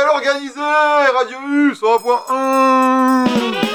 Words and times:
Journal 0.00 0.16
organisé, 0.16 0.60
Radius 1.12 1.82
1.1 1.82 3.69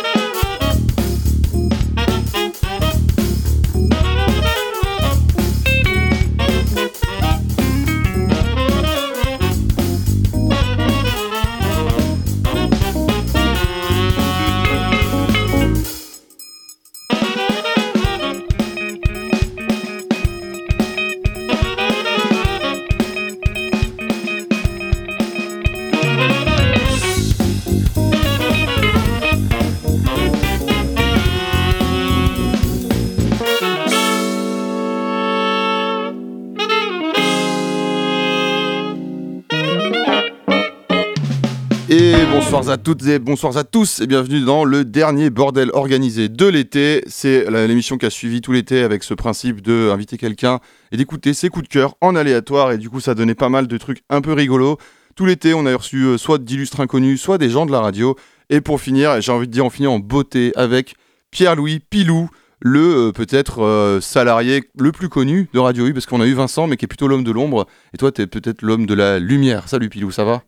toutes 42.85 43.03
bonsoir 43.21 43.57
à 43.57 43.63
tous 43.63 43.99
et 44.01 44.05
bienvenue 44.05 44.41
dans 44.41 44.63
le 44.63 44.85
dernier 44.85 45.31
bordel 45.31 45.71
organisé 45.73 46.29
de 46.29 46.45
l'été. 46.45 47.03
C'est 47.07 47.49
l'émission 47.49 47.97
qui 47.97 48.05
a 48.05 48.11
suivi 48.11 48.41
tout 48.41 48.51
l'été 48.51 48.83
avec 48.83 49.03
ce 49.03 49.15
principe 49.15 49.61
de 49.61 49.89
inviter 49.91 50.17
quelqu'un 50.19 50.59
et 50.91 50.97
d'écouter 50.97 51.33
ses 51.33 51.49
coups 51.49 51.63
de 51.63 51.73
cœur 51.73 51.95
en 51.99 52.15
aléatoire 52.15 52.73
et 52.73 52.77
du 52.77 52.91
coup 52.91 52.99
ça 52.99 53.15
donnait 53.15 53.33
pas 53.33 53.49
mal 53.49 53.65
de 53.65 53.77
trucs 53.79 54.03
un 54.11 54.21
peu 54.21 54.33
rigolos. 54.33 54.77
Tout 55.15 55.25
l'été 55.25 55.55
on 55.55 55.65
a 55.65 55.75
reçu 55.75 56.03
euh, 56.03 56.19
soit 56.19 56.37
d'illustres 56.37 56.79
inconnus, 56.79 57.19
soit 57.19 57.39
des 57.39 57.49
gens 57.49 57.65
de 57.65 57.71
la 57.71 57.79
radio. 57.79 58.15
Et 58.51 58.61
pour 58.61 58.79
finir, 58.79 59.19
j'ai 59.19 59.31
envie 59.31 59.47
de 59.47 59.51
dire 59.51 59.65
on 59.65 59.71
finit 59.71 59.87
en 59.87 59.97
beauté 59.97 60.51
avec 60.55 60.93
Pierre-Louis 61.31 61.79
Pilou, 61.79 62.29
le 62.59 63.07
euh, 63.07 63.11
peut-être 63.11 63.63
euh, 63.63 63.99
salarié 63.99 64.63
le 64.77 64.91
plus 64.91 65.09
connu 65.09 65.49
de 65.55 65.57
Radio 65.57 65.87
U 65.87 65.93
parce 65.93 66.05
qu'on 66.05 66.21
a 66.21 66.27
eu 66.27 66.33
Vincent 66.35 66.67
mais 66.67 66.77
qui 66.77 66.85
est 66.85 66.87
plutôt 66.87 67.07
l'homme 67.07 67.23
de 67.23 67.31
l'ombre 67.31 67.65
et 67.95 67.97
toi 67.97 68.11
tu 68.11 68.21
es 68.21 68.27
peut-être 68.27 68.61
l'homme 68.61 68.85
de 68.85 68.93
la 68.93 69.17
lumière. 69.17 69.69
Salut 69.69 69.89
Pilou, 69.89 70.11
ça 70.11 70.23
va? 70.23 70.43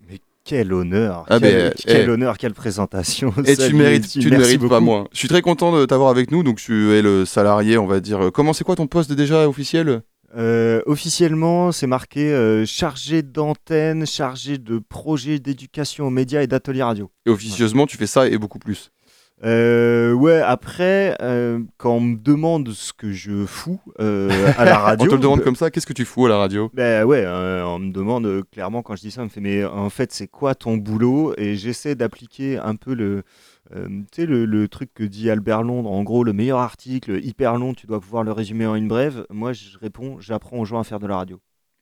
Quel 0.47 0.71
honneur, 0.71 1.25
ah, 1.29 1.39
quel, 1.39 1.73
quel 1.75 2.07
eh. 2.07 2.09
honneur, 2.09 2.37
quelle 2.37 2.53
présentation. 2.53 3.33
Et 3.45 3.57
tu 3.57 3.73
mérites, 3.73 4.07
tu 4.07 4.31
ne 4.31 4.37
mérites 4.37 4.65
pas 4.67 4.79
moins. 4.79 5.07
Je 5.11 5.19
suis 5.19 5.27
très 5.27 5.41
content 5.41 5.77
de 5.77 5.85
t'avoir 5.85 6.09
avec 6.09 6.31
nous. 6.31 6.41
Donc 6.41 6.57
tu 6.57 6.93
es 6.93 7.01
le 7.01 7.25
salarié, 7.25 7.77
on 7.77 7.85
va 7.85 7.99
dire. 7.99 8.31
Comment 8.33 8.53
c'est 8.53 8.63
quoi 8.63 8.75
ton 8.75 8.87
poste 8.87 9.11
déjà 9.11 9.47
officiel? 9.47 10.01
Euh, 10.35 10.81
officiellement, 10.85 11.71
c'est 11.71 11.87
marqué 11.87 12.31
euh, 12.31 12.65
chargé 12.65 13.23
d'antenne, 13.23 14.05
chargé 14.05 14.57
de 14.57 14.79
projet 14.79 15.39
d'éducation 15.39 16.07
aux 16.07 16.09
médias 16.09 16.41
et 16.41 16.47
d'ateliers 16.47 16.83
radio. 16.83 17.11
Et 17.25 17.29
officieusement, 17.29 17.85
tu 17.85 17.97
fais 17.97 18.07
ça 18.07 18.27
et 18.27 18.37
beaucoup 18.37 18.59
plus. 18.59 18.91
Euh, 19.43 20.13
ouais, 20.13 20.41
après, 20.41 21.15
euh, 21.21 21.59
quand 21.77 21.95
on 21.95 22.01
me 22.01 22.15
demande 22.17 22.69
ce 22.71 22.91
que 22.91 23.11
je 23.11 23.45
fous 23.45 23.79
euh, 23.99 24.51
à 24.57 24.65
la 24.65 24.77
radio. 24.79 25.05
on 25.05 25.09
te 25.09 25.15
le 25.15 25.21
demande 25.21 25.43
comme 25.43 25.55
ça, 25.55 25.69
qu'est-ce 25.69 25.85
que 25.85 25.93
tu 25.93 26.05
fous 26.05 26.25
à 26.25 26.29
la 26.29 26.37
radio? 26.37 26.71
Ben 26.73 27.03
ouais, 27.03 27.25
on 27.27 27.79
me 27.79 27.91
demande 27.91 28.43
clairement 28.51 28.81
quand 28.81 28.95
je 28.95 29.01
dis 29.01 29.11
ça, 29.11 29.21
on 29.21 29.25
me 29.25 29.29
fait, 29.29 29.41
mais 29.41 29.63
en 29.63 29.89
fait, 29.89 30.11
c'est 30.11 30.27
quoi 30.27 30.55
ton 30.55 30.77
boulot? 30.77 31.33
Et 31.37 31.55
j'essaie 31.55 31.93
d'appliquer 31.93 32.57
un 32.57 32.75
peu 32.75 32.95
le. 32.95 33.23
tu 33.71 34.07
sais, 34.11 34.25
le, 34.25 34.67
truc 34.67 34.91
que 34.93 35.03
dit 35.03 35.29
Albert 35.29 35.61
Londres, 35.61 35.91
en 35.91 36.03
gros, 36.03 36.23
le 36.23 36.33
meilleur 36.33 36.59
article, 36.59 37.19
hyper 37.23 37.57
long, 37.57 37.73
tu 37.75 37.85
dois 37.85 37.99
pouvoir 37.99 38.23
le 38.23 38.31
résumer 38.31 38.65
en 38.65 38.75
une 38.75 38.87
brève. 38.87 39.25
Moi, 39.29 39.53
je 39.53 39.77
réponds, 39.77 40.17
j'apprends 40.19 40.57
aux 40.57 40.65
gens 40.65 40.79
à 40.79 40.83
faire 40.83 40.99
de 40.99 41.07
la 41.07 41.17
radio. 41.17 41.39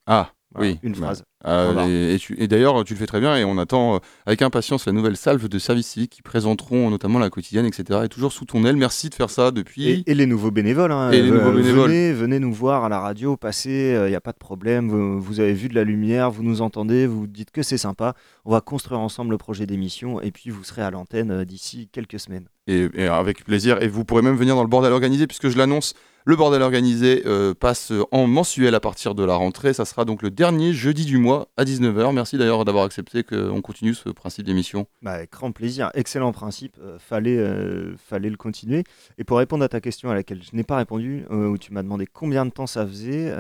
Ah, 0.07 0.31
oui. 0.57 0.79
Une 0.83 0.95
phrase. 0.95 1.23
Euh, 1.45 2.17
et, 2.37 2.47
d'ailleurs, 2.47 2.83
tu 2.83 2.93
le 2.93 2.99
fais 2.99 3.05
très 3.05 3.19
bien 3.19 3.35
et 3.35 3.43
on 3.43 3.57
attend 3.57 3.95
euh, 3.95 3.99
avec 4.25 4.41
impatience 4.41 4.85
la 4.85 4.93
nouvelle 4.93 5.17
salve 5.17 5.47
de 5.47 5.59
services 5.59 5.87
civiques 5.87 6.11
qui 6.11 6.21
présenteront 6.21 6.89
notamment 6.89 7.19
la 7.19 7.29
quotidienne, 7.29 7.65
etc. 7.65 8.01
Et 8.05 8.07
toujours 8.07 8.31
sous 8.31 8.45
ton 8.45 8.63
aile. 8.65 8.77
Merci 8.77 9.09
de 9.09 9.15
faire 9.15 9.29
ça 9.29 9.51
depuis. 9.51 10.03
Et, 10.07 10.13
les 10.13 10.25
nouveaux 10.25 10.51
bénévoles. 10.51 10.91
Hein. 10.91 11.11
Et 11.11 11.21
les 11.21 11.29
nouveaux 11.29 11.49
euh, 11.49 11.55
bénévoles. 11.55 11.91
Venez, 12.13 12.39
nous 12.39 12.53
voir 12.53 12.85
à 12.85 12.89
la 12.89 12.99
radio, 12.99 13.37
passez, 13.37 13.95
il 14.05 14.09
n'y 14.09 14.15
a 14.15 14.21
pas 14.21 14.31
de 14.31 14.37
problème. 14.37 14.89
Vous, 15.19 15.39
avez 15.39 15.53
vu 15.53 15.67
de 15.67 15.75
la 15.75 15.83
lumière, 15.83 16.31
vous 16.31 16.43
nous 16.43 16.61
entendez, 16.61 17.05
vous 17.05 17.27
dites 17.27 17.51
que 17.51 17.61
c'est 17.61 17.77
sympa. 17.77 18.15
On 18.45 18.51
va 18.51 18.61
construire 18.61 19.01
ensemble 19.01 19.31
le 19.31 19.37
projet 19.37 19.65
d'émission 19.65 20.21
et 20.21 20.31
puis 20.31 20.49
vous 20.49 20.63
serez 20.63 20.81
à 20.81 20.89
l'antenne 20.89 21.43
d'ici 21.43 21.89
quelques 21.91 22.19
semaines. 22.19 22.47
Et, 22.67 23.07
avec 23.07 23.43
plaisir. 23.45 23.81
Et 23.83 23.87
vous 23.87 24.05
pourrez 24.05 24.21
même 24.21 24.35
venir 24.35 24.55
dans 24.55 24.63
le 24.63 24.67
bordel 24.67 24.91
organisé 24.91 25.27
puisque 25.27 25.49
je 25.49 25.57
l'annonce. 25.57 25.93
Le 26.27 26.35
bordel 26.35 26.63
organisé 26.63 27.23
passe 27.59 27.93
en 28.11 28.25
mensuel 28.25 28.73
à 28.73 28.79
partir 28.79 29.13
de 29.13 29.23
la 29.23 29.35
rentrée. 29.35 29.73
Ça 29.73 29.85
sera 29.85 30.05
donc 30.05 30.23
le 30.23 30.31
dernier 30.31 30.73
jeudi 30.73 31.05
du 31.05 31.19
mois 31.19 31.49
à 31.55 31.65
19h. 31.65 32.13
Merci 32.15 32.39
d'ailleurs 32.39 32.65
d'avoir 32.65 32.83
accepté 32.83 33.23
qu'on 33.23 33.61
continue 33.61 33.93
ce 33.93 34.09
principe 34.09 34.43
d'émission. 34.43 34.87
Bah, 35.03 35.11
avec 35.11 35.31
grand 35.31 35.51
plaisir. 35.51 35.91
Excellent 35.93 36.31
principe. 36.31 36.77
Euh, 36.81 36.97
fallait, 36.97 37.37
euh, 37.37 37.95
fallait 37.97 38.31
le 38.31 38.37
continuer. 38.37 38.83
Et 39.19 39.23
pour 39.23 39.37
répondre 39.37 39.63
à 39.63 39.69
ta 39.69 39.81
question 39.81 40.09
à 40.09 40.15
laquelle 40.15 40.41
je 40.41 40.55
n'ai 40.55 40.63
pas 40.63 40.77
répondu, 40.77 41.25
euh, 41.29 41.47
où 41.47 41.59
tu 41.59 41.71
m'as 41.73 41.83
demandé 41.83 42.07
combien 42.11 42.43
de 42.45 42.49
temps 42.49 42.65
ça 42.65 42.87
faisait, 42.87 43.31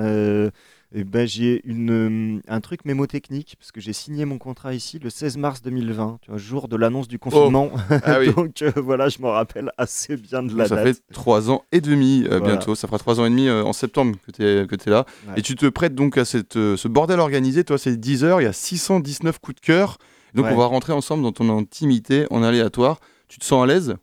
eh 0.93 1.03
ben, 1.03 1.27
j'ai 1.27 1.61
une, 1.65 2.41
un 2.47 2.61
truc 2.61 2.85
mémotechnique, 2.85 3.55
parce 3.59 3.71
que 3.71 3.81
j'ai 3.81 3.93
signé 3.93 4.25
mon 4.25 4.37
contrat 4.37 4.73
ici 4.73 4.99
le 4.99 5.09
16 5.09 5.37
mars 5.37 5.61
2020, 5.61 6.19
tu 6.21 6.29
vois, 6.29 6.37
jour 6.37 6.67
de 6.67 6.75
l'annonce 6.75 7.07
du 7.07 7.19
confinement. 7.19 7.71
Oh. 7.73 7.95
Ah 8.03 8.23
Donc 8.35 8.63
voilà, 8.75 9.09
je 9.09 9.19
me 9.21 9.27
rappelle 9.27 9.71
assez 9.77 10.15
bien 10.15 10.43
de 10.43 10.55
la 10.55 10.67
ça 10.67 10.75
date. 10.75 10.87
Ça 10.87 10.93
fait 10.93 11.01
trois 11.13 11.49
ans 11.49 11.63
et 11.71 11.81
demi 11.81 12.27
bientôt. 12.43 12.75
Ça 12.75 12.87
fera 12.87 12.99
trois 12.99 13.19
ans 13.19 13.25
et 13.25 13.29
demi 13.29 13.49
en 13.49 13.73
septembre 13.73 14.15
que 14.25 14.31
tu 14.31 14.43
es, 14.43 14.67
que 14.67 14.75
es 14.75 14.89
là. 14.89 15.05
Et 15.35 15.41
tu 15.41 15.55
te 15.55 15.67
prêtes 15.67 15.95
donc 15.95 16.17
à 16.17 16.25
cette, 16.25 16.53
ce 16.53 16.87
bordel 16.87 17.19
organisé. 17.19 17.63
Toi, 17.63 17.77
c'est 17.77 17.97
10 17.97 18.23
heures, 18.23 18.41
il 18.41 18.45
y 18.45 18.47
a 18.47 18.53
619 18.53 19.39
coups 19.39 19.55
de 19.55 19.65
cœur. 19.65 19.97
Donc 20.33 20.45
on 20.51 20.55
va 20.55 20.65
rentrer 20.65 20.93
ensemble 20.93 21.23
dans 21.23 21.31
ton 21.31 21.49
intimité 21.57 22.27
en 22.29 22.43
aléatoire. 22.43 22.99
Tu 23.27 23.39
te 23.39 23.45
sens 23.45 23.63
à 23.63 23.65
l'aise? 23.65 23.95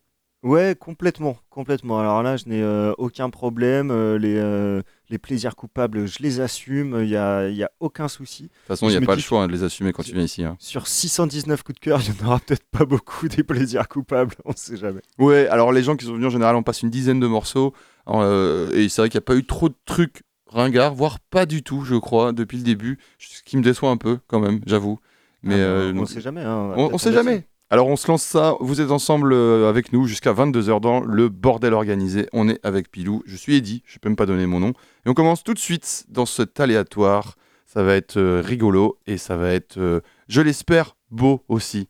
Ouais, 0.42 0.74
complètement, 0.78 1.36
complètement. 1.50 2.00
Alors 2.00 2.22
là, 2.24 2.36
je 2.36 2.48
n'ai 2.48 2.60
euh, 2.60 2.92
aucun 2.98 3.30
problème. 3.30 3.92
Euh, 3.92 4.18
les, 4.18 4.36
euh, 4.36 4.82
les 5.12 5.18
plaisirs 5.18 5.54
coupables, 5.54 6.06
je 6.06 6.18
les 6.20 6.40
assume. 6.40 6.96
Il 7.00 7.08
n'y 7.08 7.16
a, 7.16 7.48
y 7.48 7.62
a 7.62 7.70
aucun 7.78 8.08
souci. 8.08 8.44
De 8.44 8.48
toute 8.48 8.66
façon, 8.66 8.88
il 8.88 8.98
n'y 8.98 9.04
a 9.04 9.06
pas 9.06 9.14
le 9.14 9.20
choix 9.20 9.42
hein, 9.42 9.46
de 9.46 9.52
les 9.52 9.62
assumer 9.62 9.92
quand 9.92 10.02
tu 10.02 10.12
viens 10.12 10.24
ici. 10.24 10.42
Hein. 10.42 10.56
Sur 10.58 10.88
619 10.88 11.62
coups 11.62 11.78
de 11.78 11.84
cœur, 11.84 12.00
il 12.02 12.12
n'y 12.12 12.20
en 12.22 12.26
aura 12.26 12.40
peut-être 12.40 12.64
pas 12.70 12.84
beaucoup 12.84 13.28
des 13.28 13.44
plaisirs 13.44 13.86
coupables. 13.88 14.34
On 14.44 14.50
ne 14.50 14.56
sait 14.56 14.76
jamais. 14.76 15.02
Ouais, 15.18 15.46
alors 15.48 15.70
les 15.72 15.82
gens 15.82 15.96
qui 15.96 16.06
sont 16.06 16.14
venus 16.14 16.26
en 16.26 16.30
général, 16.30 16.56
on 16.56 16.62
passe 16.62 16.82
une 16.82 16.90
dizaine 16.90 17.20
de 17.20 17.26
morceaux. 17.26 17.74
et 18.08 18.88
c'est 18.88 19.02
vrai 19.02 19.08
qu'il 19.08 19.18
n'y 19.18 19.22
a 19.22 19.26
pas 19.26 19.36
eu 19.36 19.44
trop 19.44 19.68
de 19.68 19.76
trucs 19.84 20.22
ringards, 20.48 20.94
voire 20.94 21.20
pas 21.20 21.46
du 21.46 21.62
tout, 21.62 21.84
je 21.84 21.94
crois, 21.94 22.32
depuis 22.32 22.58
le 22.58 22.64
début. 22.64 22.98
Ce 23.18 23.42
qui 23.42 23.56
me 23.56 23.62
déçoit 23.62 23.90
un 23.90 23.96
peu, 23.96 24.18
quand 24.26 24.40
même, 24.40 24.60
j'avoue. 24.66 24.98
Mais 25.42 25.60
ah 25.60 25.92
bah, 25.92 25.98
on 25.98 26.00
ne 26.02 26.06
sait 26.06 26.20
jamais. 26.20 26.42
Hein, 26.42 26.72
on 26.76 26.92
ne 26.92 26.98
sait 26.98 27.12
jamais. 27.12 27.46
Alors 27.72 27.86
on 27.86 27.96
se 27.96 28.06
lance 28.06 28.22
ça, 28.22 28.54
vous 28.60 28.82
êtes 28.82 28.90
ensemble 28.90 29.32
euh, 29.32 29.66
avec 29.66 29.94
nous 29.94 30.06
jusqu'à 30.06 30.34
22h 30.34 30.78
dans 30.78 31.00
le 31.00 31.30
bordel 31.30 31.72
organisé. 31.72 32.28
On 32.34 32.46
est 32.46 32.60
avec 32.66 32.90
Pilou, 32.90 33.22
je 33.24 33.34
suis 33.34 33.56
Eddy, 33.56 33.82
je 33.86 33.98
peux 33.98 34.10
même 34.10 34.16
pas 34.16 34.26
donner 34.26 34.44
mon 34.44 34.60
nom. 34.60 34.74
Et 35.06 35.08
on 35.08 35.14
commence 35.14 35.42
tout 35.42 35.54
de 35.54 35.58
suite 35.58 36.04
dans 36.10 36.26
cet 36.26 36.60
aléatoire. 36.60 37.34
Ça 37.64 37.82
va 37.82 37.94
être 37.94 38.18
euh, 38.18 38.42
rigolo 38.44 38.98
et 39.06 39.16
ça 39.16 39.38
va 39.38 39.54
être, 39.54 39.78
euh, 39.78 40.02
je 40.28 40.42
l'espère, 40.42 40.96
beau 41.10 41.44
aussi. 41.48 41.88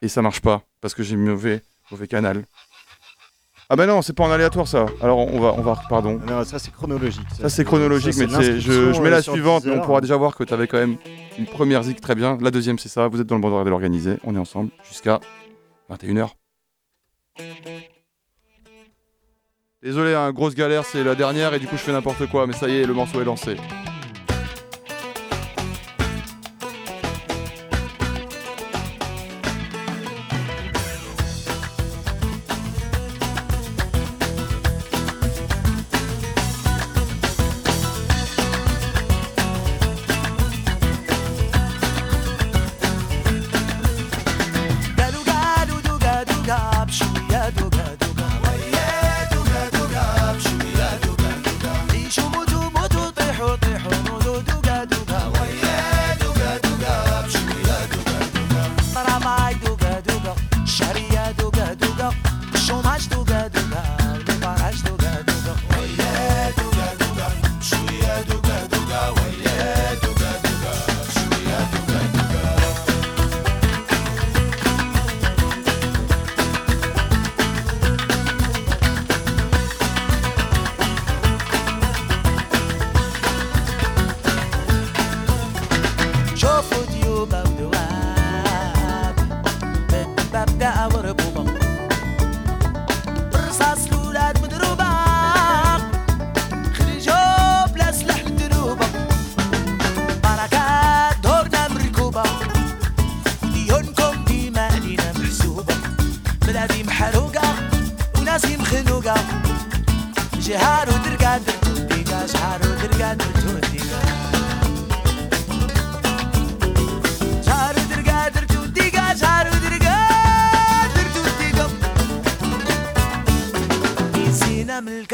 Et 0.00 0.08
ça 0.08 0.22
marche 0.22 0.40
pas 0.40 0.62
parce 0.80 0.94
que 0.94 1.02
j'ai 1.02 1.16
mauvais, 1.16 1.60
mauvais 1.90 2.08
canal. 2.08 2.46
Ah 3.70 3.76
ben 3.76 3.86
non, 3.86 4.00
c'est 4.00 4.14
pas 4.14 4.24
en 4.24 4.30
aléatoire 4.30 4.66
ça. 4.66 4.86
Alors 5.02 5.18
on 5.18 5.38
va, 5.40 5.52
on 5.58 5.60
va, 5.60 5.78
pardon. 5.90 6.18
Non, 6.26 6.42
ça 6.44 6.58
c'est 6.58 6.72
chronologique. 6.72 7.26
Ça, 7.38 7.50
c'est 7.50 7.64
chronologique, 7.64 8.16
mais 8.16 8.26
je, 8.60 8.92
je, 8.92 9.00
mets 9.02 9.10
la 9.10 9.20
suivante, 9.20 9.66
mais 9.66 9.72
on 9.72 9.82
pourra 9.82 10.00
déjà 10.00 10.16
voir 10.16 10.34
que 10.34 10.44
tu 10.44 10.54
avais 10.54 10.66
quand 10.66 10.78
même 10.78 10.96
une 11.38 11.44
première 11.44 11.82
zik 11.82 12.00
très 12.00 12.14
bien. 12.14 12.38
La 12.40 12.50
deuxième 12.50 12.78
c'est 12.78 12.88
ça, 12.88 13.08
vous 13.08 13.20
êtes 13.20 13.26
dans 13.26 13.34
le 13.34 13.42
bordel 13.42 13.66
de 13.66 13.70
l'organisé, 13.70 14.16
on 14.24 14.34
est 14.34 14.38
ensemble 14.38 14.70
jusqu'à 14.88 15.20
21h. 15.90 16.30
Désolé, 19.82 20.14
hein, 20.14 20.32
grosse 20.32 20.54
galère, 20.54 20.86
c'est 20.86 21.04
la 21.04 21.14
dernière 21.14 21.52
et 21.52 21.58
du 21.58 21.66
coup 21.66 21.76
je 21.76 21.82
fais 21.82 21.92
n'importe 21.92 22.26
quoi, 22.30 22.46
mais 22.46 22.54
ça 22.54 22.68
y 22.68 22.78
est, 22.78 22.86
le 22.86 22.94
morceau 22.94 23.20
est 23.20 23.24
lancé. 23.24 23.56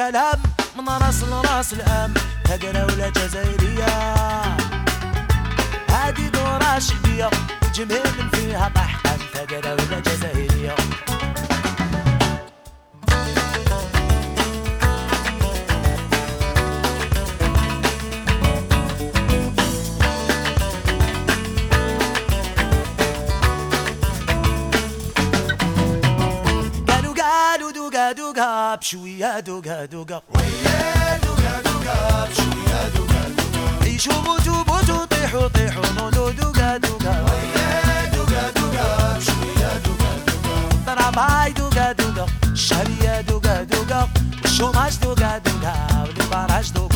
الكلام 0.05 0.43
من 0.79 0.89
راس 0.89 1.23
لراس 1.23 1.73
الأم 1.73 2.15
هجره 2.49 2.85
ولا 2.85 3.09
جزائرية؟ 3.09 3.87
هادي 5.91 6.29
دورة 6.29 6.79
شعبية 6.79 7.31
جميل 7.75 8.31
فيها 8.33 8.73
طحان 8.75 9.19
هجره 9.35 9.73
ولا 9.73 10.01
جزائرية؟ 10.01 10.75
دوقا 28.75 28.81
بشوية 28.81 29.41
دوقا 29.41 29.85
دوقا 29.85 30.23
ويا 30.35 31.19
دوقا 31.19 31.63
دوقا 31.65 32.29
بشوية 32.31 32.89
دوقا 32.97 33.29
دوقا 33.37 33.85
عيشوا 33.85 34.15
موتوا 34.15 34.65
موتوا 34.69 35.05
طيحوا 35.05 35.49
طيحوا 35.49 35.93
نودوا 35.97 36.31
دوقا 36.31 36.77
دوقا 36.77 37.25
ويا 37.25 38.11
دوقا 38.15 38.51
دوقا 38.51 39.19
بشوية 39.19 39.79
دوقا 39.85 40.11
دوقا 40.27 40.95
ضرب 40.95 41.19
هاي 41.19 41.53
دوقا 41.53 41.93
دوقا 41.93 42.27
الشهرية 42.53 43.21
دوقا 43.21 43.63
دوقا 43.63 44.09
والشوماج 44.43 44.97
دوقا 45.03 45.39
دوقا 45.39 45.75
والبراج 46.07 46.73
دوقو 46.73 46.94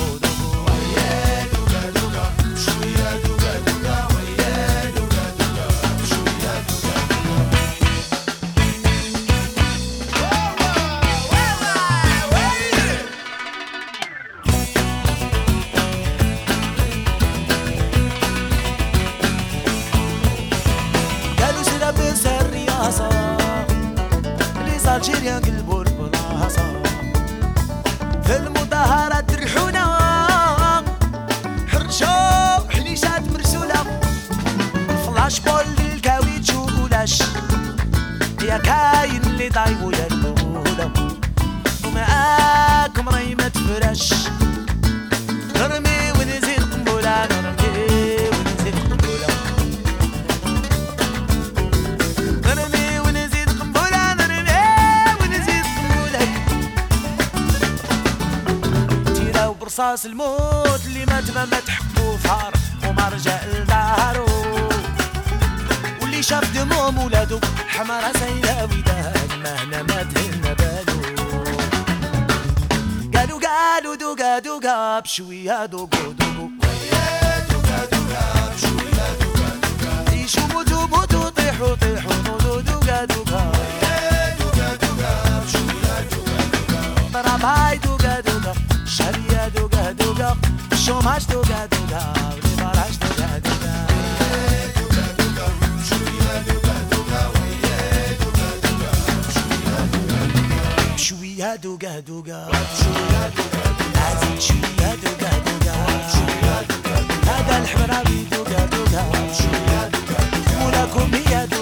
اللي 39.39 39.51
ضايبوا 39.51 39.93
يا 39.93 40.07
المولى 40.07 40.91
ومعاكم 41.85 43.09
راي 43.09 43.35
ما 43.35 43.49
تفرش 43.49 44.15
نرمي 45.57 46.13
ونزيد 46.13 46.63
قنبلة 46.73 47.29
نرمي 47.31 48.17
ونزيد 48.35 48.75
قنبلة. 48.91 49.29
نرمي 52.47 53.01
ونزيد 53.01 53.49
قنبلة 53.61 54.15
نرمي 54.15 54.59
ونزيد 55.21 55.65
قنبلة. 55.77 56.25
تيراو 59.15 59.55
برصاص 59.55 60.05
الموت 60.05 60.81
اللي 60.87 61.07
مات 61.07 61.31
ما 61.31 61.45
مات 61.45 61.71
حبو 61.71 62.17
فار 62.17 62.53
وما 62.89 63.09
رجع 63.09 63.41
لدارو. 63.45 64.27
واللي 66.03 66.23
شاف 66.23 66.55
دموم 66.55 66.99
ولادو 66.99 67.41
حمارة 67.69 68.13
سيدة 68.13 68.65
وداد 68.65 69.18
ما 69.43 69.55
هنا 69.63 69.83
ما 69.83 70.03
تهنا 70.03 70.53
بالو 70.55 70.99
قالوا 73.15 73.41
قالوا 73.41 73.95
دوقا 73.95 74.39
دوقا 74.39 75.01
بشوية 75.01 75.67
دوقو 75.67 76.13
دوقو. 76.13 76.49
عيشوا 80.09 80.47
موتوا 80.53 80.87
موتوا 80.87 81.31
طيحوا 81.31 81.75
طيحوا 81.75 82.15
نوضوا 82.27 82.61
دوقا. 82.61 83.05
دوقا 83.07 83.43
هاي 87.45 87.79
دوقا 87.79 88.21
دوقا. 88.21 88.53
شهرية 88.87 89.49
دوقا 89.49 89.93
دوقا. 89.93 90.37
الشوماج 90.73 91.23
دوقا 91.33 91.67
دوقا. 91.67 92.03
والبراج 92.33 92.95
دوقا 93.03 93.39
دوقا. 93.39 93.58
يا 101.39 101.57
دوقة 101.57 102.01
دوقة. 102.01 102.49
لازم 103.95 104.41
شو 104.41 104.55
يا 104.83 104.95
دوقة 105.03 105.39
دوقة. 105.39 105.77
هذا 107.31 107.59
الحمرابي 107.63 108.27
دوقة 108.33 108.65
دوقة. 108.67 109.03
ولكم 110.67 111.11
يا 111.31 111.45
دوقة 111.45 111.58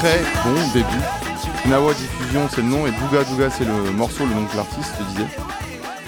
très 0.00 0.22
bon 0.44 0.54
début. 0.72 1.66
Gnawa 1.66 1.92
Diffusion, 1.92 2.48
c'est 2.48 2.62
le 2.62 2.68
nom, 2.68 2.86
et 2.86 2.90
Douga 2.90 3.22
Douga, 3.22 3.50
c'est 3.50 3.66
le 3.66 3.92
morceau, 3.92 4.24
le 4.24 4.32
nom 4.32 4.46
que 4.46 4.56
l'artiste 4.56 4.94
disait. 5.08 5.26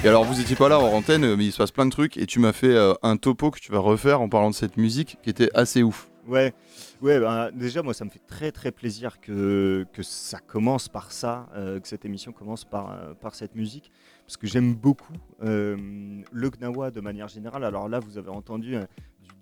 Et 0.02 0.08
alors, 0.08 0.24
vous 0.24 0.40
étiez 0.40 0.56
pas 0.56 0.70
là 0.70 0.78
en 0.78 0.90
antenne, 0.94 1.36
mais 1.36 1.44
il 1.44 1.52
se 1.52 1.58
passe 1.58 1.72
plein 1.72 1.84
de 1.84 1.90
trucs, 1.90 2.16
et 2.16 2.24
tu 2.24 2.38
m'as 2.38 2.54
fait 2.54 2.74
euh, 2.74 2.94
un 3.02 3.18
topo 3.18 3.50
que 3.50 3.60
tu 3.60 3.70
vas 3.70 3.80
refaire 3.80 4.22
en 4.22 4.30
parlant 4.30 4.48
de 4.48 4.54
cette 4.54 4.78
musique 4.78 5.18
qui 5.22 5.28
était 5.28 5.50
assez 5.52 5.82
ouf. 5.82 6.08
Ouais, 6.26 6.54
ouais 7.02 7.20
bah, 7.20 7.50
déjà, 7.52 7.82
moi, 7.82 7.92
ça 7.92 8.06
me 8.06 8.10
fait 8.10 8.22
très 8.26 8.50
très 8.50 8.72
plaisir 8.72 9.20
que, 9.20 9.84
que 9.92 10.02
ça 10.02 10.38
commence 10.38 10.88
par 10.88 11.12
ça, 11.12 11.50
euh, 11.54 11.78
que 11.78 11.86
cette 11.86 12.06
émission 12.06 12.32
commence 12.32 12.64
par, 12.64 12.92
euh, 12.92 13.12
par 13.12 13.34
cette 13.34 13.54
musique, 13.54 13.92
parce 14.26 14.38
que 14.38 14.46
j'aime 14.46 14.74
beaucoup 14.74 15.12
le 15.40 16.24
Gnawa 16.32 16.90
de 16.90 17.00
manière 17.02 17.28
générale. 17.28 17.64
Alors 17.64 17.90
là, 17.90 17.98
vous 17.98 18.16
avez 18.16 18.30
entendu 18.30 18.76
euh, 18.76 18.84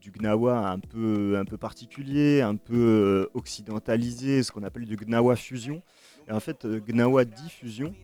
du, 0.00 0.10
Gnawa 0.10 0.68
un 0.68 0.78
peu, 0.78 1.36
un 1.38 1.44
peu 1.44 1.56
particulier, 1.56 2.40
un 2.40 2.56
peu 2.56 2.74
euh, 2.74 3.30
occidentalisé, 3.34 4.42
ce 4.42 4.52
qu'on 4.52 4.62
appelle 4.62 4.86
du 4.86 4.96
Gnawa 4.96 5.36
fusion. 5.36 5.82
Et 6.28 6.32
en 6.32 6.40
fait, 6.40 6.64
euh, 6.64 6.80
Gnawa 6.80 7.24
diffusion, 7.24 7.94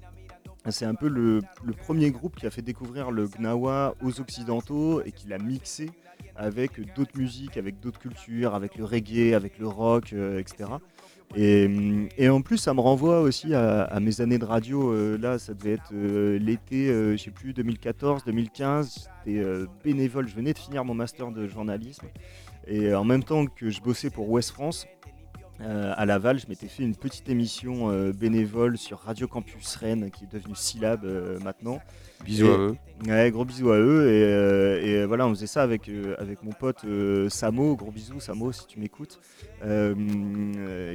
c'est 0.69 0.85
un 0.85 0.95
peu 0.95 1.09
le, 1.09 1.41
le 1.65 1.73
premier 1.73 2.11
groupe 2.11 2.37
qui 2.37 2.47
a 2.47 2.51
fait 2.51 2.63
découvrir 2.63 3.11
le 3.11 3.27
Gnawa 3.27 3.95
aux 4.03 4.21
Occidentaux 4.21 5.03
et 5.03 5.13
qui 5.13 5.29
l'a 5.29 5.39
mixé 5.39 5.91
avec 6.37 6.95
d'autres 6.95 7.19
musiques, 7.19 7.57
avec 7.57 7.81
d'autres 7.81 7.99
cultures, 7.99 8.55
avec 8.55 8.77
le 8.77 8.85
reggae, 8.85 9.35
avec 9.35 9.59
le 9.59 9.69
rock, 9.69 10.13
euh, 10.13 10.39
etc. 10.39 10.71
Et, 11.35 11.67
hum, 11.67 12.09
et 12.17 12.29
en 12.29 12.41
plus, 12.41 12.59
ça 12.59 12.73
me 12.73 12.81
renvoie 12.81 13.21
aussi 13.21 13.55
à, 13.55 13.99
mes 14.01 14.21
années 14.21 14.39
de 14.39 14.45
radio. 14.45 14.93
euh, 14.93 15.19
là, 15.19 15.39
ça 15.39 15.55
devait 15.55 15.73
être 15.73 15.93
euh, 15.93 16.39
l'été, 16.39 16.89
euh, 16.89 17.17
je 17.17 17.23
sais 17.25 17.31
plus, 17.31 17.53
2014, 17.53 18.25
2015. 18.25 19.11
J'étais 19.27 19.39
euh, 19.41 19.67
bénévole. 19.85 20.29
Je 20.29 20.35
venais 20.35 20.53
de 20.53 20.59
finir 20.59 20.85
mon 20.85 20.95
master 20.95 21.31
de 21.33 21.47
journalisme. 21.47 22.07
Et 22.69 22.95
en 22.95 23.05
même 23.05 23.23
temps 23.23 23.47
que 23.47 23.71
je 23.71 23.81
bossais 23.81 24.11
pour 24.11 24.29
Ouest 24.31 24.51
France, 24.51 24.87
euh, 25.61 25.95
à 25.97 26.05
Laval, 26.05 26.39
je 26.39 26.47
m'étais 26.49 26.69
fait 26.69 26.83
une 26.83 26.95
petite 26.95 27.29
émission 27.29 27.91
euh, 27.91 28.13
bénévole 28.13 28.77
sur 28.77 28.99
Radio 28.99 29.27
Campus 29.27 29.77
Rennes, 29.77 30.11
qui 30.11 30.25
est 30.25 30.33
devenue 30.33 30.55
Syllab 30.55 31.05
euh, 31.05 31.39
maintenant. 31.41 31.81
Bisous 32.25 32.47
Et- 32.47 32.51
à 32.51 32.57
eux. 32.59 32.77
Ouais, 33.07 33.31
gros 33.31 33.45
bisous 33.45 33.71
à 33.71 33.79
eux. 33.79 34.11
Et, 34.11 34.91
et, 34.91 35.05
voilà, 35.07 35.27
on 35.27 35.31
faisait 35.31 35.47
ça 35.47 35.63
avec, 35.63 35.91
avec 36.19 36.43
mon 36.43 36.53
pote 36.53 36.85
Samo. 37.29 37.77
Gros 37.77 37.91
bisous, 37.91 38.21
Samo, 38.21 38.53
si 38.53 38.67
tu 38.67 38.81
m'écoutes. 38.81 39.21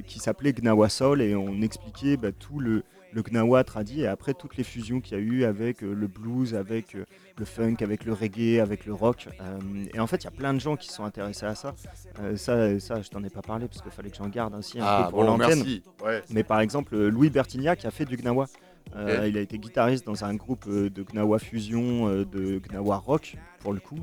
qui 0.07 0.19
s'appelait 0.19 0.53
Gnawa 0.53 0.89
Soul. 0.89 1.21
Et 1.21 1.35
on 1.35 1.61
expliquait 1.61 2.17
bah, 2.17 2.31
tout 2.31 2.59
le, 2.59 2.83
le 3.13 3.21
gnawa 3.21 3.63
tradi 3.63 4.01
et 4.01 4.07
après 4.07 4.33
toutes 4.33 4.57
les 4.57 4.63
fusions 4.63 5.01
qu'il 5.01 5.17
y 5.17 5.21
a 5.21 5.23
eu 5.23 5.43
avec 5.43 5.83
euh, 5.83 5.93
le 5.93 6.07
blues, 6.07 6.55
avec 6.55 6.95
euh, 6.95 7.05
le 7.37 7.45
funk, 7.45 7.75
avec 7.81 8.05
le 8.05 8.13
reggae, 8.13 8.59
avec 8.59 8.85
le 8.85 8.93
rock. 8.93 9.27
Euh, 9.39 9.59
et 9.93 9.99
en 9.99 10.07
fait, 10.07 10.17
il 10.17 10.25
y 10.25 10.27
a 10.27 10.31
plein 10.31 10.53
de 10.53 10.59
gens 10.59 10.75
qui 10.75 10.89
sont 10.89 11.03
intéressés 11.03 11.45
à 11.45 11.55
ça. 11.55 11.73
Ça, 12.35 12.79
ça, 12.79 13.01
je 13.01 13.09
t'en 13.09 13.23
ai 13.23 13.29
pas 13.29 13.41
parlé 13.41 13.67
parce 13.67 13.81
qu'il 13.81 13.91
fallait 13.91 14.09
que 14.09 14.17
j'en 14.17 14.29
garde 14.29 14.53
un 14.53 14.61
Ah 14.79 15.03
peu 15.05 15.11
pour 15.11 15.23
bon, 15.23 15.37
l'antenne. 15.37 15.63
Ouais. 16.03 16.23
Mais 16.29 16.43
par 16.43 16.59
exemple, 16.59 16.97
Louis 16.97 17.29
Bertignac 17.29 17.85
a 17.85 17.91
fait 17.91 18.05
du 18.05 18.17
gnawa. 18.17 18.47
Euh. 18.95 19.27
Il 19.27 19.37
a 19.37 19.41
été 19.41 19.57
guitariste 19.57 20.05
dans 20.05 20.25
un 20.25 20.35
groupe 20.35 20.67
de 20.67 21.03
gnawa 21.03 21.39
fusion, 21.39 22.07
de 22.09 22.61
gnawa 22.69 22.97
rock 22.97 23.37
pour 23.59 23.73
le 23.73 23.79
coup. 23.79 23.99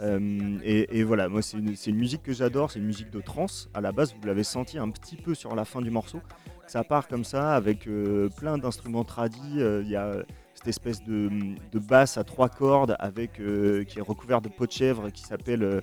Euh, 0.00 0.58
et, 0.62 0.98
et 0.98 1.02
voilà, 1.02 1.28
moi 1.28 1.42
c'est 1.42 1.58
une, 1.58 1.74
une 1.86 1.96
musique 1.96 2.22
que 2.22 2.32
j'adore, 2.32 2.70
c'est 2.70 2.78
une 2.78 2.86
musique 2.86 3.10
de 3.10 3.20
trance. 3.20 3.68
À 3.74 3.80
la 3.80 3.92
base, 3.92 4.14
vous 4.14 4.26
l'avez 4.26 4.44
senti 4.44 4.78
un 4.78 4.90
petit 4.90 5.16
peu 5.16 5.34
sur 5.34 5.54
la 5.54 5.64
fin 5.64 5.80
du 5.80 5.90
morceau. 5.90 6.20
Ça 6.68 6.84
part 6.84 7.08
comme 7.08 7.24
ça 7.24 7.54
avec 7.56 7.86
euh, 7.88 8.28
plein 8.36 8.58
d'instruments 8.58 9.04
tradis. 9.04 9.40
euh, 9.58 9.82
Il 9.84 9.90
y 9.90 9.96
a 9.96 10.12
cette 10.54 10.68
espèce 10.68 11.02
de, 11.04 11.30
de 11.72 11.78
basse 11.78 12.18
à 12.18 12.24
trois 12.24 12.48
cordes 12.48 12.94
avec 12.98 13.40
euh, 13.40 13.84
qui 13.84 13.98
est 13.98 14.02
recouvert 14.02 14.40
de 14.40 14.48
peau 14.48 14.66
de 14.66 14.72
chèvre 14.72 15.08
qui 15.10 15.22
s'appelle 15.22 15.62
euh, 15.62 15.80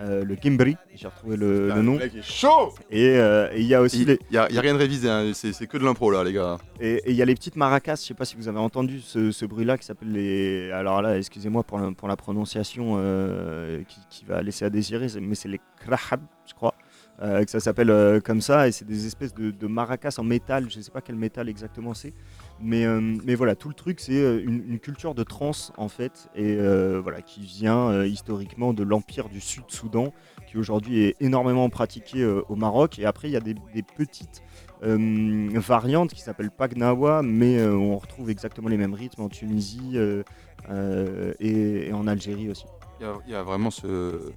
euh, 0.00 0.22
le 0.22 0.36
gimbri. 0.40 0.76
J'ai 0.94 1.08
retrouvé 1.08 1.36
le, 1.36 1.70
Ah, 1.72 1.76
le 1.76 1.82
nom. 1.82 1.96
mec 1.96 2.14
est 2.14 2.22
chaud 2.22 2.72
Et 2.90 3.16
euh, 3.18 3.48
il 3.56 3.64
y 3.64 3.74
a 3.74 3.80
aussi 3.80 4.02
Il 4.02 4.08
les, 4.08 4.18
y, 4.30 4.36
a 4.36 4.44
rien 4.46 4.74
de 4.74 4.78
révisé, 4.78 5.08
hein, 5.10 5.32
c'est 5.34 5.66
que 5.66 5.76
de 5.76 5.84
l'impro 5.84 6.10
là, 6.12 6.22
les 6.22 6.32
gars. 6.34 6.58
et 6.78 7.02
il 7.10 7.16
y 7.16 7.22
a 7.22 7.24
les 7.24 7.34
petites 7.34 7.56
maracas, 7.56 7.96
je 7.96 8.02
sais 8.02 8.14
pas 8.14 8.24
si 8.26 8.36
vous 8.36 8.46
avez 8.46 8.60
entendu 8.60 9.00
ce, 9.00 9.32
ce 9.32 9.44
bruit-là 9.44 9.76
qui 9.76 9.84
s'appelle 9.86 10.12
les. 10.12 10.70
Alors 10.72 11.02
là, 11.02 11.16
excusez-moi 11.18 11.64
pour, 11.64 11.80
la 11.80 12.16
prononciation 12.16 12.96
euh, 12.98 13.82
qui, 13.88 13.98
qui 14.10 14.24
va 14.24 14.40
laisser 14.42 14.64
à 14.66 14.70
désirer, 14.70 15.08
mais 15.20 15.34
c'est 15.34 15.48
les 15.48 15.60
krahab, 15.80 16.20
je 16.46 16.54
crois, 16.54 16.74
euh, 17.20 17.44
que 17.44 17.50
ça 17.50 17.58
s'appelle 17.58 17.90
euh, 17.90 18.20
comme 18.20 18.40
ça, 18.40 18.68
et 18.68 18.72
c'est 18.72 18.84
des 18.84 19.06
espèces 19.06 19.34
de, 19.34 19.66
maracas 19.66 20.14
en 20.18 20.22
métal, 20.22 20.70
je 20.70 20.80
sais 20.80 20.92
pas 20.92 21.00
quel 21.00 21.16
métal 21.16 21.48
exactement 21.48 21.92
c'est, 21.92 22.14
mais, 22.60 22.84
euh, 22.86 23.00
mais 23.00 23.34
voilà, 23.34 23.56
tout 23.56 23.68
le 23.68 23.74
truc 23.74 23.98
c'est 23.98 24.14
une, 24.14 24.78
culture 24.78 25.16
de 25.16 25.24
trance 25.24 25.72
en 25.76 25.88
fait, 25.88 26.28
et 26.36 26.56
voilà, 27.02 27.20
qui 27.20 27.40
vient 27.40 28.04
historiquement 28.04 28.72
de 28.72 28.84
l'Empire 28.84 29.28
du 29.28 29.40
Sud-Soudan, 29.40 30.12
qui 30.46 30.58
aujourd'hui 30.58 31.00
est 31.00 31.16
énormément 31.20 31.68
pratiqué 31.70 32.24
au 32.24 32.54
Maroc, 32.54 33.00
et 33.00 33.04
après 33.04 33.28
il 33.28 33.32
y 33.32 33.36
a 33.36 33.40
des, 33.40 33.54
petites 33.96 34.42
euh, 34.84 35.48
variante 35.54 36.14
qui 36.14 36.20
s'appelle 36.20 36.52
Pagnawa, 36.52 37.22
mais 37.22 37.60
on 37.66 37.98
retrouve 37.98 38.30
exactement 38.30 38.68
les 38.68 38.76
mêmes 38.76 38.94
rythmes 38.94 39.22
en 39.22 39.28
Tunisie 39.28 39.98
et, 41.40 41.92
en 41.92 42.06
Algérie 42.06 42.48
aussi. 42.48 42.66
Il 43.00 43.32
y, 43.32 43.34
a 43.34 43.42
vraiment 43.42 43.70
ce. 43.70 44.32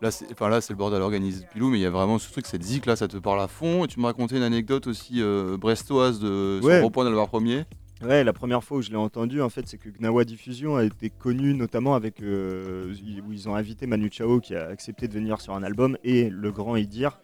Là, 0.00 0.10
c'est 0.12 0.26
enfin, 0.30 0.48
là, 0.48 0.60
c'est 0.60 0.72
le 0.72 0.76
bordel 0.78 1.02
organisé 1.02 1.40
de 1.42 1.46
Pilou, 1.48 1.70
mais 1.70 1.78
il 1.78 1.82
y 1.82 1.86
a 1.86 1.90
vraiment 1.90 2.18
ce 2.18 2.30
truc, 2.30 2.46
cette 2.46 2.62
zik 2.62 2.86
là, 2.86 2.94
ça 2.94 3.08
te 3.08 3.16
parle 3.16 3.40
à 3.40 3.48
fond. 3.48 3.84
Et 3.84 3.88
tu 3.88 3.98
me 3.98 4.04
racontais 4.06 4.36
une 4.36 4.42
anecdote 4.44 4.86
aussi 4.86 5.14
euh, 5.20 5.56
brestoise 5.56 6.20
de 6.20 6.60
Ouais. 6.62 6.78
son 6.80 6.86
repoint 6.86 7.04
d'Alvar 7.04 7.28
Premier. 7.28 7.64
Ouais, 8.00 8.22
la 8.22 8.32
première 8.32 8.62
fois 8.62 8.78
où 8.78 8.82
je 8.82 8.90
l'ai 8.90 8.96
entendu, 8.96 9.42
en 9.42 9.48
fait, 9.48 9.66
c'est 9.66 9.76
que 9.76 9.88
Gnawa 9.88 10.24
Diffusion 10.24 10.76
a 10.76 10.84
été 10.84 11.10
connu 11.10 11.52
notamment 11.52 11.96
avec 11.96 12.22
euh, 12.22 12.94
où 13.26 13.32
ils 13.32 13.48
ont 13.48 13.56
invité 13.56 13.88
Manu 13.88 14.08
Chao 14.12 14.38
qui 14.38 14.54
a 14.54 14.68
accepté 14.68 15.08
de 15.08 15.14
venir 15.14 15.40
sur 15.40 15.52
un 15.54 15.64
album 15.64 15.98
et 16.04 16.30
le 16.30 16.52
grand 16.52 16.76
Idir. 16.76 17.18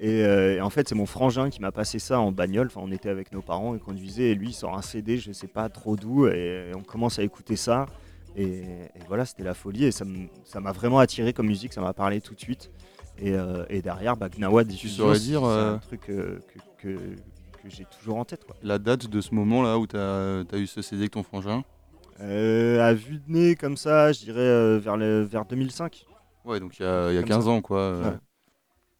Et, 0.00 0.24
euh, 0.24 0.56
et 0.56 0.60
en 0.60 0.68
fait, 0.68 0.88
c'est 0.88 0.96
mon 0.96 1.06
frangin 1.06 1.48
qui 1.48 1.60
m'a 1.60 1.70
passé 1.70 2.00
ça 2.00 2.18
en 2.18 2.32
bagnole. 2.32 2.66
Enfin, 2.66 2.80
on 2.82 2.90
était 2.90 3.08
avec 3.08 3.30
nos 3.32 3.40
parents 3.40 3.76
et 3.76 3.78
conduisait. 3.78 4.30
Et 4.30 4.34
lui, 4.34 4.48
il 4.48 4.52
sort 4.52 4.76
un 4.76 4.82
CD, 4.82 5.16
je 5.16 5.30
sais 5.30 5.46
pas 5.46 5.68
trop 5.68 5.94
d'où. 5.94 6.26
Et 6.26 6.72
on 6.74 6.82
commence 6.82 7.20
à 7.20 7.22
écouter 7.22 7.54
ça. 7.54 7.86
Et, 8.36 8.60
et 8.60 9.04
voilà, 9.08 9.24
c'était 9.24 9.44
la 9.44 9.54
folie. 9.54 9.84
Et 9.84 9.92
ça 9.92 10.04
m'a 10.04 10.72
vraiment 10.72 10.98
attiré 10.98 11.32
comme 11.32 11.46
musique. 11.46 11.72
Ça 11.72 11.80
m'a 11.80 11.92
parlé 11.94 12.20
tout 12.20 12.34
de 12.34 12.40
suite. 12.40 12.70
Et, 13.18 13.32
euh, 13.32 13.64
et 13.70 13.80
derrière, 13.80 14.16
bah, 14.16 14.28
Gnawa 14.28 14.62
Diffusion, 14.64 15.04
saurais 15.04 15.18
c'est 15.18 15.24
dire, 15.24 15.40
c'est 15.40 15.46
euh, 15.46 15.74
un 15.74 15.78
truc 15.78 16.10
euh, 16.10 16.38
que, 16.78 16.88
que, 16.88 16.98
que 16.98 17.70
j'ai 17.70 17.86
toujours 17.86 18.18
en 18.18 18.24
tête. 18.26 18.44
Quoi. 18.44 18.56
La 18.62 18.78
date 18.78 19.06
de 19.06 19.20
ce 19.22 19.34
moment 19.34 19.62
là 19.62 19.78
où 19.78 19.86
t'as 19.86 20.40
as 20.52 20.56
eu 20.58 20.66
ce 20.66 20.82
CD 20.82 21.02
avec 21.02 21.12
ton 21.12 21.22
frangin? 21.22 21.64
Euh, 22.20 22.80
à 22.82 22.92
vue 22.94 23.18
de 23.18 23.32
nez, 23.32 23.56
comme 23.56 23.76
ça, 23.76 24.12
je 24.12 24.20
dirais 24.20 24.40
euh, 24.40 24.78
vers, 24.78 24.96
le, 24.96 25.22
vers 25.22 25.44
2005. 25.46 26.06
Ouais, 26.44 26.60
donc 26.60 26.78
il 26.78 26.82
y 26.82 26.86
a, 26.86 27.10
y 27.12 27.16
a 27.16 27.20
Comme 27.20 27.28
15 27.30 27.44
ça. 27.44 27.50
ans 27.50 27.60
quoi. 27.62 27.98
Ouais. 27.98 28.12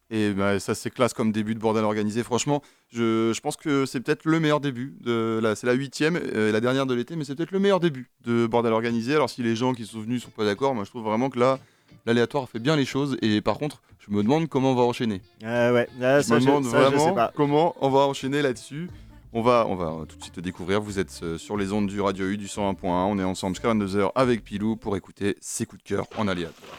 Et 0.09 0.31
bah, 0.31 0.57
ça, 0.59 0.73
c'est 0.73 0.89
classe 0.89 1.13
comme 1.13 1.31
début 1.33 1.53
de 1.53 1.59
bordel 1.59 1.83
organisé. 1.83 2.23
Franchement, 2.23 2.61
je, 2.93 3.33
je 3.35 3.39
pense 3.41 3.57
que 3.57 3.85
c'est 3.85 3.99
peut-être 3.99 4.23
le 4.25 4.39
meilleur 4.39 4.61
début. 4.61 4.95
De, 5.01 5.39
là, 5.43 5.53
c'est 5.55 5.67
la 5.67 5.73
huitième, 5.73 6.15
euh, 6.33 6.51
la 6.51 6.61
dernière 6.61 6.85
de 6.85 6.93
l'été, 6.93 7.15
mais 7.17 7.25
c'est 7.25 7.35
peut-être 7.35 7.51
le 7.51 7.59
meilleur 7.59 7.79
début 7.81 8.09
de 8.23 8.47
bordel 8.47 8.71
organisé. 8.71 9.15
Alors, 9.15 9.29
si 9.29 9.43
les 9.43 9.55
gens 9.57 9.73
qui 9.73 9.85
sont 9.85 9.99
venus 9.99 10.23
sont 10.23 10.29
pas 10.29 10.45
d'accord, 10.45 10.73
moi 10.75 10.85
je 10.85 10.89
trouve 10.91 11.03
vraiment 11.03 11.29
que 11.29 11.37
là, 11.39 11.59
l'aléatoire 12.05 12.47
fait 12.49 12.59
bien 12.59 12.77
les 12.77 12.85
choses. 12.85 13.17
Et 13.21 13.41
par 13.41 13.57
contre, 13.57 13.81
je 13.99 14.09
me 14.15 14.23
demande 14.23 14.47
comment 14.47 14.71
on 14.71 14.75
va 14.75 14.83
enchaîner. 14.83 15.21
Ah 15.43 15.73
ouais, 15.73 15.89
ah, 16.01 16.21
je 16.21 16.25
ça, 16.27 16.35
me 16.35 16.39
je- 16.39 16.45
demande 16.45 16.63
ça, 16.63 16.85
je 16.85 16.89
sais 16.91 16.95
vraiment 16.95 17.13
pas. 17.13 17.33
comment 17.35 17.75
on 17.81 17.89
va 17.89 17.99
enchaîner 18.07 18.41
là-dessus. 18.41 18.89
On 19.33 19.41
va, 19.41 19.65
on 19.67 19.75
va 19.75 20.05
tout 20.07 20.15
de 20.15 20.23
suite 20.23 20.39
découvrir. 20.39 20.79
Vous 20.79 20.99
êtes 20.99 21.19
euh, 21.21 21.37
sur 21.37 21.57
les 21.57 21.73
ondes 21.73 21.87
du 21.87 21.99
Radio 21.99 22.27
U 22.27 22.37
du 22.37 22.45
101.1. 22.47 22.77
On 22.85 23.19
est 23.19 23.23
ensemble 23.25 23.55
jusqu'à 23.55 23.73
22h 23.73 24.11
avec 24.15 24.41
Pilou 24.45 24.77
pour 24.77 24.95
écouter 24.95 25.35
ses 25.41 25.65
coups 25.65 25.83
de 25.83 25.87
cœur 25.89 26.05
en 26.17 26.29
aléatoire. 26.29 26.77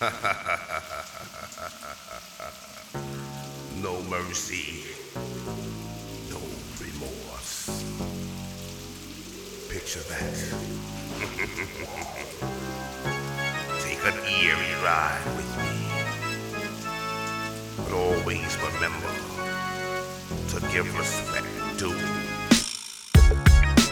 No 2.92 4.02
mercy, 4.02 4.82
no 6.28 6.38
remorse. 6.80 7.68
Picture 9.68 10.00
that. 10.08 10.34
Take 13.80 14.04
an 14.04 14.18
eerie 14.26 14.74
ride 14.82 15.22
with 15.36 15.56
me. 15.58 15.70
But 17.76 17.92
always 17.92 18.56
remember 18.74 19.12
to 20.48 20.60
give 20.72 20.88
respect 20.98 21.46
to. 21.78 21.88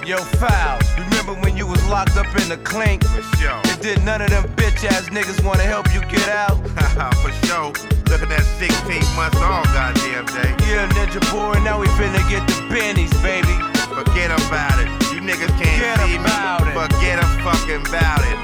Yo, 0.07 0.19
foul. 0.19 0.79
Remember 1.29 1.47
when 1.47 1.59
you 1.59 1.67
was 1.67 1.85
locked 1.89 2.17
up 2.17 2.25
in 2.41 2.49
the 2.49 2.57
clink? 2.57 3.05
For 3.05 3.21
sure. 3.37 3.61
And 3.69 3.81
did 3.83 4.03
none 4.03 4.23
of 4.23 4.31
them 4.31 4.45
bitch 4.57 4.81
ass 4.89 5.11
niggas 5.11 5.45
wanna 5.45 5.65
help 5.65 5.93
you 5.93 6.01
get 6.09 6.27
out? 6.27 6.57
For 7.21 7.29
sure. 7.45 7.69
Look 8.09 8.25
at 8.25 8.33
that 8.33 8.49
16 8.57 8.73
months 9.13 9.37
on, 9.37 9.65
goddamn 9.77 10.25
day. 10.25 10.57
Yeah, 10.65 10.89
Ninja 10.97 11.21
Boy, 11.29 11.61
now 11.61 11.79
we 11.79 11.87
finna 12.01 12.25
get 12.33 12.49
the 12.49 12.57
bennies, 12.73 13.13
baby. 13.21 13.53
Forget 13.93 14.33
about 14.33 14.81
it. 14.81 14.89
You 15.13 15.21
niggas 15.21 15.53
can't 15.61 16.01
Forget 16.01 16.01
see 16.09 16.17
about 16.17 16.65
me. 16.65 16.73
it. 16.73 16.81
Forget 16.81 17.21
a 17.21 17.27
fucking 17.45 17.85
about 17.85 18.25
it. 18.25 18.39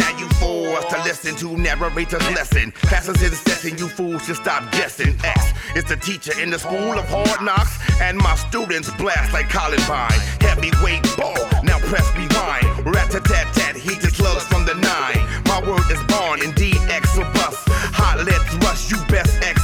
Now 0.00 0.08
you 0.16 0.25
forced 0.40 0.90
to 0.90 0.98
listen 1.02 1.34
to 1.36 1.56
narrator's 1.56 2.26
lesson. 2.30 2.72
Classes 2.88 3.22
in 3.22 3.32
session, 3.32 3.78
you 3.78 3.88
fools 3.88 4.24
should 4.24 4.36
stop 4.36 4.70
guessing. 4.72 5.14
X 5.24 5.52
is 5.74 5.84
the 5.84 5.96
teacher 5.96 6.32
in 6.40 6.50
the 6.50 6.58
school 6.58 6.98
of 6.98 7.06
hard 7.08 7.42
knocks, 7.42 7.78
and 8.00 8.16
my 8.18 8.34
students 8.36 8.90
blast 8.94 9.32
like 9.32 9.48
Columbine. 9.48 10.20
Heavyweight 10.40 11.04
ball, 11.16 11.36
now 11.62 11.78
press 11.90 12.06
rewind. 12.16 12.86
Rat 12.86 13.10
tat 13.10 13.24
tat 13.24 13.46
tat, 13.54 13.76
heat 13.76 14.00
the 14.00 14.10
slugs 14.10 14.44
from 14.44 14.64
the 14.64 14.74
nine. 14.74 15.20
My 15.46 15.60
word 15.66 15.88
is 15.90 16.02
born, 16.04 16.42
indeed 16.42 16.78
X 16.88 17.16
will 17.16 17.30
bust. 17.32 17.68
Hot 17.98 18.18
let's 18.24 18.54
rush, 18.64 18.90
you 18.90 18.98
best 19.06 19.34
exodus. 19.42 19.55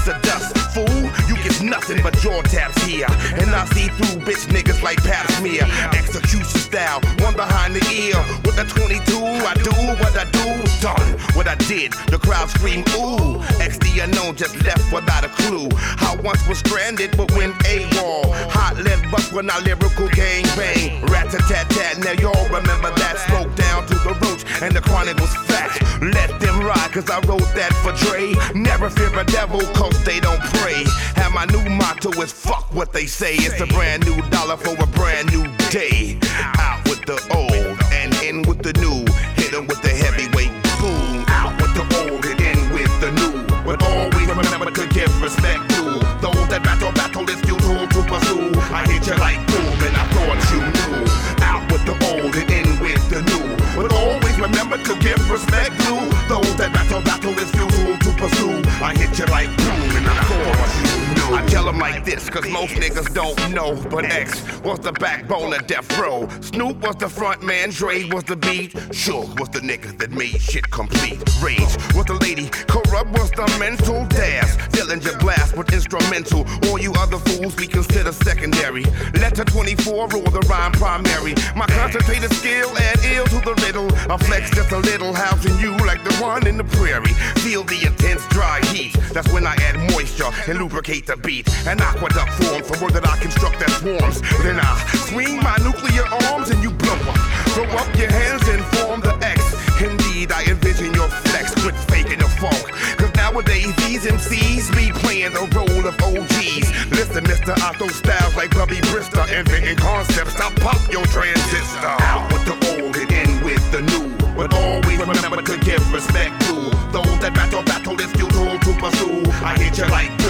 Nothing 1.73 2.03
but 2.03 2.13
jaw 2.19 2.43
taps 2.43 2.85
here. 2.85 3.07
And 3.41 3.49
I 3.49 3.65
see 3.73 3.89
through 3.97 4.21
bitch 4.29 4.45
niggas 4.53 4.83
like 4.83 5.03
pap 5.05 5.25
smear. 5.41 5.65
Execution 5.97 6.61
style, 6.61 7.01
one 7.25 7.35
behind 7.35 7.75
the 7.75 7.81
ear. 7.89 8.21
With 8.45 8.57
the 8.61 8.69
22, 8.69 9.01
I 9.17 9.55
do 9.57 9.73
what 9.97 10.13
I 10.13 10.29
do. 10.29 10.53
Done 10.85 11.17
what 11.33 11.49
I 11.49 11.55
did. 11.55 11.95
The 12.13 12.19
crowd 12.19 12.51
scream, 12.51 12.85
ooh. 12.93 13.41
XD 13.57 14.05
unknown 14.05 14.37
just 14.37 14.55
left 14.67 14.93
without 14.93 15.25
a 15.25 15.29
clue. 15.29 15.69
I 15.73 16.15
once 16.23 16.47
was 16.47 16.59
stranded, 16.59 17.17
but 17.17 17.33
went 17.33 17.55
AWOL. 17.65 18.29
Hot 18.53 18.77
lead 18.77 19.11
bust 19.11 19.33
when 19.33 19.49
I 19.51 19.59
lyrical 19.61 20.09
gang 20.11 20.45
bang. 20.53 21.01
Rat 21.07 21.31
tat 21.31 21.71
tat 21.71 21.97
now 22.05 22.13
y'all 22.21 22.49
remember 22.53 22.93
that. 23.01 23.17
Smoke 23.29 23.55
down 23.57 23.87
to 23.87 23.95
the 24.05 24.13
roach, 24.21 24.45
and 24.61 24.77
the 24.77 24.83
chronic 24.83 25.17
was 25.17 25.33
fat. 25.49 25.73
Let 26.03 26.39
them 26.39 26.52
ride, 26.63 26.91
cause 26.93 27.11
I 27.11 27.21
wrote 27.27 27.49
that 27.55 27.73
for 27.83 27.93
Dre. 28.07 28.35
Never 28.55 28.89
fear 28.91 29.13
a 29.19 29.25
devil, 29.25 29.61
cause 29.75 29.97
they 30.05 30.21
don't 30.21 30.41
pray. 30.61 30.85
And 31.17 31.35
my 31.35 31.45
new 31.47 31.65
motto 31.71 32.11
is 32.23 32.33
fuck 32.33 32.73
what 32.73 32.93
they 32.93 33.07
say. 33.07 33.35
It's 33.37 33.61
a 33.61 33.67
brand 33.67 34.05
new 34.07 34.21
dollar 34.31 34.57
for 34.57 34.75
a 34.83 34.87
brand 34.87 35.31
new 35.33 35.45
day. 35.71 36.19
Out 36.59 36.85
with 36.89 37.03
the 37.05 37.19
old 37.35 37.79
and 37.93 38.15
in 38.23 38.43
with 38.43 38.63
the 38.63 38.73
new. 38.81 39.05
Hit 39.37 39.53
'em 39.55 39.67
with 39.67 39.83
the 39.83 39.91
heavyweight 39.91 40.53
boom. 40.81 41.25
Out 41.29 41.55
with 41.61 41.75
the 41.75 41.85
old 42.01 42.25
and 42.25 42.41
in 42.41 42.59
with 42.73 42.93
the 43.01 43.11
new. 43.13 43.45
But 43.65 43.83
always 43.83 44.29
remember 44.29 44.71
to 44.71 44.87
give 44.89 45.13
respect 45.23 45.69
to 45.77 45.83
those 46.21 46.49
that 46.49 46.63
battle, 46.63 46.93
battle 46.93 47.29
is 47.29 47.41
futile 47.41 47.87
to 47.89 48.01
pursue. 48.11 48.53
I 48.73 48.87
hit 48.91 49.07
you 49.07 49.17
like 49.17 49.41
boom, 49.47 49.77
and 49.87 49.97
I 49.97 50.05
thought 50.15 50.41
you 50.53 50.61
knew. 50.77 50.95
Out 51.43 51.63
with 51.73 51.85
the 51.85 51.97
old 52.11 52.35
and 52.35 52.51
in 52.51 52.69
with 52.81 53.03
the 53.11 53.23
new. 53.23 53.47
But 53.77 53.93
always 53.93 54.39
remember 54.39 54.77
to 54.79 54.95
give 55.01 55.21
respect 55.31 55.79
to 55.87 56.12
those 56.29 56.57
that 56.57 56.73
battle, 56.73 57.01
battle 57.03 57.39
is 57.39 57.51
futile 57.51 57.97
to 57.99 58.11
pursue. 58.17 58.63
I 58.83 58.95
hit 58.95 59.19
you 59.19 59.27
like 59.27 59.49
boom, 59.57 59.97
and 59.97 60.07
I 60.07 60.15
thought 60.25 60.73
you 60.79 60.93
knew. 61.15 61.52
Them 61.73 61.81
like 61.81 62.05
this, 62.05 62.29
cause 62.29 62.47
most 62.51 62.75
niggas 62.75 63.15
don't 63.15 63.51
know. 63.51 63.75
But 63.89 64.05
X 64.05 64.43
was 64.61 64.79
the 64.81 64.93
backbone 64.93 65.55
of 65.55 65.67
Death 65.67 65.99
Row. 65.99 66.29
Snoop 66.43 66.77
was 66.83 66.97
the 66.97 67.09
front 67.09 67.43
man, 67.43 67.71
Dre 67.71 68.05
was 68.11 68.25
the 68.25 68.37
beat. 68.37 68.77
Shook 68.93 69.41
was 69.41 69.49
the 69.49 69.61
nigga 69.61 69.97
that 69.97 70.11
made 70.11 70.39
shit 70.39 70.71
complete. 70.71 71.19
Rage 71.41 71.75
was 71.95 72.05
the 72.05 72.19
lady, 72.21 72.51
corrupt 72.69 73.11
was 73.13 73.31
the 73.31 73.47
mental 73.59 74.05
dash. 74.09 74.55
Dillinger 74.73 75.19
blast 75.21 75.57
with 75.57 75.73
instrumental. 75.73 76.45
All 76.69 76.79
you 76.79 76.93
other 76.99 77.17
fools 77.17 77.57
we 77.57 77.67
consider 77.67 78.13
secondary. 78.13 78.85
Letter 79.15 79.45
24 79.45 80.09
rule 80.09 80.31
the 80.31 80.45
rhyme 80.51 80.73
primary. 80.73 81.35
My 81.57 81.65
concentrated 81.69 82.33
skill 82.35 82.69
add 82.77 82.99
ill 83.05 83.25
to 83.27 83.41
the 83.41 83.55
riddle. 83.65 83.89
I 84.13 84.19
flex 84.19 84.51
just 84.51 84.73
a 84.73 84.79
little, 84.79 85.15
housing 85.15 85.59
you 85.59 85.75
like 85.87 86.05
the 86.05 86.15
one 86.17 86.47
in 86.47 86.59
the 86.59 86.65
prairie. 86.65 87.15
Feel 87.41 87.65
the 87.65 87.87
intense 87.87 88.27
dry 88.29 88.61
heat. 88.67 88.93
That's 89.15 89.33
when 89.33 89.47
I 89.47 89.55
add 89.55 89.77
moisture 89.93 90.31
and 90.47 90.59
lubricate 90.59 91.07
the 91.07 91.17
beat. 91.17 91.49
An 91.65 91.81
aqueduct 91.81 92.33
forms 92.43 92.67
from 92.67 92.81
word 92.83 92.93
that 92.99 93.07
I 93.07 93.17
construct 93.23 93.61
that 93.61 93.71
swarms. 93.79 94.19
Then 94.43 94.59
I 94.59 94.75
swing 95.07 95.39
my 95.39 95.55
nuclear 95.63 96.03
arms 96.27 96.51
and 96.51 96.59
you 96.59 96.71
blow 96.75 96.99
up. 97.07 97.19
Throw 97.55 97.71
up 97.79 97.87
your 97.95 98.11
hands 98.11 98.43
and 98.51 98.65
form 98.75 98.99
the 99.01 99.15
X. 99.23 99.39
Indeed, 99.79 100.33
I 100.33 100.43
envision 100.51 100.93
your 100.93 101.07
flex. 101.07 101.55
Quit 101.63 101.79
faking 101.87 102.19
the 102.19 102.27
funk. 102.43 102.67
Cause 102.99 103.15
nowadays 103.15 103.71
these 103.87 104.03
MCs 104.03 104.75
be 104.75 104.91
playing 105.07 105.39
the 105.39 105.47
role 105.55 105.87
of 105.87 105.95
OGs. 106.03 106.67
Listen, 106.91 107.23
Mr. 107.31 107.55
Otto 107.63 107.87
Styles 107.89 108.35
like 108.35 108.51
Bubby 108.51 108.83
Brister. 108.91 109.23
Inventing 109.31 109.77
concepts. 109.77 110.35
Stop 110.35 110.59
pop 110.59 110.83
your 110.91 111.07
transistor. 111.07 111.95
Out 112.11 112.27
with 112.33 112.43
the 112.43 112.57
old 112.75 112.97
and 112.97 113.13
in 113.13 113.31
with 113.47 113.63
the 113.71 113.83
new. 113.87 114.11
But 114.35 114.53
always 114.53 114.99
remember 114.99 115.43
to 115.43 115.57
give 115.59 115.83
respect 115.93 116.35
to 116.51 116.55
those 116.91 117.19
that 117.23 117.33
battle, 117.35 117.63
battle 117.63 118.01
is 118.01 118.11
futile 118.19 118.59
to 118.59 118.73
pursue. 118.83 119.23
I 119.47 119.55
hit 119.63 119.79
you 119.79 119.87
like 119.87 120.22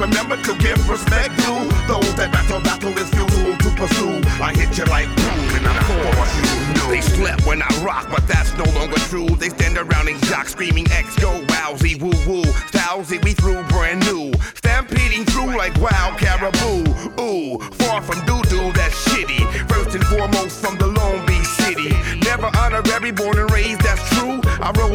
remember 0.00 0.36
to 0.42 0.56
give 0.56 0.80
respect 0.88 1.36
to 1.44 1.52
those 1.86 2.14
that 2.16 2.32
battle, 2.32 2.60
battle 2.60 2.96
is 2.96 3.08
futile 3.10 3.56
to 3.56 3.70
pursue. 3.76 4.20
I 4.40 4.54
hit 4.56 4.76
you 4.78 4.84
like 4.86 5.06
boom, 5.14 5.44
and 5.60 5.66
I 5.68 5.76
thought 5.84 6.30
you 6.40 6.72
knew. 6.72 6.88
They 6.90 7.02
slept 7.02 7.46
when 7.46 7.60
I 7.62 7.68
rock, 7.84 8.08
but 8.10 8.26
that's 8.26 8.56
no 8.56 8.64
longer 8.72 8.96
true. 9.12 9.28
They 9.36 9.50
stand 9.50 9.76
around 9.76 10.08
and 10.08 10.20
jock, 10.24 10.48
screaming 10.48 10.90
X, 10.90 11.16
go 11.20 11.44
wowsy, 11.52 12.00
woo 12.00 12.16
woo. 12.26 12.42
Stylesy, 12.72 13.22
we 13.22 13.34
through 13.34 13.62
brand 13.64 14.00
new. 14.06 14.32
Stampeding 14.54 15.24
through 15.26 15.56
like 15.56 15.76
wild 15.78 16.16
caribou. 16.18 16.88
Ooh, 17.20 17.58
far 17.84 18.00
from 18.00 18.24
doo 18.24 18.42
doo, 18.48 18.72
that's 18.72 18.96
shitty. 19.08 19.44
First 19.68 19.94
and 19.94 20.04
foremost 20.06 20.64
from 20.64 20.78
the 20.78 20.86
Lone 20.86 21.26
Beach 21.26 21.44
City. 21.44 21.90
Never 22.24 22.50
honorary, 22.56 23.12
born 23.12 23.38
and 23.38 23.50
raised. 23.50 23.79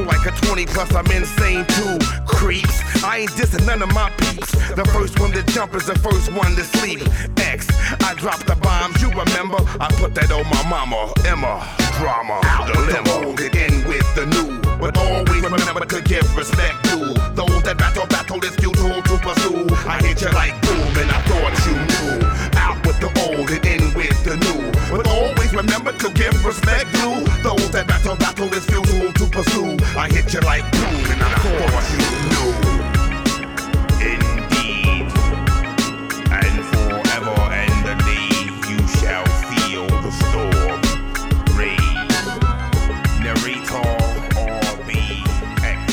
Like 0.05 0.25
a 0.27 0.31
20 0.45 0.65
plus, 0.67 0.93
I'm 0.93 1.09
insane 1.11 1.65
too. 1.65 1.97
Creeps, 2.25 3.03
I 3.03 3.19
ain't 3.19 3.31
dissing 3.31 3.65
none 3.65 3.81
of 3.81 3.91
my 3.93 4.09
peeps. 4.17 4.51
The 4.75 4.85
first 4.93 5.19
one 5.19 5.31
to 5.31 5.41
jump 5.51 5.73
is 5.73 5.85
the 5.87 5.97
first 5.97 6.31
one 6.31 6.55
to 6.55 6.63
sleep. 6.63 7.01
X, 7.37 7.67
I 8.01 8.13
dropped 8.13 8.45
the 8.45 8.55
bombs, 8.55 9.01
you 9.01 9.09
remember? 9.09 9.57
I 9.81 9.89
put 9.97 10.13
that 10.15 10.31
on 10.31 10.45
my 10.45 10.61
mama, 10.69 11.11
Emma. 11.25 11.65
Drama, 11.97 12.39
the 12.67 12.75
limo, 12.85 13.31
in 13.31 13.87
with 13.87 14.05
the 14.15 14.25
new. 14.27 14.61
But 14.79 14.97
always 14.97 15.41
remember 15.41 15.85
to 15.85 16.01
give 16.01 16.27
respect 16.35 16.83
to 16.91 16.97
those 17.33 17.63
that 17.63 17.77
battle, 17.77 18.05
battle 18.07 18.43
is 18.43 18.55
futile 18.55 19.01
to 19.01 19.17
pursue. 19.17 19.65
I 19.87 20.03
hit 20.03 20.21
you 20.21 20.29
like 20.31 20.53
boom, 20.61 20.91
and 21.01 21.09
I 21.09 21.19
thought 21.25 21.55
you 21.65 21.75
knew. 21.89 22.25
Out 22.59 22.77
with 22.85 22.99
the 22.99 23.09
old 23.25 23.49
and 23.49 23.65
in 23.65 23.93
with 23.95 24.23
the 24.23 24.37
new. 24.37 24.71
But 24.91 25.07
always 25.07 25.53
remember 25.53 25.93
to 25.93 26.09
give 26.13 26.35
respect 26.45 26.93
to 27.01 27.23
those 27.41 27.71
that 27.71 27.87
battle, 27.87 28.15
battle 28.17 28.53
is 28.53 28.65
futile 28.65 29.11
to 29.13 29.25
pursue. 29.31 29.74
I 30.05 30.07
hit 30.07 30.31
you 30.35 30.39
like 30.41 30.61
boom, 30.71 31.01
and 31.09 31.19
I 31.19 31.33
thought 31.41 31.89
you 31.89 31.97
knew. 32.29 32.53
Indeed, 34.13 35.09
and 36.29 36.57
forever 36.69 37.37
and 37.49 37.85
a 37.89 37.95
day 38.05 38.29
you 38.69 38.79
shall 38.99 39.25
feel 39.49 39.87
the 40.05 40.11
storm 40.21 40.81
rage. 41.57 42.05
Narrator 43.19 43.81
or 44.37 44.77
BX. 44.85 45.89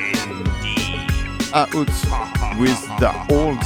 Indeed. 0.00 1.52
Out 1.52 1.74
with 1.74 2.80
the 3.00 3.12
old. 3.28 3.60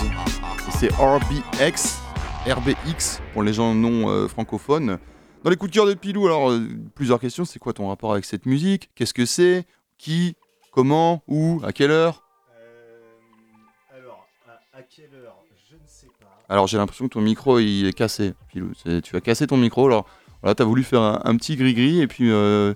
C'est 0.81 0.91
RBX, 0.99 2.01
RBX 2.45 3.21
pour 3.33 3.45
les 3.45 3.53
gens 3.53 3.73
non 3.73 4.09
euh, 4.09 4.27
francophones. 4.27 4.99
Dans 5.45 5.51
les 5.51 5.57
coups 5.57 5.71
de 5.71 5.75
cœur 5.77 5.87
de 5.87 5.95
Pilou, 5.95 6.27
alors 6.27 6.51
euh, 6.51 6.61
plusieurs 6.95 7.21
questions. 7.21 7.45
C'est 7.45 7.59
quoi 7.59 7.73
ton 7.73 7.89
rapport 7.89 8.13
avec 8.13 8.25
cette 8.25 8.45
musique? 8.47 8.91
Qu'est-ce 8.95 9.15
que 9.15 9.25
c'est? 9.25 9.67
Qui? 9.97 10.37
Comment? 10.73 11.23
Où? 11.29 11.61
À 11.65 11.73
quelle 11.73 11.91
heure? 11.91 12.23
Alors, 13.95 14.27
à, 14.73 14.83
quelle 14.83 15.15
heure? 15.15 15.37
Je 15.71 15.75
ne 15.77 15.81
sais 15.87 16.09
pas. 16.21 16.27
Alors 16.49 16.67
j'ai 16.67 16.77
l'impression 16.79 17.07
que 17.09 17.15
ton 17.15 17.21
micro 17.21 17.59
il 17.59 17.87
est 17.87 17.93
cassé, 17.93 18.35
Pilou. 18.49 18.73
C'est- 18.83 19.01
Tu 19.03 19.17
as 19.17 19.21
cassé 19.21 19.47
ton 19.47 19.57
micro. 19.57 19.87
Alors 19.87 20.07
voilà, 20.43 20.55
t'as 20.55 20.65
voulu 20.65 20.83
faire 20.83 21.03
un, 21.03 21.21
un 21.25 21.37
petit 21.37 21.57
gris-gris 21.57 22.01
et 22.01 22.07
puis 22.07 22.31
euh, 22.31 22.75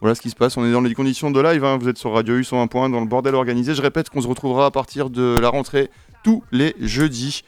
voilà 0.00 0.14
ce 0.14 0.20
qui 0.20 0.30
se 0.30 0.36
passe. 0.36 0.56
On 0.56 0.64
est 0.66 0.72
dans 0.72 0.80
les 0.80 0.94
conditions 0.94 1.30
de 1.30 1.40
live. 1.40 1.64
hein. 1.64 1.78
Vous 1.78 1.88
êtes 1.88 1.98
sur 1.98 2.12
Radio 2.12 2.36
U 2.36 2.44
101 2.44 2.66
point 2.66 2.88
dans 2.90 3.00
le 3.00 3.06
bordel 3.06 3.34
organisé. 3.34 3.74
Je 3.74 3.82
répète 3.82 4.10
qu'on 4.10 4.20
se 4.20 4.28
retrouvera 4.28 4.66
à 4.66 4.70
partir 4.70 5.08
de 5.10 5.38
la 5.40 5.48
rentrée 5.48 5.88
tous 6.24 6.42
les 6.52 6.74
jeudis 6.78 7.42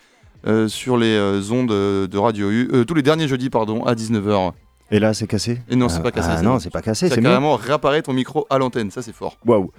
euh, 0.46 0.68
sur 0.68 0.96
les 0.96 1.14
euh, 1.16 1.40
ondes 1.50 1.70
euh, 1.72 2.06
de 2.06 2.18
Radio 2.18 2.50
U. 2.50 2.68
euh, 2.72 2.84
tous 2.84 2.94
les 2.94 3.02
derniers 3.02 3.28
jeudis, 3.28 3.50
pardon, 3.50 3.84
à 3.84 3.94
19h. 3.94 4.52
Et 4.90 4.98
là, 4.98 5.14
c'est 5.14 5.26
cassé 5.26 5.60
Et 5.70 5.76
non, 5.76 5.88
c'est 5.88 6.00
Ah, 6.00 6.02
pas 6.02 6.10
cassé. 6.12 6.28
ah 6.30 6.42
non, 6.42 6.58
c'est 6.58 6.70
pas 6.70 6.82
cassé, 6.82 7.08
Ça 7.08 7.16
carrément 7.20 7.56
réapparaît 7.56 8.02
ton 8.02 8.12
micro 8.12 8.46
à 8.50 8.58
l'antenne. 8.58 8.90
Ça, 8.90 9.00
c'est 9.00 9.14
fort. 9.14 9.38
Waouh. 9.46 9.70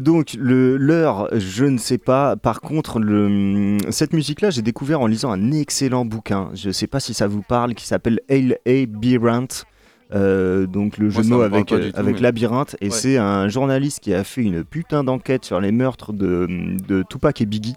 Donc 0.00 0.34
l'heure, 0.38 1.28
je 1.32 1.64
ne 1.64 1.78
sais 1.78 1.98
pas. 1.98 2.36
Par 2.36 2.60
contre, 2.60 2.98
le, 2.98 3.78
cette 3.90 4.12
musique-là, 4.12 4.50
j'ai 4.50 4.62
découvert 4.62 5.00
en 5.00 5.06
lisant 5.06 5.32
un 5.32 5.50
excellent 5.52 6.04
bouquin. 6.04 6.50
Je 6.54 6.68
ne 6.68 6.72
sais 6.72 6.86
pas 6.86 7.00
si 7.00 7.14
ça 7.14 7.26
vous 7.26 7.42
parle, 7.42 7.74
qui 7.74 7.86
s'appelle 7.86 8.20
Hail 8.28 8.56
A 8.66 8.86
Birant. 8.86 9.46
Euh, 10.14 10.66
donc 10.66 10.98
le 10.98 11.08
jeu 11.08 11.22
de 11.22 11.28
mots 11.28 11.40
avec, 11.40 11.72
euh, 11.72 11.90
tout, 11.90 11.98
avec 11.98 12.16
mais- 12.16 12.20
labyrinthe 12.20 12.76
et 12.82 12.86
Ouais. 12.86 12.90
c'est 12.90 13.16
un 13.16 13.48
journaliste 13.48 14.00
qui 14.00 14.12
a 14.12 14.24
fait 14.24 14.42
une 14.42 14.62
putain 14.62 15.04
d'enquête 15.04 15.46
sur 15.46 15.58
les 15.58 15.72
meurtres 15.72 16.12
de, 16.12 16.46
de 16.86 17.02
Tupac 17.08 17.40
et 17.40 17.46
Biggie 17.46 17.76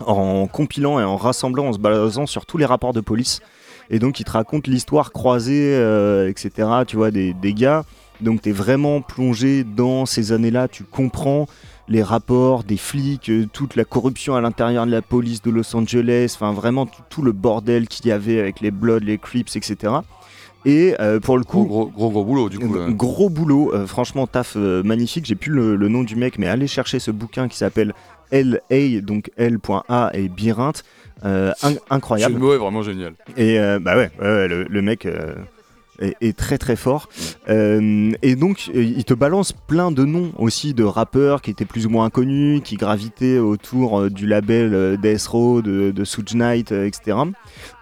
en 0.00 0.46
compilant 0.46 1.00
et 1.00 1.04
en 1.04 1.16
rassemblant 1.16 1.66
en 1.68 1.72
se 1.72 1.78
basant 1.78 2.26
sur 2.26 2.46
tous 2.46 2.58
les 2.58 2.66
rapports 2.66 2.92
de 2.92 3.00
police 3.00 3.40
et 3.90 3.98
donc 3.98 4.20
il 4.20 4.24
te 4.24 4.32
raconte 4.32 4.66
l'histoire 4.66 5.12
croisée 5.12 5.74
euh, 5.74 6.28
etc 6.28 6.68
tu 6.86 6.96
vois 6.96 7.10
des, 7.10 7.32
des 7.32 7.54
gars 7.54 7.84
donc 8.20 8.42
tu 8.42 8.50
es 8.50 8.52
vraiment 8.52 9.00
plongé 9.00 9.64
dans 9.64 10.06
ces 10.06 10.32
années-là 10.32 10.68
tu 10.68 10.84
comprends 10.84 11.46
les 11.88 12.02
rapports 12.02 12.64
des 12.64 12.76
flics, 12.76 13.30
euh, 13.30 13.46
toute 13.52 13.76
la 13.76 13.84
corruption 13.84 14.34
à 14.34 14.40
l'intérieur 14.40 14.86
de 14.86 14.90
la 14.90 15.02
police 15.02 15.40
de 15.42 15.50
Los 15.50 15.74
Angeles, 15.76 16.32
enfin 16.34 16.52
vraiment 16.52 16.86
tout, 17.08 17.22
le 17.22 17.32
bordel 17.32 17.86
qu'il 17.86 18.06
y 18.06 18.10
avait 18.12 18.40
avec 18.40 18.60
les 18.60 18.72
Bloods, 18.72 19.00
les 19.04 19.18
Crips, 19.18 19.54
etc. 19.54 19.92
Et 20.64 20.96
euh, 20.98 21.20
pour 21.20 21.38
le 21.38 21.44
coup, 21.44 21.64
gros, 21.64 21.86
gros, 21.86 22.10
gros 22.10 22.24
boulot, 22.24 22.48
du 22.48 22.58
coup. 22.58 22.74
euh. 22.74 22.90
Gros 22.90 23.30
boulot, 23.30 23.72
euh, 23.72 23.86
franchement 23.86 24.26
taf 24.26 24.54
euh, 24.56 24.82
magnifique. 24.82 25.26
J'ai 25.26 25.36
plus 25.36 25.52
le, 25.52 25.76
le 25.76 25.88
nom 25.88 26.02
du 26.02 26.16
mec, 26.16 26.38
mais 26.40 26.48
allez 26.48 26.66
chercher 26.66 26.98
ce 26.98 27.12
bouquin 27.12 27.46
qui 27.46 27.56
s'appelle 27.56 27.94
LA, 28.32 29.00
donc 29.02 29.30
L.A 29.36 30.10
et 30.14 30.28
Birinthe. 30.28 30.84
Euh, 31.24 31.52
in- 31.62 31.70
Le 31.72 31.78
incroyable. 31.90 32.38
mot 32.38 32.52
est 32.54 32.58
vraiment 32.58 32.82
génial. 32.82 33.14
Et 33.36 33.58
euh, 33.58 33.78
bah 33.80 33.96
ouais, 33.96 34.10
ouais, 34.20 34.26
ouais, 34.26 34.48
le, 34.48 34.64
le 34.64 34.82
mec 34.82 35.06
euh, 35.06 35.34
est, 35.98 36.14
est 36.20 36.36
très 36.36 36.58
très 36.58 36.76
fort. 36.76 37.08
Et 37.48 38.36
donc 38.36 38.66
il 38.68 39.02
te 39.04 39.14
balance 39.14 39.52
plein 39.52 39.90
de 39.90 40.04
noms 40.04 40.32
aussi 40.36 40.74
de 40.74 40.84
rappeurs 40.84 41.40
qui 41.40 41.50
étaient 41.50 41.64
plus 41.64 41.86
ou 41.86 41.88
moins 41.90 42.04
inconnus, 42.06 42.60
qui 42.62 42.76
gravitaient 42.76 43.38
autour 43.38 44.10
du 44.10 44.26
label 44.26 44.98
Death 45.00 45.26
Row, 45.28 45.62
de, 45.62 45.90
de 45.90 46.04
Suge 46.04 46.34
Knight, 46.34 46.70
etc. 46.72 47.16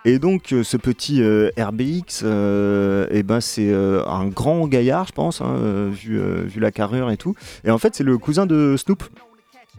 Et 0.04 0.20
donc 0.20 0.54
ce 0.62 0.76
petit 0.76 1.20
RBX, 1.58 2.22
euh, 2.22 3.06
eh 3.10 3.24
ben 3.24 3.40
c'est 3.40 3.72
un 3.74 4.26
grand 4.26 4.68
gaillard, 4.68 5.06
je 5.08 5.12
pense, 5.12 5.40
hein, 5.40 5.88
vu, 5.92 6.20
vu 6.46 6.60
la 6.60 6.70
carrure 6.70 7.10
et 7.10 7.16
tout. 7.16 7.34
Et 7.64 7.70
en 7.72 7.78
fait 7.78 7.96
c'est 7.96 8.04
le 8.04 8.16
cousin 8.16 8.46
de 8.46 8.76
Snoop. 8.78 9.02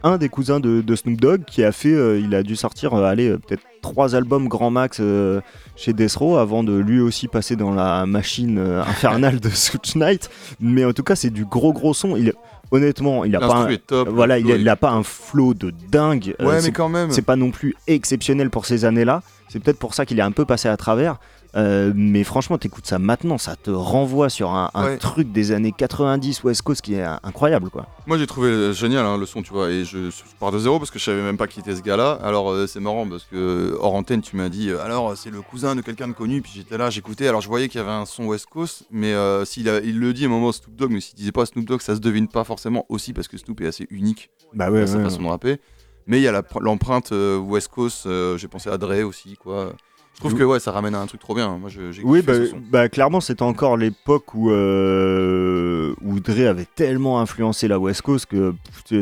Un 0.02 0.18
des 0.18 0.28
cousins 0.28 0.60
de, 0.60 0.82
de 0.82 0.94
Snoop 0.94 1.20
Dogg 1.20 1.44
qui 1.46 1.64
a 1.64 1.72
fait, 1.72 1.92
euh, 1.92 2.20
il 2.20 2.34
a 2.34 2.42
dû 2.42 2.54
sortir, 2.54 2.94
euh, 2.94 3.04
allez, 3.04 3.28
euh, 3.28 3.38
peut-être 3.38 3.62
trois 3.80 4.14
albums 4.14 4.46
grand 4.46 4.70
max 4.70 4.98
euh, 5.00 5.40
chez 5.74 5.92
Death 5.92 6.16
Row 6.16 6.36
avant 6.36 6.62
de 6.62 6.76
lui 6.76 7.00
aussi 7.00 7.28
passer 7.28 7.56
dans 7.56 7.72
la 7.72 8.04
machine 8.04 8.58
infernale 8.58 9.40
de 9.40 9.48
Such 9.48 9.96
Knight. 9.96 10.28
Mais 10.60 10.84
en 10.84 10.92
tout 10.92 11.02
cas, 11.02 11.16
c'est 11.16 11.30
du 11.30 11.44
gros 11.44 11.72
gros 11.72 11.94
son. 11.94 12.16
Il, 12.16 12.32
honnêtement, 12.70 13.24
il 13.24 13.34
a 13.36 13.40
pas, 13.40 13.56
un, 13.56 13.76
top. 13.76 14.08
voilà, 14.08 14.38
il, 14.38 14.44
flow 14.44 14.54
a, 14.54 14.56
il 14.58 14.68
a 14.68 14.76
pas 14.76 14.90
un 14.90 15.02
flow 15.02 15.54
de 15.54 15.72
dingue. 15.90 16.34
Ouais, 16.40 16.60
mais 16.62 16.72
quand 16.72 16.88
même. 16.88 17.10
c'est 17.10 17.22
pas 17.22 17.36
non 17.36 17.50
plus 17.50 17.74
exceptionnel 17.86 18.50
pour 18.50 18.66
ces 18.66 18.84
années-là. 18.84 19.22
C'est 19.48 19.60
peut-être 19.60 19.78
pour 19.78 19.94
ça 19.94 20.04
qu'il 20.04 20.18
est 20.18 20.22
un 20.22 20.32
peu 20.32 20.44
passé 20.44 20.68
à 20.68 20.76
travers. 20.76 21.18
Euh, 21.56 21.90
mais 21.94 22.22
franchement, 22.22 22.58
t'écoutes 22.58 22.86
ça 22.86 22.98
maintenant, 22.98 23.38
ça 23.38 23.56
te 23.56 23.70
renvoie 23.70 24.28
sur 24.28 24.50
un, 24.50 24.70
un 24.74 24.84
Ouais. 24.84 24.98
truc 24.98 25.32
des 25.32 25.52
années 25.52 25.72
90 25.72 26.44
West 26.44 26.60
Coast 26.62 26.82
qui 26.82 26.94
est 26.94 27.02
euh, 27.02 27.14
incroyable, 27.22 27.70
quoi. 27.70 27.86
Moi 28.06 28.18
j'ai 28.18 28.26
trouvé 28.26 28.48
euh, 28.50 28.72
génial 28.74 29.06
hein, 29.06 29.16
le 29.16 29.24
son, 29.24 29.40
tu 29.42 29.52
vois, 29.54 29.70
et 29.70 29.84
je, 29.84 30.10
je 30.10 30.22
pars 30.38 30.52
de 30.52 30.58
zéro 30.58 30.78
parce 30.78 30.90
que 30.90 30.98
je 30.98 31.04
savais 31.04 31.22
même 31.22 31.38
pas 31.38 31.46
qui 31.46 31.60
était 31.60 31.74
ce 31.74 31.80
gars-là. 31.80 32.18
Alors 32.22 32.50
euh, 32.50 32.66
c'est 32.66 32.78
marrant 32.80 33.08
parce 33.08 33.24
que 33.24 33.74
hors 33.80 33.94
antenne 33.94 34.20
tu 34.20 34.36
m'as 34.36 34.50
dit, 34.50 34.68
euh, 34.68 34.82
alors 34.84 35.16
c'est 35.16 35.30
le 35.30 35.40
cousin 35.40 35.74
de 35.74 35.80
quelqu'un 35.80 36.08
de 36.08 36.12
connu, 36.12 36.42
puis 36.42 36.52
j'étais 36.54 36.76
là, 36.76 36.90
j'écoutais, 36.90 37.26
alors 37.26 37.40
je 37.40 37.48
voyais 37.48 37.68
qu'il 37.68 37.80
y 37.80 37.82
avait 37.82 37.90
un 37.92 38.04
son 38.04 38.26
West 38.26 38.46
Coast, 38.50 38.84
mais 38.90 39.14
euh, 39.14 39.44
s'il 39.46 39.68
a- 39.70 39.80
il 39.80 39.98
le 39.98 40.12
dit 40.12 40.24
à 40.24 40.26
un 40.26 40.30
moment 40.30 40.52
Snoop 40.52 40.76
Dogg, 40.76 40.90
mais 40.90 41.00
s'il 41.00 41.14
disait 41.16 41.32
pas 41.32 41.46
Snoop 41.46 41.64
Dogg, 41.64 41.80
ça 41.80 41.94
se 41.94 42.00
devine 42.00 42.28
pas 42.28 42.44
forcément 42.44 42.84
aussi 42.90 43.14
parce 43.14 43.28
que 43.28 43.38
Snoop 43.38 43.62
est 43.62 43.66
assez 43.68 43.86
unique 43.90 44.28
Bah 44.52 44.70
dans 44.70 44.86
sa 44.86 45.00
façon 45.00 45.22
de 45.22 45.28
rapper. 45.28 45.56
Mais 46.06 46.18
il 46.20 46.22
y 46.22 46.28
a 46.28 46.42
l'empreinte 46.60 47.12
euh, 47.12 47.38
West 47.38 47.68
Coast, 47.68 48.06
euh, 48.06 48.36
j'ai 48.36 48.46
pensé 48.46 48.68
à 48.70 48.76
Dre 48.78 49.02
aussi, 49.04 49.36
quoi. 49.36 49.72
Je 50.16 50.20
trouve 50.20 50.34
que 50.34 50.44
ouais, 50.44 50.58
ça 50.60 50.72
ramène 50.72 50.94
à 50.94 51.00
un 51.00 51.06
truc 51.06 51.20
trop 51.20 51.34
bien. 51.34 51.58
Moi 51.58 51.68
je- 51.68 52.00
Oui, 52.02 52.22
bah, 52.22 52.32
ce 52.34 52.46
son. 52.46 52.56
bah, 52.70 52.88
clairement, 52.88 53.20
c'était 53.20 53.42
encore 53.42 53.76
l'époque 53.76 54.34
où, 54.34 54.50
euh, 54.50 55.94
où 56.02 56.20
Dre 56.20 56.48
avait 56.48 56.64
tellement 56.74 57.20
influencé 57.20 57.68
la 57.68 57.78
West 57.78 58.02
Coast 58.02 58.26
que 58.26 58.54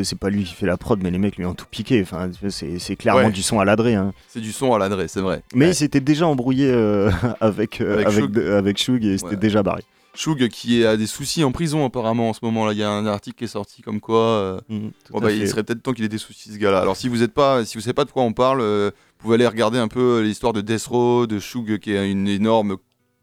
c'est 0.03 0.19
pas 0.19 0.29
lui 0.29 0.43
qui 0.43 0.53
fait 0.53 0.65
la 0.65 0.77
prod, 0.77 0.99
mais 1.01 1.11
les 1.11 1.17
mecs 1.17 1.37
lui 1.37 1.45
ont 1.45 1.53
tout 1.53 1.65
piqué. 1.69 2.01
Enfin, 2.01 2.29
c'est 2.49 2.95
clairement 2.95 3.25
Ouais. 3.27 3.31
du 3.31 3.41
son 3.41 3.59
à 3.59 3.65
la 3.65 3.75
Dre. 3.75 3.87
hein. 3.87 4.13
C'est 4.27 4.41
du 4.41 4.51
son 4.51 4.73
à 4.73 4.79
la 4.79 4.89
Dre, 4.89 5.03
c'est 5.07 5.21
vrai. 5.21 5.41
Mais 5.53 5.65
Ouais. 5.65 5.71
il 5.71 5.75
s'était 5.75 5.99
déjà 6.01 6.27
embrouillé 6.27 6.69
euh, 6.69 7.09
avec, 7.39 7.81
euh, 7.81 7.93
Avec 7.95 8.07
avec, 8.07 8.23
Suge. 8.35 8.49
avec 8.49 8.77
Suge 8.79 9.05
et 9.05 9.17
c'était 9.17 9.31
Ouais. 9.31 9.35
déjà 9.37 9.63
barré. 9.63 9.83
Shug 10.17 10.47
qui 10.47 10.85
a 10.85 10.95
des 10.95 11.07
soucis 11.07 11.43
en 11.43 11.51
prison 11.51 11.85
apparemment 11.85 12.29
en 12.29 12.33
ce 12.33 12.39
moment 12.41 12.65
là. 12.65 12.71
Il 12.71 12.77
y 12.79 12.83
a 12.83 12.89
un 12.89 13.05
article 13.05 13.35
qui 13.37 13.43
est 13.43 13.47
sorti 13.47 13.81
comme 13.81 13.99
quoi. 13.99 14.19
euh, 14.21 14.59
Mhm, 14.69 14.91
Bon, 15.11 15.19
bah, 15.19 15.29
il 15.31 15.45
serait 15.49 15.63
peut-être 15.63 15.83
temps 15.83 15.91
qu'il 15.91 16.05
ait 16.05 16.09
des 16.09 16.17
soucis 16.17 16.53
ce 16.53 16.57
gars-là. 16.57 16.79
Alors 16.79 16.95
si 16.95 17.09
vous 17.09 17.21
êtes 17.21 17.33
pas, 17.33 17.65
si 17.65 17.77
vous 17.77 17.81
savez 17.81 17.93
pas 17.93 18.05
de 18.05 18.11
quoi 18.11 18.23
on 18.23 18.31
parle, 18.31 18.61
euh, 18.61 18.91
pouvez 19.19 19.35
aller 19.35 19.47
regarder 19.47 19.79
un 19.79 19.87
peu 19.87 20.21
l'histoire 20.21 20.53
de 20.53 20.61
Death 20.61 20.85
Row, 20.87 21.27
de 21.27 21.39
Shug 21.39 21.79
qui 21.79 21.93
est 21.93 22.11
une 22.11 22.27
énorme. 22.27 22.77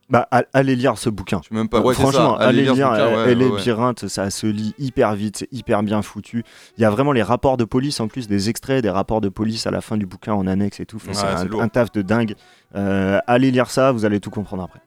Bah, 0.09 0.29
allez 0.53 0.77
lire 0.77 0.99
ce 0.99 1.09
bouquin. 1.09 1.41
Je 1.49 1.55
même 1.55 1.69
pas. 1.69 1.81
Ouais, 1.81 1.95
c'est 1.95 2.03
ça. 2.03 2.11
Franchement, 2.11 2.37
allez 2.37 2.63
lire, 2.63 2.75
bouquin, 2.75 3.09
ouais, 3.09 3.25
ouais, 3.25 3.35
labyrinthe, 3.35 4.09
ça 4.09 4.29
se 4.29 4.47
lit 4.47 4.75
hyper 4.79 5.15
vite, 5.15 5.39
c'est 5.39 5.49
hyper 5.53 5.83
bien 5.83 6.03
foutu. 6.03 6.45
Il 6.77 6.83
y 6.83 6.85
a 6.85 6.91
vraiment 6.91 7.13
les 7.13 7.23
rapports 7.23 7.57
de 7.57 7.65
police 7.65 7.99
en 7.99 8.09
plus, 8.09 8.29
des 8.29 8.51
extraits 8.51 8.83
des 8.83 8.91
rapports 8.91 9.23
de 9.23 9.31
police 9.31 9.67
à 9.67 9.71
la 9.71 9.81
fin 9.81 9.97
du 9.97 10.05
bouquin 10.05 10.35
en 10.35 10.47
annexe 10.47 10.81
et 10.81 10.87
tout. 10.87 10.97
Enfin, 10.97 11.13
c'est 11.15 11.59
un 11.59 11.69
taf 11.69 11.93
de 11.93 12.03
dingue. 12.03 12.35
Euh, 12.75 13.21
allez 13.27 13.51
lire 13.51 13.71
ça, 13.71 13.91
vous 13.93 14.05
allez 14.05 14.21
tout 14.21 14.31
comprendre 14.31 14.65
après. 14.65 14.81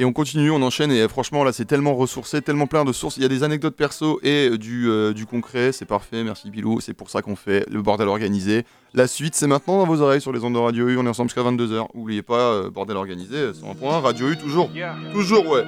Et 0.00 0.04
on 0.06 0.14
continue, 0.14 0.50
on 0.50 0.62
enchaîne 0.62 0.90
et 0.90 1.06
franchement 1.08 1.44
là 1.44 1.52
c'est 1.52 1.66
tellement 1.66 1.94
ressourcé, 1.94 2.40
tellement 2.40 2.66
plein 2.66 2.86
de 2.86 2.92
sources. 2.92 3.18
Il 3.18 3.22
y 3.22 3.26
a 3.26 3.28
des 3.28 3.42
anecdotes 3.42 3.76
perso 3.76 4.18
et 4.22 4.48
euh, 4.48 4.56
du, 4.56 4.88
euh, 4.88 5.12
du 5.12 5.26
concret, 5.26 5.72
c'est 5.72 5.84
parfait, 5.84 6.24
merci 6.24 6.50
Bilou. 6.50 6.80
C'est 6.80 6.94
pour 6.94 7.10
ça 7.10 7.20
qu'on 7.20 7.36
fait 7.36 7.66
le 7.70 7.82
bordel 7.82 8.08
organisé. 8.08 8.64
La 8.94 9.06
suite 9.06 9.34
c'est 9.34 9.46
maintenant 9.46 9.76
dans 9.76 9.84
vos 9.84 10.00
oreilles 10.00 10.22
sur 10.22 10.32
les 10.32 10.42
ondes 10.42 10.54
de 10.54 10.58
Radio 10.58 10.88
U. 10.88 10.96
On 10.96 11.04
est 11.04 11.08
ensemble 11.10 11.28
jusqu'à 11.28 11.42
22h. 11.42 11.88
Oubliez 11.92 12.22
pas, 12.22 12.50
euh, 12.50 12.70
bordel 12.70 12.96
organisé, 12.96 13.50
c'est 13.52 13.68
un 13.68 13.74
point. 13.74 14.00
Radio 14.00 14.30
U 14.30 14.38
toujours. 14.38 14.70
Yeah. 14.74 14.96
Toujours 15.12 15.46
ouais. 15.46 15.64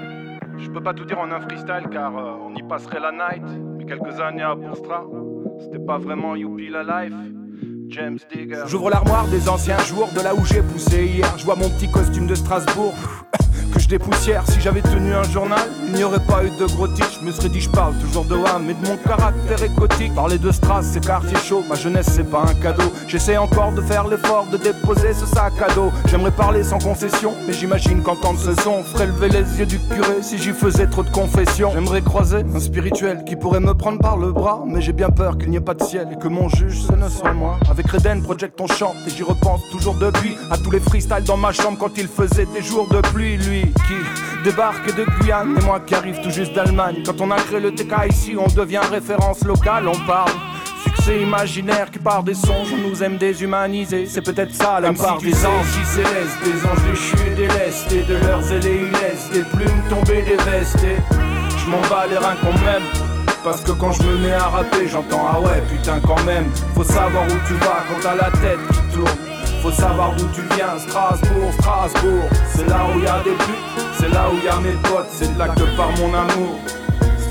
Je 0.57 0.71
peux 0.71 0.83
pas 0.83 0.95
tout 0.95 1.05
dire 1.05 1.19
en 1.19 1.31
un 1.31 1.41
freestyle 1.43 1.91
car 1.93 2.17
euh, 2.17 2.33
on 2.43 2.55
y 2.57 2.63
passerait 2.63 3.01
la 3.01 3.13
night. 3.13 3.45
Mais 3.77 3.85
quelques 3.85 4.19
années 4.19 4.41
à 4.41 4.55
Bourstra, 4.55 5.05
c'était 5.61 5.85
pas 5.85 5.99
vraiment 5.99 6.37
Youpi 6.37 6.71
la 6.71 6.85
life. 7.05 7.15
James 7.89 8.19
Digger. 8.33 8.63
J'ouvre 8.67 8.89
l'armoire 8.89 9.29
des 9.29 9.51
anciens 9.51 9.79
jours, 9.81 10.09
de 10.17 10.23
là 10.23 10.35
où 10.35 10.43
j'ai 10.47 10.63
poussé 10.63 11.05
hier. 11.05 11.35
Je 11.37 11.45
vois 11.45 11.57
mon 11.57 11.69
petit 11.69 11.91
costume 11.91 12.27
de 12.27 12.35
Strasbourg. 12.35 12.95
Si 13.93 14.59
j'avais 14.61 14.81
tenu 14.81 15.13
un 15.13 15.23
journal, 15.25 15.69
il 15.87 15.93
n'y 15.93 16.03
aurait 16.03 16.25
pas 16.25 16.43
eu 16.43 16.51
de 16.59 16.65
gros 16.65 16.89
titres. 16.89 17.19
Je 17.21 17.27
me 17.27 17.31
serais 17.31 17.51
dit, 17.51 17.61
je 17.61 17.69
parle 17.69 17.93
toujours 17.97 18.25
de 18.25 18.35
Wham 18.35 18.71
et 18.71 18.73
de 18.73 18.89
mon 18.89 18.97
caractère 18.97 19.63
écotique. 19.63 20.15
Parler 20.15 20.39
de 20.39 20.51
Stras, 20.51 20.83
c'est 20.83 21.05
quartier 21.05 21.37
chaud, 21.37 21.63
ma 21.69 21.75
jeunesse, 21.75 22.07
c'est 22.11 22.31
pas 22.31 22.43
un 22.49 22.55
cadeau. 22.55 22.91
J'essaie 23.07 23.37
encore 23.37 23.73
de 23.73 23.83
faire 23.83 24.09
l'effort 24.09 24.47
de 24.51 24.57
déposer 24.57 25.13
ce 25.13 25.27
sac 25.27 25.53
à 25.61 25.71
dos. 25.75 25.93
J'aimerais 26.07 26.31
parler 26.31 26.65
sans 26.65 26.79
concession, 26.79 27.35
mais 27.47 27.53
j'imagine 27.53 28.03
qu'entendre 28.03 28.39
ce 28.39 28.55
son 28.63 28.83
ferait 28.83 29.09
lever 29.09 29.29
les 29.29 29.59
yeux 29.59 29.67
du 29.67 29.79
curé 29.79 30.23
si 30.23 30.39
j'y 30.39 30.53
faisais 30.53 30.87
trop 30.87 31.03
de 31.03 31.11
confessions. 31.11 31.71
J'aimerais 31.75 32.01
croiser 32.01 32.39
un 32.39 32.61
spirituel 32.61 33.25
qui 33.27 33.37
pourrait 33.37 33.61
me 33.61 33.75
prendre 33.75 33.99
par 33.99 34.17
le 34.17 34.33
bras, 34.33 34.65
mais 34.67 34.81
j'ai 34.81 34.95
bien 34.95 35.11
peur 35.11 35.37
qu'il 35.37 35.51
n'y 35.51 35.57
ait 35.57 35.61
pas 35.61 35.75
de 35.75 35.85
ciel 35.85 36.09
et 36.11 36.17
que 36.17 36.29
mon 36.29 36.49
juge 36.49 36.81
ce 36.81 36.93
ne 36.93 37.11
soit 37.11 37.35
moi. 37.35 37.59
Avec 37.71 37.91
Reden 37.91 38.23
Project 38.23 38.59
on 38.59 38.69
chante 38.69 38.97
et 39.07 39.11
j'y 39.11 39.23
repense 39.23 39.61
toujours 39.71 39.97
depuis 39.97 40.39
à 40.51 40.57
tous 40.57 40.71
les 40.71 40.81
freestyles 40.81 41.25
dans 41.27 41.37
ma 41.37 41.53
chambre 41.53 41.77
quand 41.79 41.99
il 41.99 42.09
faisait 42.09 42.47
des 42.55 42.63
jours 42.63 42.89
de 42.89 43.03
pluie. 43.09 43.37
Lui 43.37 43.71
qui 43.87 43.95
débarque 44.45 44.95
de 44.95 45.05
Guyane 45.05 45.57
et 45.59 45.65
moi 45.65 45.81
qui 45.81 45.95
arrive 45.95 46.21
tout 46.23 46.31
juste 46.31 46.53
d'Allemagne. 46.53 47.03
Quand 47.05 47.21
on 47.21 47.31
a 47.31 47.37
créé 47.37 47.61
le 47.61 47.75
TK 47.75 47.93
ici, 48.11 48.37
on 48.39 48.49
devient 48.49 48.81
référence 48.91 49.45
locale, 49.45 49.89
on 49.89 50.07
parle. 50.07 50.33
Succès 50.83 51.21
imaginaire 51.21 51.91
qui 51.91 51.99
part 51.99 52.23
des 52.23 52.35
songes, 52.35 52.73
on 52.73 52.89
nous 52.89 53.03
aime 53.03 53.17
déshumanisés. 53.19 54.07
C'est 54.07 54.23
peut-être 54.23 54.55
ça 54.55 54.81
la 54.81 54.93
part 54.93 55.19
des 55.19 55.35
anges. 55.47 55.67
Si 55.67 55.85
célestes, 55.95 56.39
des 56.45 56.67
anges 56.67 56.91
déchus 56.91 57.27
et 57.27 57.35
délestés, 57.35 58.03
de 58.03 58.17
leurs 58.27 58.53
ailés 58.53 58.81
ils 58.83 59.33
des 59.33 59.45
plumes 59.45 59.83
tomber 59.89 60.23
des 60.23 60.37
vestes. 60.37 60.83
et 60.83 60.97
Je 61.59 61.71
m'en 61.71 61.81
bats 61.89 62.07
les 62.09 62.19
reins 62.19 62.37
quand 62.43 62.59
même. 62.65 62.83
Parce 63.45 63.63
que 63.63 63.73
quand 63.73 63.93
je 63.93 64.03
me 64.03 64.19
mets 64.19 64.35
à 64.35 64.45
rapper, 64.45 64.87
j'entends 64.89 65.27
ah 65.33 65.41
ouais, 65.41 65.63
putain, 65.69 66.01
quand 66.01 66.23
même. 66.25 66.47
Faut 66.75 66.85
savoir 66.85 67.25
où 67.27 67.47
tu 67.47 67.55
vas 67.55 67.85
quand 67.89 68.01
t'as 68.01 68.15
la 68.15 68.31
tête 68.31 68.61
qui 68.73 68.97
tourne. 68.97 69.32
Faut 69.63 69.71
savoir 69.71 70.13
d'où 70.17 70.27
tu 70.35 70.41
viens, 70.57 70.77
Strasbourg, 70.77 71.53
Strasbourg. 71.61 72.29
C'est 72.53 72.69
là 72.69 72.81
où 72.93 72.99
y 72.99 73.07
a 73.07 73.23
des 73.23 73.31
putes, 73.31 73.87
c'est 73.97 74.09
là 74.09 74.29
où 74.29 74.45
y 74.45 74.49
a 74.49 74.59
mes 74.59 74.77
potes, 74.83 75.07
c'est 75.09 75.39
là 75.39 75.47
que 75.51 75.77
part 75.77 75.93
mon 75.99 76.13
amour. 76.13 76.59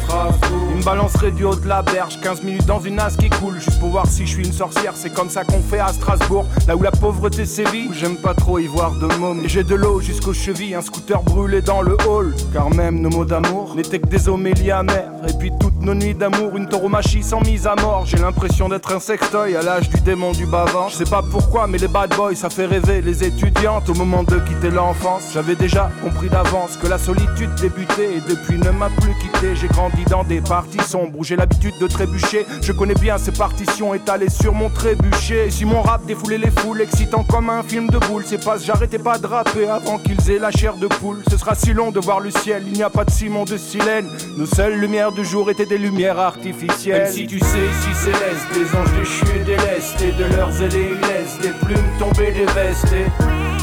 Strasbourg. 0.03 0.59
Une 0.75 0.83
balancerait 0.83 1.31
du 1.31 1.43
haut 1.43 1.55
de 1.55 1.67
la 1.67 1.81
berge, 1.81 2.19
15 2.21 2.43
minutes 2.43 2.65
dans 2.65 2.79
une 2.79 2.99
as 2.99 3.15
qui 3.15 3.29
coule, 3.29 3.59
juste 3.59 3.79
pour 3.79 3.89
voir 3.89 4.07
si 4.07 4.25
je 4.25 4.31
suis 4.31 4.45
une 4.45 4.53
sorcière. 4.53 4.93
C'est 4.95 5.13
comme 5.13 5.29
ça 5.29 5.43
qu'on 5.43 5.61
fait 5.61 5.79
à 5.79 5.89
Strasbourg, 5.89 6.45
là 6.67 6.75
où 6.75 6.81
la 6.81 6.91
pauvreté 6.91 7.45
sévit. 7.45 7.89
J'aime 7.93 8.17
pas 8.17 8.33
trop 8.33 8.59
y 8.59 8.67
voir 8.67 8.91
de 8.91 9.07
mômes. 9.17 9.41
Et 9.45 9.49
j'ai 9.49 9.63
de 9.63 9.75
l'eau 9.75 9.99
jusqu'aux 10.01 10.33
chevilles, 10.33 10.75
un 10.75 10.81
scooter 10.81 11.21
brûlé 11.23 11.61
dans 11.61 11.81
le 11.81 11.97
hall. 12.07 12.33
Car 12.53 12.69
même 12.69 12.99
nos 12.99 13.09
mots 13.09 13.25
d'amour 13.25 13.75
n'étaient 13.75 13.99
que 13.99 14.07
des 14.07 14.27
homélies 14.27 14.71
amères. 14.71 15.11
Et 15.27 15.33
puis 15.33 15.51
toutes 15.59 15.81
nos 15.81 15.93
nuits 15.93 16.15
d'amour, 16.15 16.55
une 16.57 16.67
tauromachie 16.67 17.23
sans 17.23 17.41
mise 17.41 17.67
à 17.67 17.75
mort. 17.75 18.05
J'ai 18.05 18.17
l'impression 18.17 18.69
d'être 18.69 18.93
un 18.93 18.99
sextoy 18.99 19.55
à 19.55 19.61
l'âge 19.61 19.89
du 19.89 19.99
démon 20.01 20.31
du 20.31 20.45
bavard. 20.45 20.89
Je 20.89 20.95
sais 20.95 21.09
pas 21.09 21.21
pourquoi, 21.21 21.67
mais 21.67 21.77
les 21.77 21.87
bad 21.87 22.13
boys, 22.15 22.35
ça 22.35 22.49
fait 22.49 22.65
rêver 22.65 23.01
les 23.01 23.23
étudiantes 23.23 23.89
au 23.89 23.93
moment 23.93 24.23
de 24.23 24.39
quitter 24.39 24.69
l'enfance. 24.69 25.23
J'avais 25.33 25.55
déjà 25.55 25.89
compris 26.03 26.29
d'avance 26.29 26.77
que 26.77 26.87
la 26.87 26.97
solitude 26.97 27.53
débutait 27.61 28.15
et 28.17 28.21
depuis 28.27 28.57
ne 28.57 28.71
m'a 28.71 28.89
plus 28.89 29.13
quitté. 29.15 29.55
J'ai 29.55 29.67
grandi 29.67 30.00
dans 30.05 30.23
des 30.23 30.41
parties 30.41 30.83
sombres 30.83 31.17
où 31.17 31.23
j'ai 31.23 31.35
l'habitude 31.35 31.73
de 31.79 31.87
trébucher. 31.87 32.45
Je 32.61 32.71
connais 32.71 32.95
bien 32.95 33.17
ces 33.17 33.31
partitions 33.31 33.93
étalées 33.93 34.29
sur 34.29 34.53
mon 34.53 34.69
trébuchet. 34.69 35.47
Et 35.47 35.51
si 35.51 35.65
mon 35.65 35.81
rap 35.81 36.05
défoulait 36.05 36.37
les 36.37 36.51
foules, 36.51 36.81
excitant 36.81 37.23
comme 37.23 37.49
un 37.49 37.63
film 37.63 37.89
de 37.89 37.97
boule, 37.97 38.23
c'est 38.25 38.43
pas 38.43 38.57
j'arrêtais 38.57 38.99
pas 38.99 39.17
de 39.17 39.27
rapper 39.27 39.67
avant 39.67 39.97
qu'ils 39.97 40.29
aient 40.31 40.39
la 40.39 40.51
chair 40.51 40.75
de 40.75 40.87
poule. 40.87 41.23
Ce 41.29 41.37
sera 41.37 41.55
si 41.55 41.73
long 41.73 41.91
de 41.91 41.99
voir 41.99 42.19
le 42.19 42.31
ciel, 42.31 42.63
il 42.67 42.73
n'y 42.73 42.83
a 42.83 42.89
pas 42.89 43.05
de 43.05 43.11
ciment 43.11 43.45
de 43.45 43.57
silène. 43.57 44.07
Nos 44.37 44.45
seules 44.45 44.79
lumières 44.79 45.11
du 45.11 45.25
jour 45.25 45.49
étaient 45.49 45.65
des 45.65 45.77
lumières 45.77 46.19
artificielles. 46.19 47.03
Même 47.03 47.11
si 47.11 47.27
tu 47.27 47.39
sais, 47.39 47.45
si 47.45 47.95
céleste, 47.95 48.47
des 48.53 48.77
anges 48.77 48.99
déchus 48.99 49.35
et 49.35 49.43
délestés, 49.43 50.11
de 50.11 50.35
leurs 50.35 50.61
ailés 50.61 50.91
ils 50.91 51.41
des 51.41 51.53
plumes 51.65 51.89
tomber 51.99 52.31
des 52.31 52.45
vestes. 52.45 52.93
et 52.93 53.05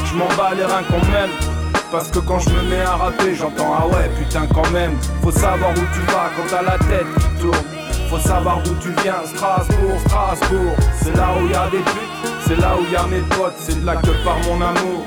Je 0.05 0.15
m'en 0.15 0.27
bats 0.37 0.53
les 0.55 0.65
reins 0.65 0.83
quand 0.89 1.05
même. 1.11 1.58
Parce 1.91 2.09
que 2.09 2.19
quand 2.19 2.37
je 2.37 2.49
me 2.51 2.61
mets 2.69 2.81
à 2.81 2.95
rapper, 2.95 3.33
j'entends 3.33 3.73
ah 3.75 3.87
ouais, 3.87 4.09
putain, 4.19 4.45
quand 4.53 4.69
même. 4.71 4.95
Faut 5.23 5.31
savoir 5.31 5.71
où 5.71 5.85
tu 5.93 6.01
vas 6.11 6.29
quand 6.37 6.47
t'as 6.47 6.61
la 6.61 6.77
tête 6.77 7.07
qui 7.19 7.41
tourne. 7.41 7.57
Faut 8.09 8.19
savoir 8.19 8.61
d'où 8.63 8.75
tu 8.75 8.89
viens, 9.01 9.25
Strasbourg, 9.25 9.99
Strasbourg. 10.05 10.75
C'est 11.01 11.15
là 11.15 11.29
où 11.41 11.47
y 11.47 11.55
a 11.55 11.69
des 11.69 11.77
putes, 11.77 12.33
c'est 12.45 12.59
là 12.59 12.75
où 12.77 12.91
y 12.91 12.95
a 12.95 13.07
mes 13.07 13.21
potes, 13.35 13.55
c'est 13.57 13.83
là 13.83 13.95
que 13.95 14.11
part 14.23 14.37
mon 14.47 14.61
amour. 14.61 15.05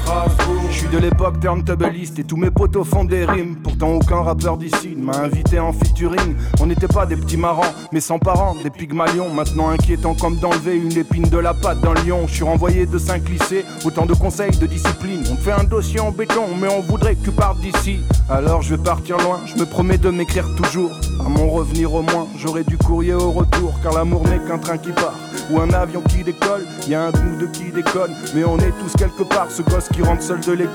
Strasbourg. 0.00 0.57
Je 0.78 0.84
suis 0.84 0.92
de 0.94 0.98
l'époque 0.98 1.40
turntableiste 1.40 2.20
et 2.20 2.24
tous 2.24 2.36
mes 2.36 2.52
potos 2.52 2.84
font 2.84 3.02
des 3.02 3.24
rimes. 3.24 3.56
Pourtant 3.64 3.94
aucun 3.94 4.22
rappeur 4.22 4.56
d'ici 4.56 4.94
ne 4.96 5.06
m'a 5.06 5.18
invité 5.18 5.58
en 5.58 5.72
featuring. 5.72 6.36
On 6.60 6.66
n'était 6.66 6.86
pas 6.86 7.04
des 7.04 7.16
petits 7.16 7.36
marrants, 7.36 7.74
mais 7.90 7.98
sans 7.98 8.20
parents, 8.20 8.54
des 8.62 8.70
pygmalions. 8.70 9.28
Maintenant 9.28 9.70
inquiétant 9.70 10.14
comme 10.14 10.36
d'enlever 10.36 10.76
une 10.76 10.96
épine 10.96 11.28
de 11.28 11.38
la 11.38 11.52
patte 11.52 11.80
d'un 11.80 11.94
lion. 11.94 12.28
Je 12.28 12.34
suis 12.34 12.44
renvoyé 12.44 12.86
de 12.86 12.96
cinq 12.96 13.28
lycées, 13.28 13.64
autant 13.84 14.06
de 14.06 14.14
conseils 14.14 14.56
de 14.56 14.66
discipline. 14.66 15.24
On 15.32 15.34
te 15.34 15.40
fait 15.40 15.50
un 15.50 15.64
dossier 15.64 15.98
en 15.98 16.12
béton, 16.12 16.44
mais 16.60 16.68
on 16.68 16.80
voudrait 16.80 17.16
que 17.16 17.24
tu 17.24 17.32
partes 17.32 17.58
d'ici. 17.58 17.98
Alors 18.30 18.62
je 18.62 18.76
vais 18.76 18.82
partir 18.82 19.18
loin, 19.18 19.40
je 19.46 19.58
me 19.58 19.66
promets 19.66 19.98
de 19.98 20.10
m'écrire 20.10 20.46
toujours. 20.54 20.92
À 21.26 21.28
mon 21.28 21.50
revenir 21.50 21.92
au 21.92 22.02
moins, 22.02 22.28
j'aurai 22.36 22.62
du 22.62 22.78
courrier 22.78 23.14
au 23.14 23.32
retour, 23.32 23.74
car 23.82 23.94
l'amour 23.94 24.22
n'est 24.28 24.38
qu'un 24.38 24.58
train 24.58 24.78
qui 24.78 24.92
part. 24.92 25.14
Ou 25.50 25.60
un 25.60 25.70
avion 25.70 26.02
qui 26.02 26.22
décolle, 26.22 26.64
y 26.88 26.94
a 26.94 27.06
un 27.06 27.10
de 27.10 27.46
qui 27.46 27.72
déconne. 27.72 28.14
Mais 28.34 28.44
on 28.44 28.58
est 28.58 28.72
tous 28.80 28.92
quelque 28.96 29.22
part, 29.24 29.50
ce 29.50 29.62
gosse 29.62 29.88
qui 29.88 30.02
rentre 30.02 30.22
seul 30.22 30.40
de 30.40 30.52
l'école. 30.52 30.67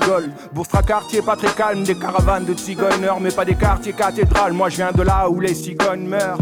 Bourstra 0.52 0.82
quartier 0.82 1.22
pas 1.22 1.36
très 1.36 1.52
calme, 1.52 1.84
des 1.84 1.94
caravanes 1.94 2.44
de 2.44 2.54
cigogneurs, 2.54 3.20
mais 3.20 3.30
pas 3.30 3.44
des 3.44 3.54
quartiers 3.54 3.92
cathédrales. 3.92 4.52
Moi 4.52 4.68
je 4.68 4.76
viens 4.76 4.92
de 4.92 5.02
là 5.02 5.28
où 5.28 5.40
les 5.40 5.54
cigognes 5.54 6.06
meurent. 6.06 6.38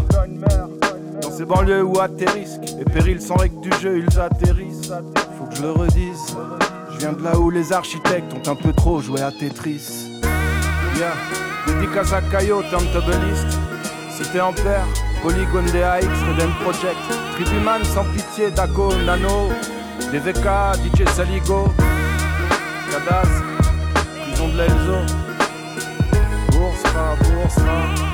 Dans 1.23 1.31
ces 1.31 1.45
banlieues 1.45 1.83
où 1.83 1.99
atterrissent, 2.01 2.59
les 2.79 2.85
périls 2.85 3.21
sans 3.21 3.37
règles 3.37 3.61
du 3.61 3.71
jeu, 3.81 3.99
ils 3.99 4.21
atterrissent. 4.21 4.93
Faut 5.39 5.45
que 5.47 5.57
je 5.57 5.63
le 5.63 5.71
redise. 5.73 6.37
Je 6.93 6.99
viens 6.99 7.13
de 7.13 7.23
là 7.23 7.39
où 7.39 7.51
les 7.51 7.73
architectes 7.73 8.33
ont 8.35 8.51
un 8.51 8.55
peu 8.55 8.73
trop 8.73 9.01
joué 9.01 9.21
à 9.21 9.31
Tetris. 9.31 10.21
Yeah. 10.97 11.15
Dédicace 11.67 12.13
à 12.13 12.21
Caillot, 12.23 12.63
Turntableist. 12.71 13.47
Cité 14.11 14.41
Ampère, 14.41 14.87
Polygone 15.23 15.67
DAX, 15.67 16.07
Reden 16.07 16.51
Project. 16.63 16.99
Tribuman 17.35 17.85
sans 17.85 18.05
pitié, 18.05 18.51
Daco, 18.51 18.93
Nano. 19.07 19.49
DVK, 20.13 20.47
DJ 20.85 21.09
Saligo. 21.09 21.69
Cadastre, 22.93 23.43
prison 24.21 24.49
de. 24.49 24.61
Hein. 24.61 25.07
Bourse, 26.51 26.83
pas, 26.83 27.17
bourse, 27.17 27.55
pas. 27.55 28.13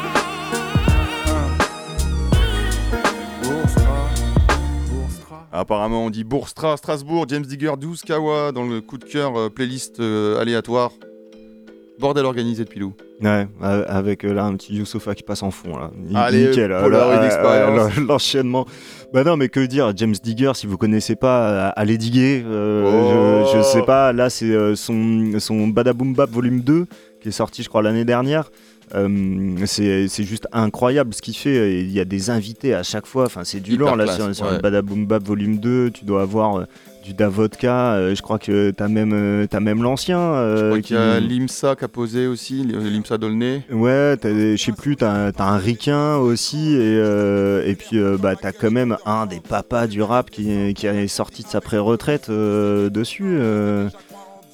Apparemment, 5.51 6.05
on 6.05 6.11
dit 6.11 6.23
Bourstra, 6.23 6.77
Strasbourg, 6.77 7.27
James 7.29 7.45
Digger, 7.45 7.73
12 7.77 8.03
Kawa 8.03 8.53
dans 8.53 8.65
le 8.65 8.81
coup 8.81 8.99
de 8.99 9.05
cœur 9.05 9.37
euh, 9.37 9.49
playlist 9.49 9.99
euh, 9.99 10.41
aléatoire. 10.41 10.93
Bordel 11.99 12.25
organisé 12.25 12.65
de 12.65 12.69
Pilou. 12.69 12.95
Ouais, 13.21 13.49
avec 13.61 14.25
euh, 14.25 14.33
là 14.33 14.45
un 14.45 14.55
petit 14.55 14.75
Youssoufa 14.77 15.15
qui 15.15 15.23
passe 15.25 15.43
en 15.43 15.51
fond 15.51 15.77
là. 15.77 15.91
Allez, 16.15 16.49
Nickel. 16.49 16.71
euh, 16.71 16.89
euh, 16.93 17.89
L'enchaînement. 18.09 18.67
Bah 19.13 19.25
non, 19.25 19.37
mais 19.37 19.49
que 19.49 19.61
dire, 19.67 19.93
James 19.97 20.15
Digger, 20.23 20.53
si 20.55 20.67
vous 20.67 20.77
connaissez 20.79 21.17
pas, 21.17 21.69
allez 21.71 21.99
diguer. 21.99 22.43
euh, 22.47 23.43
Oh. 23.45 23.51
je, 23.53 23.59
je 23.59 23.63
sais 23.63 23.83
pas, 23.83 24.13
là 24.13 24.31
c'est 24.31 24.77
son, 24.77 25.33
son 25.39 25.69
Badaboom 25.69 26.15
Bap 26.15 26.31
volume 26.31 26.61
2 26.61 26.87
qui 27.21 27.29
est 27.29 27.33
sorti, 27.33 27.63
je 27.65 27.69
crois, 27.69 27.83
l'année 27.83 28.05
dernière. 28.05 28.51
Euh, 28.95 29.57
c'est 29.67 30.09
juste 30.23 30.47
incroyable 30.53 31.13
ce 31.13 31.21
qu'il 31.21 31.37
fait. 31.37 31.81
Il 31.83 31.91
y 31.93 32.01
a 32.01 32.05
des 32.07 32.31
invités 32.31 32.75
à 32.75 32.83
chaque 32.83 33.07
fois. 33.07 33.25
Enfin, 33.25 33.43
c'est 33.45 33.61
du 33.61 33.77
lourd 33.77 33.97
là 33.97 34.07
sur, 34.07 34.35
sur 34.35 34.47
ouais. 34.47 34.53
le 34.53 34.59
Badaboom 34.61 35.05
Bap 35.07 35.23
volume 35.25 35.59
2. 35.59 35.91
Tu 35.91 36.05
dois 36.07 36.23
avoir 36.23 36.67
du 37.09 37.15
Davodka. 37.15 37.95
euh, 37.95 38.15
je 38.15 38.21
crois 38.21 38.39
que 38.39 38.71
t'as 38.71 38.89
même, 38.89 39.13
euh, 39.15 39.47
même 39.61 39.83
l'ancien. 39.83 40.19
Je 40.19 40.23
euh, 40.23 40.69
crois 40.69 40.83
qu'il 40.83 40.97
y 40.97 40.99
a 40.99 41.19
Limsa 41.21 41.75
qui 41.75 41.85
a 41.85 41.89
posé 41.89 42.27
aussi, 42.27 42.65
Limsa 42.65 43.17
Dolné. 43.17 43.63
Ouais, 43.71 44.17
je 44.23 44.57
sais 44.57 44.73
plus, 44.73 44.97
t'as 44.97 45.33
t'as 45.33 45.45
un 45.45 45.57
ricain 45.57 46.17
aussi, 46.17 46.75
et, 46.75 46.99
et 47.65 47.75
puis 47.75 47.99
bah, 48.21 48.35
t'as 48.37 48.53
quand 48.53 48.71
même 48.71 48.97
un 49.07 49.27
des 49.27 49.41
papas 49.41 49.87
du 49.87 50.03
rap 50.03 50.31
qui, 50.31 50.75
qui 50.75 50.87
est 50.87 51.09
sorti 51.09 51.43
de 51.43 51.49
sa 51.49 51.61
pré-retraite 51.61 52.31
dessus. 52.31 53.39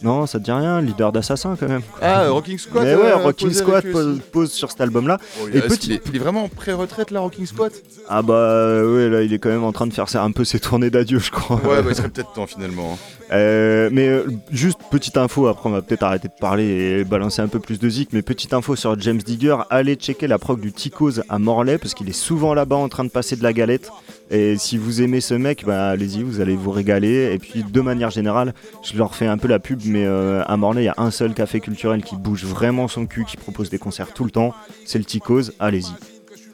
Euh. 0.04 0.08
Non, 0.08 0.26
ça 0.26 0.38
te 0.38 0.44
dit 0.44 0.52
rien, 0.52 0.80
leader 0.80 1.12
d'assassin 1.12 1.56
quand 1.58 1.68
même. 1.68 1.82
Ah, 2.02 2.24
euh, 2.24 2.32
Rocking 2.32 2.58
Squad 2.58 2.84
Mais 2.84 2.92
euh, 2.92 3.02
ouais, 3.02 3.10
a 3.12 3.16
Rocking 3.16 3.50
eux 3.50 4.18
pose, 4.32 4.52
sur 4.52 4.70
cet 4.70 4.80
album-là. 4.80 5.18
Oh, 5.42 5.48
Et 5.52 5.58
est-ce 5.58 5.66
petit- 5.66 5.78
qu'il 5.78 5.92
est, 5.92 6.02
il 6.06 6.16
est 6.16 6.18
vraiment 6.18 6.44
en 6.44 6.48
pré-retraite 6.48 7.10
là, 7.10 7.20
Rocking 7.20 7.46
Squad? 7.46 7.72
Ah 8.08 8.22
bah 8.22 8.34
euh, 8.34 8.96
ouais, 8.96 9.08
là 9.08 9.22
il 9.22 9.32
est 9.32 9.38
quand 9.38 9.48
même 9.48 9.64
en 9.64 9.72
train 9.72 9.86
de 9.86 9.92
faire 9.92 10.06
un 10.16 10.30
peu 10.32 10.44
ses 10.44 10.60
tournées 10.60 10.90
d'adieu, 10.90 11.18
je 11.18 11.30
crois. 11.30 11.56
Ouais, 11.64 11.82
bah, 11.82 11.88
il 11.90 11.94
serait 11.96 12.08
peut-être 12.08 12.32
temps 12.32 12.46
finalement. 12.46 12.98
Euh, 13.32 13.88
mais 13.90 14.08
euh, 14.08 14.26
juste 14.52 14.78
petite 14.90 15.16
info, 15.16 15.46
après 15.46 15.68
on 15.68 15.72
va 15.72 15.80
peut-être 15.82 16.02
arrêter 16.02 16.28
de 16.28 16.34
parler 16.38 16.64
et 17.00 17.04
balancer 17.04 17.40
un 17.40 17.48
peu 17.48 17.58
plus 17.58 17.78
de 17.78 17.88
zik, 17.88 18.10
mais 18.12 18.20
petite 18.22 18.52
info 18.52 18.76
sur 18.76 19.00
James 19.00 19.18
Digger, 19.18 19.56
allez 19.70 19.94
checker 19.94 20.26
la 20.26 20.38
prog 20.38 20.60
du 20.60 20.72
Ticos 20.72 21.20
à 21.28 21.38
Morlaix 21.38 21.78
parce 21.78 21.94
qu'il 21.94 22.08
est 22.08 22.12
souvent 22.12 22.52
là-bas 22.52 22.76
en 22.76 22.88
train 22.88 23.04
de 23.04 23.08
passer 23.10 23.36
de 23.36 23.42
la 23.42 23.52
galette. 23.54 23.90
Et 24.30 24.56
si 24.56 24.78
vous 24.78 25.02
aimez 25.02 25.20
ce 25.20 25.34
mec, 25.34 25.64
bah 25.66 25.88
allez-y, 25.90 26.22
vous 26.22 26.40
allez 26.40 26.56
vous 26.56 26.70
régaler. 26.70 27.30
Et 27.32 27.38
puis 27.38 27.62
de 27.62 27.80
manière 27.80 28.10
générale, 28.10 28.54
je 28.82 28.96
leur 28.96 29.14
fais 29.14 29.26
un 29.26 29.36
peu 29.38 29.48
la 29.48 29.58
pub, 29.58 29.80
mais 29.84 30.04
euh, 30.06 30.42
à 30.46 30.56
Morlaix, 30.56 30.82
il 30.82 30.86
y 30.86 30.88
a 30.88 30.94
un 30.96 31.10
seul 31.10 31.34
café 31.34 31.60
culturel 31.60 32.02
qui 32.02 32.16
bouge 32.16 32.44
vraiment 32.44 32.88
son 32.88 33.06
cul, 33.06 33.24
qui 33.24 33.36
propose 33.36 33.68
des 33.70 33.78
concerts 33.78 34.12
tout 34.14 34.24
le 34.24 34.30
temps, 34.30 34.54
c'est 34.86 34.98
le 34.98 35.04
Ticos, 35.04 35.50
allez-y. 35.60 35.92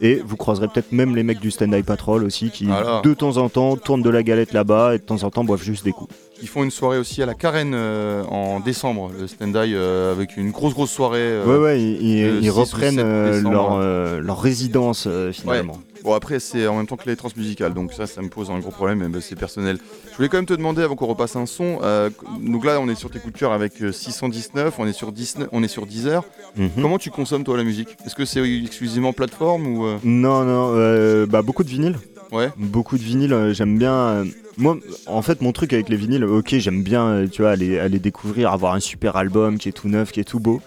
Et 0.02 0.22
vous 0.24 0.36
croiserez 0.36 0.66
peut-être 0.68 0.92
même 0.92 1.14
les 1.14 1.22
mecs 1.22 1.40
du 1.40 1.50
Stand 1.50 1.74
Eye 1.74 1.82
Patrol 1.82 2.24
aussi, 2.24 2.50
qui 2.50 2.66
de 3.02 3.12
temps 3.14 3.36
en 3.36 3.48
temps 3.50 3.76
tournent 3.76 4.02
de 4.02 4.08
la 4.10 4.22
galette 4.22 4.52
là-bas 4.54 4.94
et 4.94 4.98
de 4.98 5.02
temps 5.02 5.22
en 5.24 5.30
temps 5.30 5.44
boivent 5.44 5.62
juste 5.62 5.84
des 5.84 5.92
coups. 5.92 6.12
Ils 6.40 6.48
font 6.48 6.64
une 6.64 6.70
soirée 6.70 6.96
aussi 6.98 7.22
à 7.22 7.26
la 7.26 7.34
Carène 7.34 7.72
euh, 7.74 8.24
en 8.24 8.60
décembre, 8.60 9.10
le 9.18 9.26
stand-by 9.26 9.74
euh, 9.74 10.10
avec 10.12 10.38
une 10.38 10.52
grosse 10.52 10.72
grosse 10.72 10.90
soirée. 10.90 11.18
euh, 11.20 11.44
Ouais, 11.44 11.62
ouais, 11.62 11.82
ils, 11.82 12.00
ils- 12.02 12.22
le 12.26 12.36
ils 12.38 12.44
6 12.44 12.48
ou 12.50 12.54
reprennent 12.54 12.94
7 12.96 13.04
euh, 13.04 13.42
leur, 13.42 14.20
leur 14.22 14.40
résidence 14.40 15.06
finalement. 15.32 15.78
Bon 16.04 16.14
après 16.14 16.40
c'est 16.40 16.66
en 16.66 16.76
même 16.76 16.86
temps 16.86 16.96
que 16.96 17.08
les 17.08 17.16
transmusicales, 17.16 17.74
donc 17.74 17.92
ça 17.92 18.06
ça 18.06 18.22
me 18.22 18.28
pose 18.28 18.50
un 18.50 18.58
gros 18.58 18.70
problème, 18.70 19.06
mais 19.12 19.20
c'est 19.20 19.36
personnel. 19.36 19.78
Je 20.10 20.16
voulais 20.16 20.28
quand 20.28 20.38
même 20.38 20.46
te 20.46 20.54
demander 20.54 20.82
avant 20.82 20.96
qu'on 20.96 21.06
repasse 21.06 21.36
un 21.36 21.46
son, 21.46 21.78
euh, 21.82 22.08
donc 22.40 22.64
là 22.64 22.78
on 22.80 22.88
est 22.88 22.94
sur 22.94 23.10
tes 23.10 23.18
coups 23.18 23.34
de 23.34 23.38
cœur 23.38 23.52
avec 23.52 23.82
euh, 23.82 23.92
619, 23.92 24.74
on 24.78 24.86
est 24.86 24.92
sur 24.92 25.12
Disney, 25.12 25.46
on 25.52 25.62
est 25.62 25.68
sur 25.68 25.86
Deezer. 25.86 26.22
Mhm. 26.56 26.70
Comment 26.80 26.98
tu 26.98 27.10
consommes 27.10 27.44
toi 27.44 27.56
la 27.56 27.64
musique? 27.64 27.88
Est-ce 28.06 28.14
que 28.14 28.24
c'est 28.24 28.40
exclusivement 28.64 29.12
plateforme 29.12 29.66
ou 29.66 29.84
euh, 29.84 29.98
Non, 30.04 30.44
non, 30.44 30.72
euh, 30.74 31.26
bah, 31.26 31.42
beaucoup 31.42 31.64
de 31.64 31.68
vinyles. 31.70 31.96
ouais 32.32 32.50
Beaucoup 32.56 32.96
de 32.96 33.02
vinyles, 33.02 33.32
euh, 33.32 33.52
j'aime 33.52 33.78
bien. 33.78 33.92
euh, 33.94 34.24
moi, 34.56 34.76
en 35.06 35.22
fait, 35.22 35.40
mon 35.42 35.52
truc 35.52 35.72
avec 35.72 35.88
les 35.88 35.96
vinyles, 35.96 36.24
ok, 36.24 36.54
j'aime 36.58 36.82
bien, 36.82 37.06
euh, 37.06 37.26
tu 37.28 37.42
vois, 37.42 37.50
aller, 37.52 37.78
aller 37.78 37.98
découvrir, 37.98 38.52
avoir 38.52 38.74
un 38.74 38.80
super 38.80 39.16
album 39.16 39.58
qui 39.58 39.68
est 39.68 39.72
tout 39.72 39.88
neuf, 39.88 40.12
qui 40.12 40.20
est 40.20 40.24
tout 40.24 40.40
beau. 40.40 40.60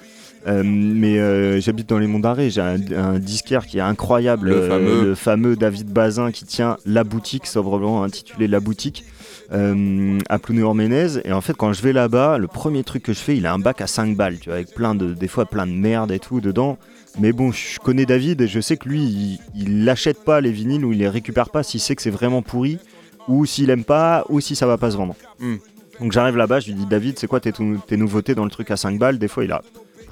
Euh, 0.46 0.62
mais 0.66 1.20
euh, 1.20 1.62
j'habite 1.62 1.88
dans 1.88 2.00
les 2.00 2.08
monts 2.08 2.20
d'Arrée, 2.20 2.50
j'ai 2.50 2.62
un, 2.62 2.78
un 2.96 3.20
disquaire 3.20 3.66
qui 3.66 3.78
est 3.78 3.82
incroyable, 3.82 4.50
Le 4.50 4.56
euh, 4.56 4.68
fameux. 4.70 5.04
le 5.04 5.16
fameux 5.16 5.56
David 5.56 5.88
Bazin 5.88 6.32
qui 6.32 6.46
tient 6.46 6.78
La 6.86 7.04
Boutique, 7.04 7.48
sobrement 7.48 8.04
intitulé 8.04 8.48
La 8.48 8.60
Boutique, 8.60 9.06
à 9.52 10.40
Plounéor-Ménez. 10.40 11.22
Et 11.26 11.32
en 11.32 11.42
fait, 11.42 11.54
quand 11.54 11.74
je 11.74 11.82
vais 11.82 11.94
là-bas, 11.94 12.40
le 12.40 12.48
premier 12.48 12.84
truc 12.84 13.04
que 13.04 13.14
je 13.14 13.20
fais, 13.20 13.38
il 13.38 13.46
a 13.46 13.54
un 13.54 13.60
bac 13.60 13.82
à 13.82 13.88
5 13.88 14.18
balles, 14.18 14.40
tu 14.40 14.50
vois, 14.50 14.56
avec 14.56 14.74
plein 14.74 14.96
de, 14.96 15.14
des 15.14 15.28
fois 15.28 15.46
plein 15.46 15.68
de 15.68 15.72
merde 15.74 16.12
et 16.12 16.20
tout 16.20 16.42
dedans. 16.42 16.78
Mais 17.20 17.32
bon, 17.32 17.52
je 17.52 17.80
connais 17.80 18.06
David 18.06 18.42
et 18.42 18.48
je 18.48 18.60
sais 18.60 18.78
que 18.78 18.90
lui, 18.90 19.40
il, 19.56 19.84
n'achète 19.84 20.24
pas 20.24 20.42
les 20.42 20.52
vinyles 20.52 20.84
ou 20.84 20.92
il 20.92 21.00
les 21.00 21.08
récupère 21.08 21.52
pas 21.52 21.62
s'il 21.62 21.80
sait 21.80 21.96
que 21.96 22.02
c'est 22.02 22.10
vraiment 22.10 22.42
pourri, 22.42 22.80
ou 23.28 23.46
s'il 23.46 23.70
aime 23.70 23.84
pas, 23.84 24.26
ou 24.30 24.40
si 24.40 24.56
ça 24.56 24.66
va 24.66 24.78
pas 24.78 24.90
se 24.90 24.98
vendre. 24.98 25.16
Hmm. 25.40 25.58
Donc 26.00 26.12
j'arrive 26.12 26.36
là-bas, 26.36 26.60
je 26.60 26.68
lui 26.68 26.74
dis 26.74 26.88
David, 26.88 27.20
c'est 27.20 27.28
quoi 27.28 27.40
tes, 27.40 27.52
tes 27.52 27.98
nouveautés 27.98 28.34
dans 28.34 28.46
le 28.46 28.50
truc 28.50 28.72
à 28.72 28.78
5 28.78 28.98
balles? 28.98 29.20
Des 29.20 29.28
fois, 29.28 29.44
il 29.44 29.52
a 29.52 29.62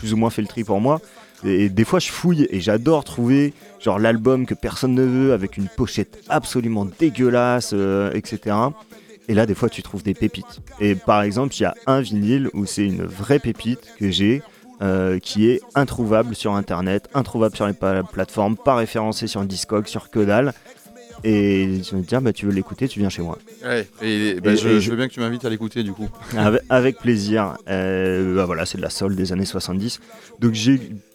plus 0.02 0.14
ou 0.14 0.18
moins 0.18 0.32
fait 0.32 0.42
le 0.42 0.48
tri 0.48 0.64
pour 0.64 0.82
moi. 0.82 1.00
Et, 1.44 1.70
des 1.70 1.86
fois, 1.86 2.00
je 2.00 2.10
fouille 2.10 2.48
et 2.50 2.60
j'adore 2.60 3.04
trouver 3.04 3.54
genre 3.80 4.00
l'album 4.00 4.48
que 4.48 4.56
personne 4.56 4.96
ne 4.96 5.04
veut 5.04 5.34
avec 5.34 5.58
une 5.58 5.68
pochette 5.68 6.20
absolument 6.28 6.86
dégueulasse, 6.86 7.72
euh, 7.74 8.12
etc. 8.14 8.56
Et 9.28 9.36
là, 9.36 9.46
des 9.46 9.54
fois, 9.54 9.70
tu 9.70 9.84
trouves 9.84 10.02
des 10.02 10.16
pépites. 10.16 10.62
Et 10.80 10.96
par 10.96 11.22
exemple, 11.22 11.56
il 11.56 11.62
y 11.62 11.66
a 11.66 11.76
un 11.86 12.02
vinyle 12.02 12.50
où 12.56 12.66
c'est 12.66 12.86
une 12.86 13.04
vraie 13.04 13.40
pépite 13.40 13.88
que 14.00 14.10
j'ai. 14.10 14.42
euh, 14.82 15.20
qui 15.20 15.48
est 15.48 15.62
introuvable 15.76 16.34
sur 16.34 16.56
internet, 16.56 17.08
introuvable 17.14 17.56
sur 17.56 17.68
les 17.68 17.76
plateformes, 18.12 18.58
pas 18.58 18.74
référencé 18.74 19.28
sur 19.28 19.46
Discog, 19.46 19.86
sur 19.86 20.10
que 20.10 20.22
dalle. 20.26 20.54
Et 21.24 21.82
je 21.84 21.96
me 21.96 22.02
dis, 22.02 22.16
ah, 22.16 22.20
bah, 22.20 22.34
tu 22.34 22.46
veux 22.46 22.52
l'écouter, 22.52 22.88
tu 22.88 23.00
viens 23.00 23.10
chez 23.10 23.22
moi. 23.22 23.38
Ouais, 23.64 23.88
et, 24.02 24.36
bah, 24.42 24.54
Et- 24.54 24.58
je, 24.58 24.68
et 24.68 24.74
je 24.76 24.80
je- 24.80 24.90
veux 24.92 24.96
bien 24.98 25.08
que 25.08 25.14
tu 25.14 25.20
m'invites 25.20 25.46
à 25.46 25.50
l'écouter 25.50 25.84
du 25.84 25.92
coup. 25.94 26.10
avec, 26.38 26.62
avec 26.70 26.98
plaisir. 26.98 27.56
Euh, 27.70 28.36
bah 28.36 28.46
voilà, 28.46 28.66
c'est 28.66 28.78
de 28.78 28.82
la 28.82 28.90
soul 28.90 29.16
des 29.16 29.32
années 29.34 29.46
70. 29.46 30.00
Donc 30.40 30.56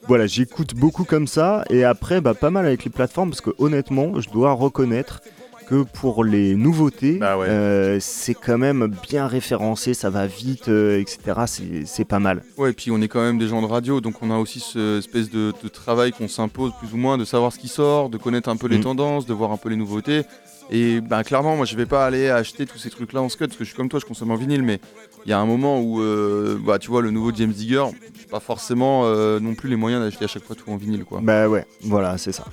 voilà, 0.07 0.27
j'écoute 0.27 0.75
beaucoup 0.75 1.05
comme 1.05 1.27
ça. 1.27 1.65
Et 1.71 1.85
après, 1.85 2.21
bah, 2.21 2.35
pas 2.35 2.51
mal 2.51 2.67
avec 2.67 2.85
les 2.85 2.91
plateformes 2.91 3.31
parce 3.31 3.41
que 3.41 3.51
honnêtement, 3.59 4.21
je 4.21 4.31
dois 4.31 4.53
reconnaître 4.53 5.21
que 5.69 5.83
pour 5.83 6.23
les 6.25 6.55
nouveautés, 6.55 7.19
Bah 7.19 7.37
ouais. 7.37 7.49
euh, 7.49 7.99
c'est 8.01 8.35
quand 8.35 8.59
même 8.59 8.87
bien 9.09 9.27
référencé, 9.27 9.95
ça 9.95 10.11
va 10.11 10.27
vite, 10.27 10.69
euh, 10.69 11.01
etc. 11.01 11.85
C'est, 11.87 12.05
pas 12.05 12.19
mal. 12.21 12.43
Ouais, 12.57 12.71
et 12.71 12.73
puis 12.73 12.91
on 12.91 13.01
est 13.01 13.09
quand 13.09 13.21
même 13.23 13.39
des 13.39 13.49
gens 13.49 13.61
de 13.63 13.67
radio, 13.67 14.01
donc 14.01 14.23
on 14.23 14.31
a 14.31 14.39
aussi 14.39 14.61
ce 14.61 14.99
espèce 14.99 15.29
de, 15.31 15.53
de 15.63 15.69
travail 15.69 16.13
qu'on 16.13 16.29
s'impose 16.29 16.73
plus 16.79 16.93
ou 16.95 16.97
moins, 16.97 17.19
de 17.19 17.25
savoir 17.25 17.53
ce 17.53 17.59
qui 17.59 17.69
sort, 17.69 18.11
de 18.11 18.17
connaître 18.19 18.49
un 18.49 18.57
peu 18.57 18.69
les 18.69 18.79
Mm. 18.79 18.83
tendances, 18.83 19.27
de 19.27 19.35
voir 19.35 19.51
un 19.51 19.57
peu 19.57 19.69
les 19.69 19.77
nouveautés. 19.77 20.23
Et 20.71 21.01
bah, 21.01 21.23
clairement, 21.25 21.57
moi 21.57 21.65
je 21.65 21.77
vais 21.77 21.87
pas 21.87 22.07
aller 22.07 22.29
acheter 22.29 22.67
tous 22.67 22.79
ces 22.79 22.91
trucs-là 22.91 23.23
en 23.23 23.29
scud, 23.29 23.47
parce 23.49 23.57
que 23.59 23.65
je 23.65 23.69
suis 23.71 23.77
comme 23.77 23.89
toi, 23.89 23.99
je 24.01 24.05
consomme 24.07 24.31
en 24.33 24.37
vinyle, 24.37 24.63
mais 24.63 24.81
il 25.25 25.31
y 25.31 25.33
a 25.33 25.39
un 25.39 25.47
moment 25.47 25.81
où, 25.81 26.01
euh, 26.01 26.59
bah, 26.65 26.79
tu 26.79 26.91
vois, 26.91 27.03
le 27.03 27.11
nouveau 27.11 27.33
James 27.35 27.53
Digger, 27.53 27.85
j'ai 28.21 28.27
pas 28.27 28.41
forcément 28.41 29.03
euh, 29.05 29.41
non 29.41 29.55
plus 29.55 29.69
les 29.69 29.77
moyens 29.77 30.03
d'acheter 30.05 30.25
à 30.25 30.29
chaque 30.29 30.45
fois 30.45 30.55
tout 30.57 30.71
en 30.71 30.77
vinyle, 30.77 31.05
quoi. 31.05 31.21
Bah 31.23 31.49
ouais, 31.49 31.65
voilà, 31.83 32.19
c'est 32.19 32.33
ça. 32.33 32.45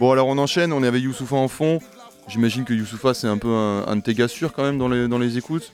Bon, 0.00 0.12
alors 0.12 0.28
on 0.28 0.38
enchaîne, 0.38 0.72
on 0.72 0.82
est 0.82 0.86
avec 0.86 1.02
Youssoufa 1.02 1.36
en 1.36 1.48
fond. 1.48 1.80
J'imagine 2.28 2.64
que 2.64 2.74
Youssoufa 2.74 3.14
c'est 3.14 3.26
un 3.26 3.38
peu 3.38 3.48
un, 3.48 3.84
un 3.86 3.96
de 3.96 4.02
tes 4.02 4.14
gars 4.14 4.28
sûrs 4.28 4.52
quand 4.52 4.62
même 4.62 4.78
dans 4.78 4.88
les, 4.88 5.08
dans 5.08 5.18
les 5.18 5.38
écoutes. 5.38 5.72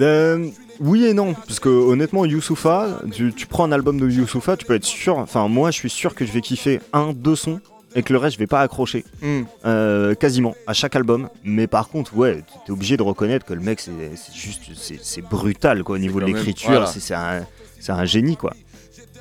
Euh, 0.00 0.48
oui 0.80 1.04
et 1.04 1.12
non, 1.14 1.34
parce 1.34 1.60
que 1.60 1.68
honnêtement, 1.68 2.24
Youssoufa, 2.24 3.00
tu, 3.12 3.32
tu 3.34 3.46
prends 3.46 3.64
un 3.64 3.72
album 3.72 4.00
de 4.00 4.08
Youssoufa, 4.08 4.56
tu 4.56 4.64
peux 4.64 4.74
être 4.74 4.84
sûr, 4.86 5.18
enfin 5.18 5.48
moi 5.48 5.70
je 5.70 5.76
suis 5.76 5.90
sûr 5.90 6.14
que 6.14 6.24
je 6.24 6.32
vais 6.32 6.40
kiffer 6.40 6.80
un, 6.94 7.12
deux 7.12 7.36
sons, 7.36 7.60
et 7.94 8.02
que 8.02 8.12
le 8.14 8.18
reste 8.18 8.34
je 8.36 8.38
vais 8.38 8.46
pas 8.46 8.62
accrocher. 8.62 9.04
Hmm. 9.20 9.42
Euh, 9.66 10.14
quasiment 10.14 10.54
à 10.66 10.72
chaque 10.72 10.96
album. 10.96 11.28
Mais 11.44 11.66
par 11.66 11.88
contre, 11.90 12.16
ouais, 12.16 12.42
t'es 12.64 12.72
obligé 12.72 12.96
de 12.96 13.02
reconnaître 13.02 13.44
que 13.44 13.52
le 13.52 13.60
mec, 13.60 13.80
c'est 13.80 13.92
juste, 14.34 14.62
c'est 15.02 15.20
brutal 15.22 15.84
quoi 15.84 15.96
au 15.96 15.98
niveau 15.98 16.20
de 16.20 16.24
l'écriture. 16.24 16.70
voilà. 16.70 16.86
c'est- 16.86 17.12
un, 17.14 17.44
c'est 17.78 17.92
un 17.92 18.04
génie 18.06 18.36
quoi. 18.38 18.54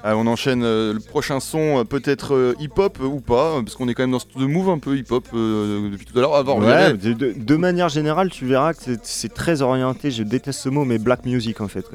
Ah, 0.04 0.18
on 0.18 0.26
enchaîne 0.26 0.64
euh, 0.64 0.94
le 0.94 1.00
prochain 1.00 1.40
son, 1.40 1.80
euh, 1.80 1.84
peut-être 1.84 2.34
euh, 2.34 2.56
hip-hop 2.60 2.98
euh, 3.02 3.06
ou 3.06 3.20
pas, 3.20 3.58
euh, 3.58 3.62
parce 3.62 3.76
qu'on 3.76 3.88
est 3.88 3.94
quand 3.94 4.02
même 4.04 4.12
dans 4.12 4.20
ce 4.20 4.26
de 4.36 4.46
move 4.46 4.70
un 4.70 4.80
peu 4.80 4.98
hip-hop 4.98 5.28
euh, 5.36 5.90
depuis 5.92 6.06
tout 6.08 6.18
à 6.18 6.22
l'heure. 6.22 6.34
Avant, 6.36 6.60
Ouais, 6.60 6.94
de, 6.94 7.14
de- 7.14 7.34
de 7.38 7.56
manière 7.56 7.88
générale, 7.90 8.30
tu 8.32 8.46
verras 8.48 8.74
que 8.74 8.80
c'est- 9.04 9.34
très 9.34 9.62
orienté. 9.62 10.10
Je 10.10 10.24
déteste 10.24 10.60
ce 10.62 10.70
mot, 10.70 10.86
mais 10.86 10.98
black 10.98 11.26
music 11.26 11.62
en 11.62 11.68
fait. 11.68 11.86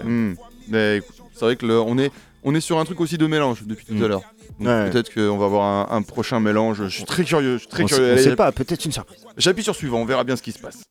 écoute, 0.71 1.16
c'est 1.35 1.45
vrai 1.45 1.57
que 1.57 1.66
le- 1.66 1.81
on, 1.81 1.99
est, 1.99 2.12
on 2.45 2.55
est 2.55 2.61
sur 2.61 2.79
un 2.79 2.85
truc 2.85 3.01
aussi 3.01 3.19
de 3.19 3.27
mélange 3.27 3.64
depuis 3.66 3.85
tout 3.87 3.95
Hmm. 3.95 4.05
à 4.05 4.09
l'heure. 4.09 4.23
Ouais. 4.61 4.88
peut-être 4.90 5.12
qu'on 5.12 5.37
va 5.37 5.45
avoir 5.47 5.64
un, 5.92 5.97
un 5.97 6.03
prochain 6.03 6.38
mélange. 6.40 6.85
Je 6.85 6.88
suis 6.88 7.05
très 7.05 7.25
curieux. 7.25 7.55
Je 7.55 7.59
suis 7.59 7.69
très 7.69 7.83
on 7.83 7.88
sait, 7.88 7.95
curieux. 7.97 8.11
on 8.11 8.14
Allez, 8.14 8.23
sait 8.23 8.37
pas, 8.37 8.53
peut-être 8.53 8.85
une 8.87 8.92
surprise. 8.92 9.19
J'appuie 9.37 9.62
sur 9.64 9.75
suivant, 9.75 9.99
on 10.01 10.05
verra 10.07 10.25
bien 10.25 10.35
ce 10.37 10.42
qui 10.42 10.53
se 10.53 10.59
passe. 10.59 10.83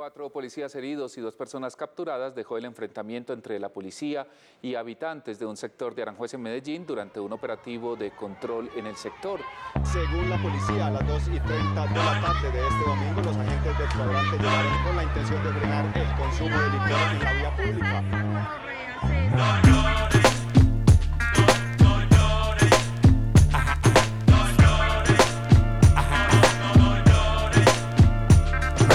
Cuatro 0.00 0.30
policías 0.30 0.74
heridos 0.76 1.18
y 1.18 1.20
dos 1.20 1.34
personas 1.34 1.76
capturadas 1.76 2.34
dejó 2.34 2.56
el 2.56 2.64
enfrentamiento 2.64 3.34
entre 3.34 3.60
la 3.60 3.68
policía 3.68 4.26
y 4.62 4.74
habitantes 4.74 5.38
de 5.38 5.44
un 5.44 5.58
sector 5.58 5.94
de 5.94 6.00
Aranjuez 6.00 6.32
en 6.32 6.40
Medellín 6.40 6.86
durante 6.86 7.20
un 7.20 7.30
operativo 7.34 7.96
de 7.96 8.10
control 8.12 8.70
en 8.76 8.86
el 8.86 8.96
sector. 8.96 9.40
Según 9.84 10.30
la 10.30 10.40
policía, 10.40 10.86
a 10.86 10.90
las 10.92 11.06
2 11.06 11.22
y 11.28 11.40
30 11.40 11.86
de 11.86 11.96
la 11.96 12.18
tarde 12.18 12.50
de 12.50 12.66
este 12.66 12.84
domingo, 12.86 13.20
los 13.20 13.36
agentes 13.36 13.78
del 13.78 13.88
cuadrante 13.90 14.38
llegaron 14.38 14.84
con 14.84 14.96
la 14.96 15.02
intención 15.02 15.44
de 15.44 15.52
frenar 15.52 15.84
el 15.94 16.16
consumo 16.16 16.58
de 16.58 16.70
licor 16.70 16.90
en 17.12 17.22
la 17.22 17.32
vía 17.34 17.56
pública. 17.58 18.00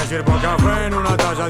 Sirvo 0.05 0.39
café 0.39 0.85
en 0.85 0.93
un 0.93 1.05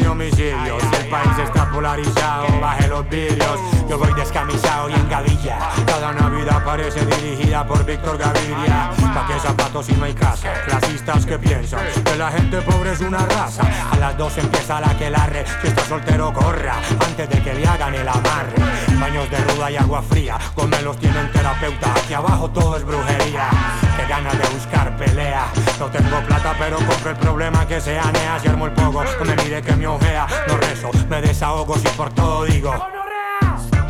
homicidios. 0.07 0.83
El 0.99 1.09
país 1.09 1.37
está 1.43 1.69
polarizado, 1.69 2.59
baje 2.61 2.87
los 2.87 3.07
vidrios. 3.09 3.59
Yo 3.89 3.97
voy 3.97 4.13
descamisado 4.13 4.89
y 4.89 4.93
en 4.93 5.09
gavilla. 5.09 5.59
Cada 5.85 6.13
Navidad 6.13 6.63
parece 6.63 7.05
dirigida 7.05 7.65
por 7.67 7.85
Víctor 7.85 8.17
Gaviria. 8.17 8.91
¿Pa' 9.13 9.27
qué 9.27 9.39
zapatos 9.39 9.85
si 9.85 9.93
no 9.93 10.05
hay 10.05 10.13
casa? 10.13 10.53
Clasistas 10.65 11.25
que 11.25 11.37
piensan 11.37 11.81
que 12.03 12.15
la 12.15 12.31
gente 12.31 12.61
pobre 12.61 12.93
es 12.93 13.01
una 13.01 13.25
raza. 13.25 13.63
A 13.91 13.97
las 13.97 14.17
dos 14.17 14.37
empieza 14.37 14.79
la 14.79 14.97
que 14.97 15.09
larre. 15.09 15.45
Si 15.61 15.67
está 15.67 15.83
soltero, 15.85 16.33
corra 16.33 16.75
antes 17.05 17.29
de 17.29 17.41
que 17.41 17.53
le 17.53 17.67
hagan 17.67 17.93
el 17.93 18.07
amarre. 18.07 18.55
Baños 18.99 19.29
de 19.29 19.37
ruda 19.37 19.71
y 19.71 19.77
agua 19.77 20.01
fría. 20.01 20.37
Gomelos 20.55 20.97
tienen 20.97 21.31
terapeuta. 21.31 21.93
Aquí 21.93 22.13
abajo 22.13 22.49
todo 22.49 22.77
es 22.77 22.83
brujería. 22.83 23.49
Qué 23.97 24.05
ganas 24.07 24.37
de 24.37 24.47
buscar 24.49 24.97
pelea. 24.97 25.47
No 25.79 25.87
tengo 25.87 26.19
plata, 26.25 26.55
pero 26.57 26.77
compro 26.77 27.11
el 27.11 27.17
problema 27.17 27.67
que 27.67 27.81
se 27.81 27.99
anea. 27.99 28.39
Si 28.39 28.47
armo 28.47 28.65
el 28.65 28.71
poco, 28.71 29.03
no 29.03 29.25
me 29.25 29.35
mire 29.43 29.61
que 29.61 29.75
me 29.75 29.87
ojea. 29.87 30.27
No 30.47 30.57
rezo, 30.57 30.89
me 31.09 31.21
desahogo 31.21 31.77
si 31.77 31.87
por 31.89 32.13
todo 32.13 32.45
digo. 32.45 32.73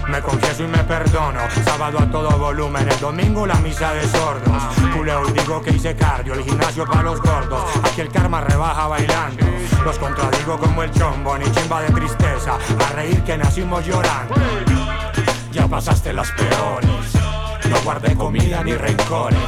Me 0.07 0.21
confieso 0.21 0.63
y 0.63 0.67
me 0.67 0.83
perdono. 0.83 1.39
Sábado 1.65 1.99
a 1.99 2.09
todo 2.11 2.29
volumen, 2.37 2.87
el 2.87 2.99
domingo 2.99 3.47
la 3.47 3.55
misa 3.55 3.93
de 3.93 4.07
sordos. 4.07 4.63
Culeo 4.95 5.25
digo 5.27 5.61
que 5.61 5.71
hice 5.71 5.95
cardio, 5.95 6.33
el 6.33 6.43
gimnasio 6.43 6.85
para 6.85 7.03
los 7.03 7.21
gordos. 7.21 7.63
Aquí 7.83 8.01
el 8.01 8.09
karma 8.09 8.41
rebaja 8.41 8.87
bailando. 8.87 9.45
Los 9.83 9.97
como 10.53 10.83
el 10.83 10.91
chombo, 10.91 11.37
ni 11.37 11.51
chimba 11.51 11.81
de 11.81 11.89
tristeza. 11.89 12.57
A 12.87 12.93
reír 12.93 13.21
que 13.23 13.37
nacimos 13.37 13.85
llorando. 13.85 14.35
Ya 15.51 15.67
pasaste 15.67 16.13
las 16.13 16.31
peores. 16.31 17.13
No 17.69 17.81
guardé 17.83 18.15
comida 18.15 18.63
ni 18.63 18.73
rencores. 18.73 19.39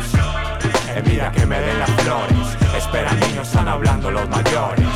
Envidia 0.96 1.32
que 1.32 1.46
me 1.46 1.60
den 1.60 1.80
las 1.80 1.92
flores. 1.92 2.58
Espera 2.76 3.14
niños, 3.14 3.48
están 3.48 3.68
hablando 3.68 4.10
los 4.10 4.28
mayores. 4.30 4.88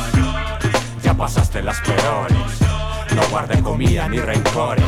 Ya 1.02 1.14
pasaste 1.14 1.62
las 1.62 1.80
peores. 1.80 2.60
No 3.14 3.22
guardé 3.30 3.62
comida 3.62 4.08
ni 4.08 4.18
rencores. 4.18 4.84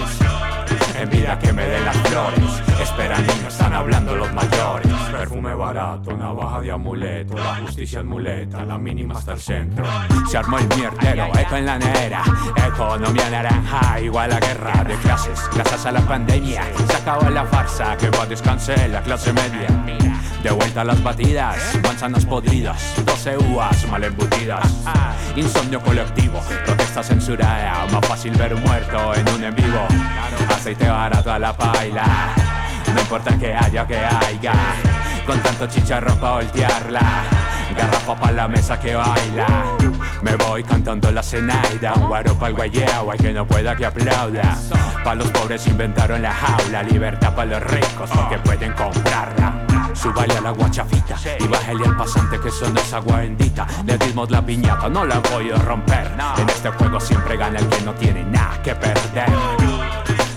Envidia 0.95 1.39
que 1.39 1.53
me 1.53 1.67
den 1.67 1.85
las 1.85 1.97
flores. 1.97 2.63
Espera 2.81 3.19
niños, 3.19 3.47
están 3.49 3.73
hablando 3.73 4.15
los 4.15 4.33
mayores. 4.33 4.93
Perfume 5.11 5.55
barato, 5.55 6.17
navaja 6.17 6.61
de 6.61 6.71
amuleto. 6.71 7.35
La 7.37 7.57
justicia 7.57 8.01
es 8.01 8.05
muleta, 8.05 8.65
la 8.65 8.79
mínima 8.79 9.15
hasta 9.15 9.33
el 9.33 9.41
centro. 9.41 9.85
Se 10.29 10.39
armó 10.39 10.59
el 10.59 10.69
mierdero, 10.69 11.27
eco 11.39 11.57
en 11.57 11.67
la 11.67 11.79
nevera. 11.79 12.23
Economía 12.67 13.31
naranja, 13.31 14.01
igual 14.01 14.33
a 14.33 14.41
guerra 14.41 14.85
de 14.85 14.95
clases. 14.97 15.41
Gracias 15.55 15.87
a 15.87 15.93
la 15.93 16.01
pandemia, 16.01 16.63
se 16.89 16.97
acabó 16.97 17.29
la 17.31 17.45
farsa. 17.45 17.97
Que 17.97 18.11
va 18.11 18.23
a 18.23 18.27
descansar 18.27 18.89
la 18.91 19.03
clase 19.03 19.33
media. 19.33 19.69
De 20.43 20.51
vuelta 20.51 20.83
a 20.83 20.85
las 20.85 21.03
batidas, 21.03 21.57
manzanas 21.83 22.27
podridas, 22.27 22.95
12 23.03 23.39
uvas 23.39 23.89
mal 23.89 24.05
embutidas. 24.05 24.85
Insomnio 25.35 25.81
colectivo, 25.81 26.39
protesta 26.67 27.03
censurada, 27.03 27.87
más 27.91 28.07
fácil 28.07 28.33
ver 28.35 28.55
un 28.55 28.63
muerto 28.63 29.15
en 29.15 29.29
un 29.31 29.43
en 29.43 29.55
vivo. 29.55 29.87
Aceite 30.51 30.84
a 30.89 31.39
la 31.39 31.55
no 32.95 33.01
importa 33.01 33.37
que 33.37 33.53
haya 33.55 33.83
o 33.83 33.87
que 33.87 33.97
haya. 33.97 34.53
Con 35.27 35.41
tanto 35.41 35.67
chicharrón 35.67 36.19
pa' 36.19 36.35
voltearla, 36.35 37.01
garrafa 37.77 38.15
pa' 38.15 38.31
la 38.31 38.47
mesa 38.47 38.79
que 38.79 38.95
baila. 38.95 39.47
Me 40.23 40.37
voy 40.37 40.63
cantando 40.63 41.11
la 41.11 41.23
cenaida, 41.23 41.95
un 41.95 42.07
guaro 42.09 42.35
pa'l 42.35 42.55
guayao, 42.55 43.11
hay 43.11 43.19
que 43.19 43.33
no 43.33 43.47
pueda 43.47 43.75
que 43.75 43.87
aplauda. 43.87 44.57
Pa' 45.03 45.15
los 45.15 45.29
pobres 45.31 45.67
inventaron 45.67 46.23
la 46.23 46.33
jaula, 46.33 46.83
libertad 46.83 47.35
pa' 47.35 47.45
los 47.45 47.63
ricos 47.63 48.11
porque 48.15 48.39
pueden 48.39 48.73
comprarla. 48.73 49.67
Súbale 49.95 50.37
a 50.37 50.41
la 50.41 50.51
guachafita 50.51 51.17
y 51.41 51.47
bájale 51.47 51.85
al 51.87 51.97
pasante 51.97 52.39
que 52.39 52.49
eso 52.49 52.69
no 52.69 52.81
es 52.81 52.93
agua 52.93 53.19
bendita. 53.19 53.67
Le 53.87 53.97
dimos 53.99 54.31
la 54.31 54.43
piñata, 54.43 54.89
no 54.89 55.05
la 55.05 55.19
voy 55.33 55.51
a 55.51 55.57
romper. 55.57 56.13
En 56.37 56.49
este 56.49 56.69
juego 56.71 57.01
siempre 57.01 57.37
gana 57.37 57.59
el 57.59 57.69
que 57.69 57.81
no 57.83 57.95
tiene 57.95 58.23
nada 58.25 58.61
que 58.63 58.75
perder. 58.75 59.74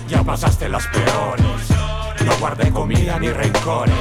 Ya 0.08 0.24
pasaste 0.24 0.68
las 0.70 0.86
peores, 0.86 1.70
no 2.24 2.36
guardé 2.40 2.70
comida 2.70 3.18
ni 3.18 3.28
rencores. 3.28 3.94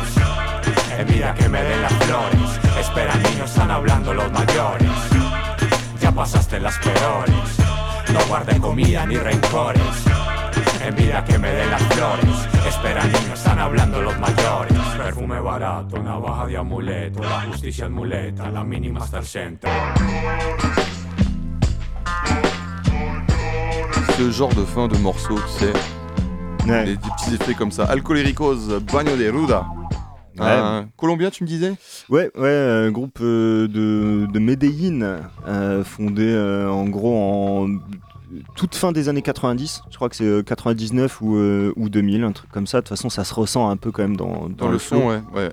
Envidia 0.98 1.34
que 1.34 1.50
me 1.50 1.62
den 1.62 1.82
las 1.82 1.94
flores, 1.94 2.60
espera 2.80 3.14
niños, 3.16 3.50
están 3.50 3.72
hablando 3.72 4.14
los 4.14 4.32
mayores. 4.32 4.90
Ya 6.00 6.12
pasaste 6.14 6.62
las 6.62 6.78
peores, 6.78 7.58
no 8.14 8.20
guardé 8.30 8.58
comida 8.58 9.06
ni 9.06 9.18
rencores. 9.18 9.82
Envidia 10.82 11.26
que 11.26 11.38
me 11.38 11.52
den 11.52 11.72
las 11.72 11.84
flores, 11.84 12.48
espera 12.66 13.04
niños, 13.04 13.40
están 13.40 13.60
hablando 13.60 14.02
los 14.02 14.18
mayores. 14.18 14.78
Perfume 14.98 15.42
barato, 15.42 16.02
navaja 16.02 16.46
de 16.46 16.58
amuleto, 16.58 17.22
la 17.22 17.42
justicia 17.42 17.86
es 17.86 17.92
muleta, 17.92 18.50
la 18.50 18.64
mínima 18.64 19.02
hasta 19.02 19.20
el 19.20 19.26
centro. 19.26 19.70
Ce 24.16 24.32
genre 24.32 24.56
de 24.56 24.66
fin 24.66 24.88
de 24.88 24.98
morceau, 24.98 25.38
sais. 25.48 25.97
Ouais. 26.70 26.86
Des, 26.86 26.92
des 26.96 27.10
petits 27.18 27.34
effets 27.36 27.54
comme 27.54 27.72
ça. 27.72 27.86
Alcolericos, 27.86 28.68
Bagno 28.92 29.16
de 29.16 29.30
Ruda. 29.30 29.66
Un 30.40 30.86
Colombien, 30.98 31.32
tu 31.32 31.44
me 31.44 31.48
disais? 31.48 31.74
Ouais, 32.10 32.30
ouais, 32.38 32.54
un 32.88 32.92
groupe 32.92 33.18
euh, 33.22 33.68
de, 33.68 34.28
de 34.32 34.40
Medellín, 34.40 35.20
euh, 35.48 35.84
fondé 35.84 36.24
euh, 36.32 36.70
en 36.70 36.86
gros 36.86 37.18
en 37.66 37.68
toute 38.56 38.76
fin 38.76 38.92
des 38.92 39.10
années 39.10 39.24
90. 39.24 39.82
Je 39.90 39.96
crois 39.96 40.10
que 40.10 40.16
c'est 40.16 40.26
euh, 40.26 40.44
99 40.44 41.22
ou, 41.22 41.38
euh, 41.38 41.74
ou 41.76 41.90
2000, 41.90 42.24
un 42.24 42.34
truc 42.34 42.52
comme 42.52 42.68
ça. 42.68 42.78
De 42.78 42.82
toute 42.82 42.90
façon, 42.90 43.10
ça 43.10 43.24
se 43.24 43.34
ressent 43.34 43.68
un 43.70 43.78
peu 43.78 43.92
quand 43.92 44.04
même 44.04 44.18
dans, 44.18 44.48
Dans, 44.56 44.68
le 44.68 44.78
son, 44.78 45.08
ouais. 45.08 45.22
ouais. 45.34 45.50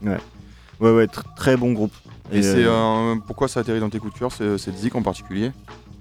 Ouais, 0.81 0.91
ouais, 0.91 1.07
tr- 1.07 1.23
très 1.37 1.57
bon 1.57 1.73
groupe. 1.73 1.93
Et, 2.33 2.43
c'est 2.43 2.65
euh, 2.65 2.71
euh, 2.71 3.15
pourquoi 3.27 3.49
ça 3.49 3.61
atterrit 3.61 3.81
dans 3.81 3.89
tes 3.91 4.01
coups 4.01 4.13
de 4.13 4.19
cœur, 4.19 4.33
c'est- 4.33 4.59
cette 4.59 4.77
zik 4.77 4.95
en 4.97 5.03
particulier? 5.03 5.53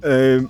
Euh, 0.04 0.42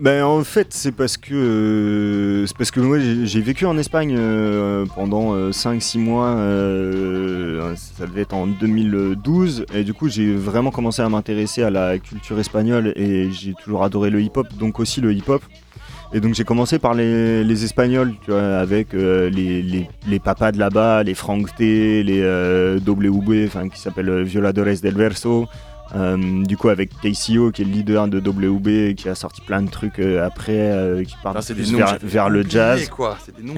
ben, 0.00 0.24
en 0.24 0.42
fait, 0.42 0.68
c'est 0.72 0.90
parce 0.92 1.16
que 1.16 1.32
euh, 1.34 2.46
parce 2.58 2.70
que 2.70 2.80
moi 2.80 2.98
j'ai 2.98 3.40
vécu 3.40 3.66
en 3.66 3.78
Espagne 3.78 4.14
euh, 4.18 4.84
pendant 4.96 5.50
5-6 5.50 5.98
mois. 5.98 6.28
euh, 6.28 7.74
ça 7.76 8.06
devait 8.06 8.22
être 8.22 8.34
en 8.34 8.46
2012 8.46 9.66
et 9.74 9.84
du 9.84 9.94
coup 9.94 10.08
j'ai 10.08 10.34
vraiment 10.34 10.70
commencé 10.70 11.02
à 11.02 11.08
m'intéresser 11.08 11.62
à 11.62 11.70
la 11.70 11.98
culture 11.98 12.38
espagnole 12.40 12.92
et 12.96 13.30
j'ai 13.30 13.54
toujours 13.54 13.84
adoré 13.84 14.10
le 14.10 14.20
hip-hop, 14.20 14.46
donc 14.58 14.80
aussi 14.80 15.00
le 15.00 15.12
hip-hop. 15.12 15.42
Et 16.14 16.20
donc 16.20 16.34
j'ai 16.34 16.44
commencé 16.44 16.78
par 16.78 16.92
les, 16.94 17.42
les 17.42 17.64
Espagnols, 17.64 18.12
tu 18.22 18.32
vois, 18.32 18.58
avec 18.58 18.92
euh, 18.92 19.30
les, 19.30 19.62
les, 19.62 19.88
les 20.06 20.18
papas 20.18 20.52
de 20.52 20.58
là-bas, 20.58 21.02
les 21.04 21.14
Frank 21.14 21.54
T, 21.54 22.02
les 22.02 22.20
euh, 22.20 22.78
WB, 22.86 23.46
enfin 23.46 23.68
qui 23.70 23.80
s'appellent 23.80 24.10
euh, 24.10 24.22
Violadores 24.22 24.80
del 24.82 24.94
Verso. 24.94 25.46
Euh, 25.94 26.42
du 26.44 26.56
coup 26.56 26.70
avec 26.70 26.88
KCO 27.02 27.50
qui 27.50 27.60
est 27.60 27.64
le 27.66 27.70
leader 27.70 28.08
de 28.08 28.18
WB 28.18 28.68
et 28.68 28.94
qui 28.94 29.10
a 29.10 29.14
sorti 29.14 29.42
plein 29.42 29.60
de 29.60 29.68
trucs 29.68 29.98
euh, 29.98 30.24
après 30.24 30.56
euh, 30.56 31.04
qui 31.04 31.14
partent 31.22 31.52
des 31.52 31.70
noms 31.70 31.84
vers, 32.02 32.30
le 32.30 32.44
jazz 32.48 32.88
quoi. 32.88 33.18
Des 33.38 33.44
noms 33.44 33.54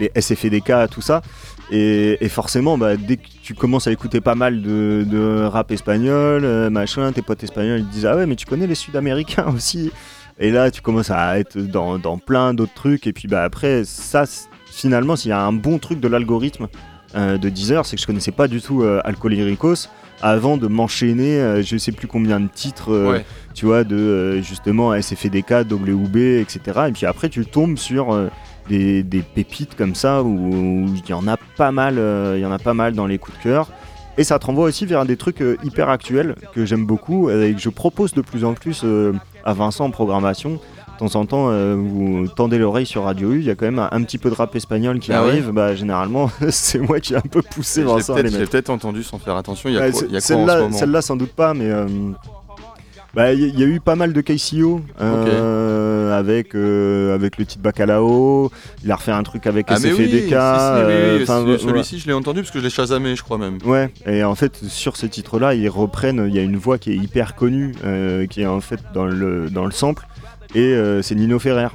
les 0.00 0.10
SFDK, 0.16 0.90
tout 0.90 1.02
ça. 1.02 1.22
Et, 1.70 2.18
et 2.22 2.28
forcément, 2.28 2.76
bah, 2.76 2.96
dès 2.96 3.16
que 3.16 3.28
tu 3.42 3.54
commences 3.54 3.86
à 3.86 3.92
écouter 3.92 4.20
pas 4.20 4.34
mal 4.34 4.60
de, 4.60 5.06
de 5.08 5.44
rap 5.44 5.70
espagnol, 5.70 6.44
euh, 6.44 6.68
machin, 6.68 7.12
tes 7.12 7.22
potes 7.22 7.42
espagnols 7.42 7.80
ils 7.80 7.86
te 7.86 7.92
disent 7.92 8.06
Ah 8.06 8.16
ouais, 8.16 8.26
mais 8.26 8.36
tu 8.36 8.44
connais 8.44 8.66
les 8.66 8.74
Sud-Américains 8.74 9.46
aussi. 9.54 9.90
Et 10.38 10.50
là, 10.50 10.70
tu 10.70 10.82
commences 10.82 11.10
à 11.10 11.38
être 11.38 11.56
dans, 11.58 11.98
dans 11.98 12.18
plein 12.18 12.52
d'autres 12.54 12.74
trucs. 12.74 13.06
Et 13.06 13.12
puis 13.12 13.28
bah, 13.28 13.42
après, 13.44 13.84
ça, 13.84 14.24
finalement, 14.66 15.16
s'il 15.16 15.30
y 15.30 15.32
a 15.32 15.40
un 15.40 15.52
bon 15.52 15.78
truc 15.78 16.00
de 16.00 16.08
l'algorithme 16.08 16.68
euh, 17.14 17.38
de 17.38 17.48
Deezer, 17.48 17.86
c'est 17.86 17.96
que 17.96 18.02
je 18.02 18.06
connaissais 18.06 18.32
pas 18.32 18.48
du 18.48 18.60
tout 18.60 18.82
euh, 18.82 19.00
avant 20.22 20.56
de 20.56 20.68
m'enchaîner, 20.68 21.38
euh, 21.40 21.62
je 21.62 21.76
sais 21.76 21.92
plus 21.92 22.06
combien 22.06 22.40
de 22.40 22.48
titres, 22.48 22.92
euh, 22.92 23.12
Ouais. 23.12 23.24
tu 23.54 23.66
vois, 23.66 23.84
de 23.84 23.96
euh, 23.96 24.42
justement 24.42 24.94
SFDK, 24.94 25.64
WB, 25.70 26.16
etc. 26.40 26.60
Et 26.88 26.92
puis 26.92 27.06
après, 27.06 27.28
tu 27.28 27.44
tombes 27.44 27.76
sur 27.76 28.12
euh, 28.12 28.28
des, 28.68 29.02
des 29.02 29.22
pépites 29.22 29.74
comme 29.76 29.94
ça 29.94 30.22
où 30.22 30.86
il 30.94 31.10
y 31.10 31.12
en 31.12 31.26
a 31.26 31.36
pas 31.56 31.72
mal, 31.72 31.94
il 32.36 32.40
y 32.40 32.46
en 32.46 32.52
a 32.52 32.58
pas 32.58 32.74
mal 32.74 32.94
dans 32.94 33.06
les 33.06 33.18
coups 33.18 33.36
de 33.38 33.42
cœur. 33.42 33.68
Et 34.18 34.24
ça 34.24 34.38
te 34.38 34.46
renvoie 34.46 34.66
aussi 34.66 34.84
vers 34.86 35.04
des 35.06 35.16
trucs 35.16 35.42
hyper 35.64 35.88
actuels 35.88 36.36
que 36.54 36.64
j'aime 36.66 36.84
beaucoup 36.84 37.30
et 37.30 37.54
que 37.54 37.60
je 37.60 37.70
propose 37.70 38.12
de 38.12 38.20
plus 38.20 38.44
en 38.44 38.52
plus 38.52 38.84
à 39.44 39.52
Vincent 39.54 39.86
en 39.86 39.90
programmation. 39.90 40.60
De 40.94 40.98
temps 41.08 41.18
en 41.18 41.26
temps, 41.26 41.46
euh, 41.50 41.74
vous 41.76 42.28
tendez 42.28 42.58
l'oreille 42.58 42.86
sur 42.86 43.04
Radio 43.04 43.32
U, 43.32 43.38
il 43.40 43.44
y 43.44 43.50
a 43.50 43.54
quand 43.56 43.64
même 43.64 43.78
un, 43.80 43.88
un 43.90 44.02
petit 44.02 44.18
peu 44.18 44.30
de 44.30 44.34
rap 44.34 44.54
espagnol 44.54 44.98
qui 45.00 45.12
Ah 45.12 45.22
ouais 45.24 45.30
arrive. 45.30 45.50
Bah, 45.50 45.74
généralement, 45.74 46.30
c'est 46.50 46.78
moi 46.78 47.00
qui 47.00 47.14
ai 47.14 47.16
un 47.16 47.20
peu 47.22 47.42
poussé 47.42 47.82
Vincent 47.82 48.14
à 48.14 48.22
les 48.22 48.30
peut-être 48.30 48.70
entendu 48.70 49.02
sans 49.02 49.18
faire 49.18 49.36
attention. 49.36 49.68
Il 49.68 49.74
y 49.74 49.78
a 49.78 49.80
Ouais, 49.82 49.90
quoi, 49.90 50.00
c'est- 50.00 50.06
il 50.06 50.12
y 50.12 50.16
a 50.16 50.20
quoi 50.20 50.20
en 50.20 50.20
ce 50.20 50.26
Celle-là, 50.46 50.60
moment 50.62 50.76
celle-là, 50.76 51.02
sans 51.02 51.16
doute 51.16 51.32
pas, 51.32 51.54
mais 51.54 51.66
euh, 51.70 51.86
bah, 53.14 53.32
il 53.32 53.58
y, 53.58 53.62
a 53.62 53.66
eu 53.66 53.80
pas 53.80 53.94
mal 53.96 54.12
de 54.14 54.20
KCO 54.22 54.80
euh, 55.00 56.18
avec 56.18 56.54
euh, 56.54 57.14
avec 57.14 57.36
le 57.36 57.44
titre 57.46 57.62
Bacalao. 57.62 58.50
Il 58.84 58.90
a 58.92 58.96
refait 58.96 59.12
un 59.12 59.22
truc 59.22 59.46
avec 59.46 59.66
Ah, 59.68 59.74
SFDK. 59.76 59.98
oui, 59.98 60.14
oui, 60.30 61.24
voilà. 61.26 61.58
celui-ci, 61.58 61.98
je 61.98 62.06
l'ai 62.06 62.12
entendu 62.14 62.40
parce 62.40 62.50
que 62.50 62.58
je 62.58 62.64
l'ai 62.64 62.70
chasamé, 62.70 63.14
je 63.16 63.22
crois 63.22 63.38
même. 63.38 63.58
Ouais, 63.66 63.90
et 64.06 64.24
en 64.24 64.34
fait, 64.34 64.56
sur 64.68 64.96
ces 64.96 65.08
titres-là, 65.08 65.54
ils 65.54 65.68
reprennent. 65.68 66.26
Il 66.28 66.34
y 66.34 66.38
a 66.38 66.42
une 66.42 66.56
voix 66.56 66.78
qui 66.78 66.92
est 66.92 66.96
hyper 66.96 67.34
connue, 67.34 67.74
euh, 67.84 68.26
qui 68.26 68.42
est 68.42 68.46
en 68.46 68.60
fait 68.60 68.80
dans 68.94 69.04
le, 69.04 69.50
dans 69.50 69.66
le 69.66 69.72
sample, 69.72 70.06
et 70.54 70.60
euh, 70.60 71.02
c'est 71.02 71.14
Nino 71.14 71.38
Ferrer. 71.38 71.68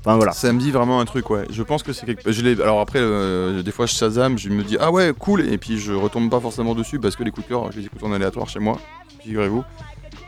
Enfin 0.00 0.16
voilà. 0.16 0.32
Ça 0.32 0.52
me 0.52 0.60
dit 0.60 0.70
vraiment 0.70 1.00
un 1.00 1.06
truc, 1.06 1.30
ouais. 1.30 1.46
Je 1.50 1.62
pense 1.62 1.82
que 1.82 1.92
c'est 1.94 2.04
quelque. 2.04 2.30
Je. 2.30 2.62
Alors 2.62 2.80
après, 2.80 2.98
euh, 3.00 3.62
des 3.62 3.72
fois, 3.72 3.86
je 3.86 3.94
Shazam, 3.94 4.38
je 4.38 4.50
me 4.50 4.62
dis 4.62 4.76
ah 4.78 4.90
ouais, 4.92 5.12
cool, 5.18 5.40
et 5.40 5.56
puis 5.56 5.78
je 5.78 5.92
retombe 5.92 6.28
pas 6.30 6.40
forcément 6.40 6.74
dessus 6.74 6.98
parce 6.98 7.16
que 7.16 7.24
les 7.24 7.30
coups 7.30 7.46
de 7.46 7.52
cœur, 7.52 7.72
je 7.72 7.78
les 7.80 7.86
écoute 7.86 8.02
en 8.02 8.12
aléatoire 8.12 8.48
chez 8.48 8.58
moi, 8.60 8.78
figurez-vous. 9.22 9.64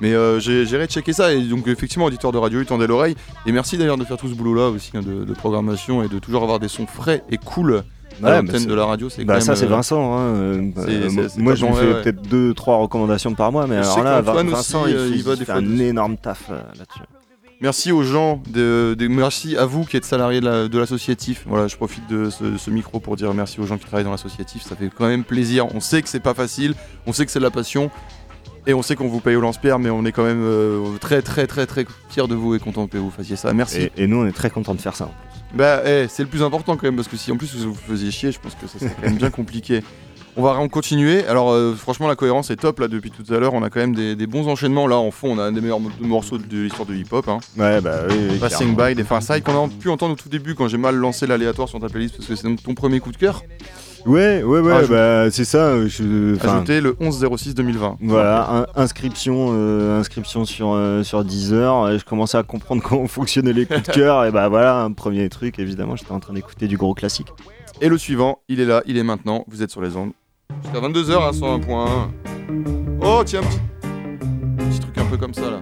Mais 0.01 0.13
euh, 0.15 0.41
j'ai 0.41 0.67
j'ai 0.67 0.87
checker 0.87 1.13
ça 1.13 1.33
et 1.33 1.41
donc 1.43 1.69
effectivement 1.69 2.07
auditeur 2.07 2.33
de 2.33 2.39
radio, 2.39 2.61
il 2.61 2.67
tendait 2.67 2.87
l'oreille. 2.87 3.17
Et 3.47 3.53
merci 3.53 3.79
d'ailleurs 3.79 3.97
de 3.97 4.05
faire 4.05 4.17
tout 4.17 4.29
ce 4.29 4.35
boulot 4.35 4.55
là 4.55 4.69
aussi 4.69 4.93
hein, 4.95 5.01
de, 5.03 5.25
de 5.25 5.33
programmation 5.35 6.03
et 6.03 6.09
de 6.09 6.19
toujours 6.19 6.43
avoir 6.43 6.59
des 6.59 6.69
sons 6.69 6.87
frais 6.87 7.23
et 7.31 7.39
cool 7.39 7.73
à 7.73 7.77
Ouais, 7.77 7.83
bah, 8.23 8.41
l'antenne 8.43 8.61
c'est- 8.61 8.67
de 8.67 8.75
la 8.75 8.87
radio. 8.87 9.09
C'est 9.11 9.25
Bah 9.27 9.41
ça 9.41 9.57
c'est 9.57 9.67
euh, 9.67 9.69
Vincent. 9.69 10.17
hein, 10.17 10.73
moi 11.39 11.55
je 11.55 11.67
lui 11.67 11.75
fais 11.75 12.03
peut-être 12.03 12.23
deux 12.29 12.55
trois 12.55 12.77
recommandations 12.79 13.35
par 13.35 13.53
mois, 13.53 13.67
mais 13.67 13.77
alors 13.77 14.03
là 14.03 14.21
Vincent 14.23 14.87
il, 14.87 15.23
va 15.23 15.37
fait 15.37 15.51
un 15.51 15.79
énorme 15.79 16.17
taf 16.17 16.49
là-dessus. 16.49 17.01
Merci 17.61 17.91
aux 17.91 18.03
gens, 18.03 18.43
de, 18.51 18.95
de- 18.99 19.09
merci 19.09 19.57
à 19.57 19.65
vous 19.65 19.85
qui 19.85 19.97
êtes 19.97 20.05
salariés 20.05 20.41
de 20.41 20.45
la- 20.45 20.69
de 20.69 20.79
l'associatif. 20.79 21.45
voilà, 21.47 21.69
je 21.69 21.77
profite 21.77 22.07
de 22.09 22.29
ce, 22.29 22.59
ce 22.59 22.71
micro 22.71 23.01
pour 23.01 23.17
dire 23.17 23.33
merci 23.33 23.61
aux 23.61 23.67
gens 23.67 23.79
qui 23.79 23.87
travaillent 23.87 24.05
dans 24.05 24.11
l'associatif. 24.11 24.63
Ça 24.63 24.77
fait 24.77 24.91
quand 24.95 25.07
même 25.09 25.25
plaisir. 25.25 25.67
On 25.75 25.81
sait 25.81 26.03
que 26.03 26.09
c'est 26.09 26.21
pas 26.21 26.35
facile, 26.35 26.75
on 27.07 27.13
sait 27.15 27.25
que 27.25 27.33
c'est 27.33 27.39
de 27.39 27.45
la 27.45 27.51
passion. 27.51 27.91
Et 28.69 28.75
on 28.75 28.83
sait 28.83 28.97
qu'on 28.97 29.07
vous 29.09 29.21
paye 29.21 29.37
au 29.37 29.41
lance-pierre, 29.41 29.79
mais 29.79 29.91
on 29.91 30.05
est 30.05 30.11
quand 30.13 30.25
même 30.25 30.43
euh, 30.43 30.99
très 31.01 31.23
très 31.23 31.47
très 31.47 31.67
très 31.67 31.87
fiers 32.11 32.27
de 32.27 32.35
vous 32.35 32.55
et 32.55 32.59
contents 32.59 32.89
que 32.89 32.99
vous 32.99 33.11
fassiez 33.13 33.37
ça. 33.37 33.53
Merci. 33.55 33.83
Et, 33.97 34.03
et 34.03 34.07
nous 34.09 34.17
on 34.19 34.27
est 34.27 34.33
très 34.33 34.51
contents 34.51 34.75
de 34.75 34.81
faire 34.81 34.97
ça. 34.97 35.05
en 35.05 35.09
plus. 35.09 35.57
Bah, 35.59 35.83
eh, 35.87 36.07
c'est 36.11 36.25
le 36.25 36.29
plus 36.29 36.43
important 36.43 36.77
quand 36.77 36.83
même, 36.83 36.97
parce 36.97 37.07
que 37.09 37.17
si 37.17 37.31
en 37.33 37.37
plus 37.37 37.55
vous 37.55 37.73
vous 37.73 37.81
faisiez 37.81 38.11
chier, 38.11 38.33
je 38.33 38.41
pense 38.41 38.55
que 38.57 38.67
ça 38.67 38.79
serait 38.81 38.91
quand 38.97 39.07
même 39.07 39.17
bien 39.19 39.31
compliqué. 39.31 39.83
On 40.39 40.43
va 40.43 40.51
en 40.51 40.69
continuer. 40.69 41.25
Alors, 41.27 41.51
euh, 41.51 41.75
franchement, 41.75 42.09
la 42.09 42.15
cohérence 42.15 42.51
est 42.51 42.57
top 42.57 42.81
là 42.81 42.89
depuis 42.89 43.11
tout 43.11 43.33
à 43.33 43.39
l'heure. 43.39 43.55
On 43.55 43.63
a 43.63 43.71
quand 43.71 43.81
même 43.81 43.95
des, 43.95 44.15
des 44.17 44.27
bons 44.27 44.49
enchaînements. 44.49 44.87
Là, 44.87 44.97
en 44.97 45.11
fond, 45.11 45.31
on 45.33 45.39
a 45.39 45.45
un 45.45 45.53
des 45.53 45.63
meilleurs 45.63 45.81
mo- 45.81 45.89
morceaux 46.01 46.37
de 46.37 46.45
l'histoire 46.59 46.87
de 46.87 46.95
hip-hop. 46.95 47.27
Hein. 47.29 47.39
Ouais 47.57 47.81
bah 47.81 48.01
oui. 48.11 48.15
oui, 48.33 48.39
Passing 48.39 48.75
clairement. 48.75 48.91
by 48.91 48.95
des 48.95 49.05
Farside 49.05 49.43
qu'on 49.43 49.65
a 49.65 49.69
pu 49.69 49.89
entendre 49.89 50.13
au 50.13 50.17
tout 50.17 50.29
début 50.29 50.55
quand 50.55 50.69
j'ai 50.69 50.77
mal 50.77 50.95
lancé 50.95 51.27
l'aléatoire 51.27 51.69
sur 51.71 51.81
ta 51.81 51.89
playlist 51.89 52.17
parce 52.19 52.29
que 52.29 52.35
c'est 52.37 52.47
donc 52.47 52.63
ton 52.63 52.75
premier 52.75 53.01
coup 53.01 53.13
de 53.13 53.17
cœur. 53.17 53.43
Ouais 54.05 54.43
ouais 54.45 54.61
ouais 54.61 54.87
bah 54.87 55.31
c'est 55.33 55.45
ça. 55.47 55.59
euh, 55.69 55.89
Je, 55.89 56.39
Ajouté 56.47 56.81
le 56.83 56.93
11-06-2020. 57.01 57.97
Voilà, 58.03 58.49
un- 58.51 58.67
inscription, 58.81 59.49
euh, 59.53 59.99
inscription 59.99 60.45
sur, 60.45 60.75
euh, 60.75 61.03
sur 61.03 61.25
Deezer. 61.25 61.99
Je 61.99 62.05
commençais 62.05 62.37
à 62.39 62.43
comprendre 62.43 62.83
comment 62.87 63.07
fonctionnaient 63.09 63.55
les 63.55 63.65
coups 63.67 63.83
de 63.85 63.93
cœur. 63.93 64.25
et 64.27 64.31
bah 64.31 64.49
voilà, 64.49 64.83
un 64.83 64.93
premier 64.93 65.29
truc, 65.31 65.59
évidemment, 65.59 65.97
j'étais 65.97 66.13
en 66.13 66.21
train 66.21 66.35
d'écouter 66.35 66.69
du 66.69 66.77
gros 66.77 66.93
classique. 66.95 67.29
Et 67.81 67.89
le 67.89 67.99
suivant, 67.99 68.39
il 68.49 68.61
est 68.61 68.65
là, 68.65 68.83
il 68.87 68.97
est 68.97 69.03
maintenant. 69.03 69.45
Vous 69.49 69.63
êtes 69.63 69.71
sur 69.71 69.81
les 69.83 69.97
ondes. 69.97 70.13
Jusqu'à 70.63 70.81
22h 70.81 71.29
à 71.29 71.31
101.1. 71.33 72.11
Oh, 73.01 73.23
tiens, 73.25 73.41
petit, 73.41 73.61
petit 74.57 74.81
truc 74.81 74.99
un 74.99 75.05
peu 75.07 75.17
comme 75.17 75.35
ça 75.35 75.51
là. 75.51 75.61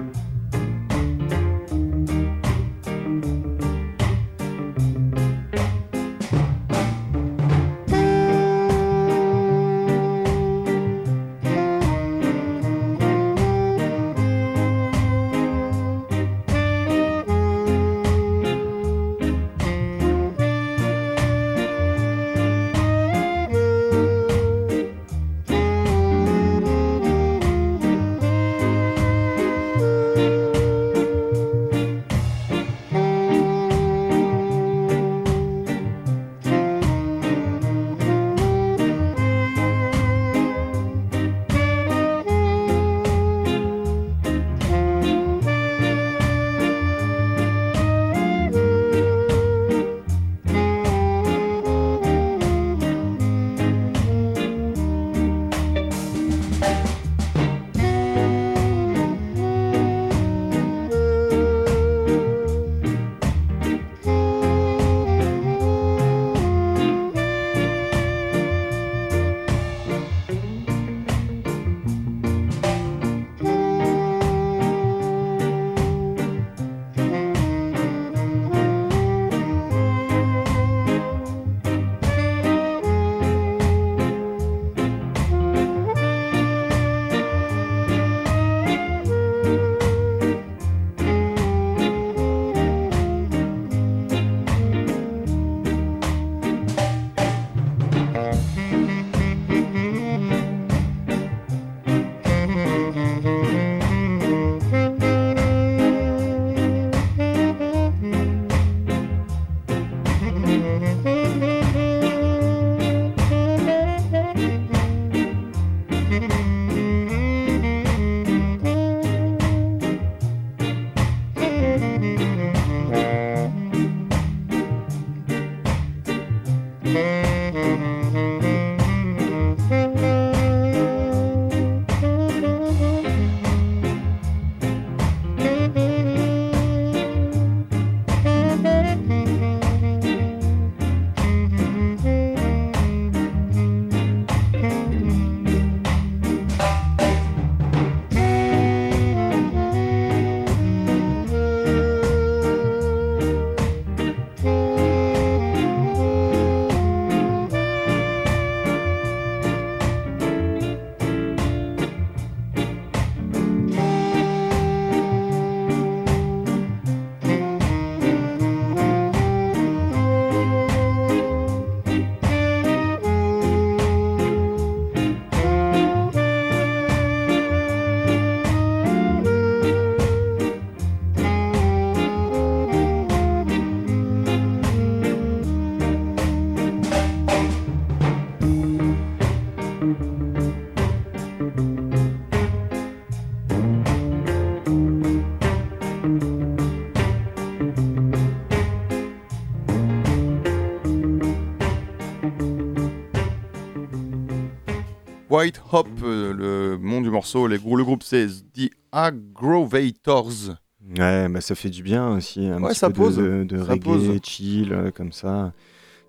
White 205.34 205.60
Hop, 205.72 205.88
euh, 206.04 206.32
le 206.32 206.78
nom 206.80 207.00
du 207.00 207.10
morceau, 207.10 207.48
les 207.48 207.58
grou- 207.58 207.76
le 207.76 207.82
groupe 207.82 208.04
c'est 208.04 208.26
The 208.28 208.70
Aggrovators. 208.92 210.56
Ouais, 210.96 211.28
bah 211.28 211.40
ça 211.40 211.54
fait 211.56 211.70
du 211.70 211.82
bien 211.82 212.16
aussi. 212.16 212.46
Un 212.46 212.62
Ouais, 212.62 212.68
petit 212.70 212.78
ça 212.78 212.88
peu 212.88 212.94
pose, 212.94 213.16
de, 213.16 213.46
ça 213.58 213.64
reggae, 213.72 213.82
pose. 213.82 214.20
chill, 214.22 214.72
euh, 214.72 214.90
comme 214.92 215.10
ça. 215.12 215.52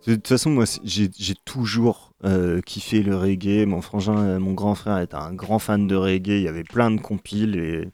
De 0.05 0.13
toute 0.13 0.28
façon, 0.28 0.51
moi, 0.51 0.65
j'ai 0.84 1.09
toujours 1.45 2.13
euh, 2.23 2.61
kiffé 2.61 3.01
le 3.01 3.15
reggae. 3.15 3.65
Mon 3.65 3.82
frangin, 3.82 4.38
mon 4.38 4.53
grand 4.53 4.76
frère 4.76 4.99
était 4.99 5.15
un 5.15 5.34
grand 5.34 5.57
fan 5.57 5.88
de 5.88 5.95
reggae. 5.95 6.38
Il 6.38 6.43
y 6.43 6.47
avait 6.47 6.63
plein 6.63 6.91
de 6.91 7.01
compiles 7.01 7.55
et 7.55 7.88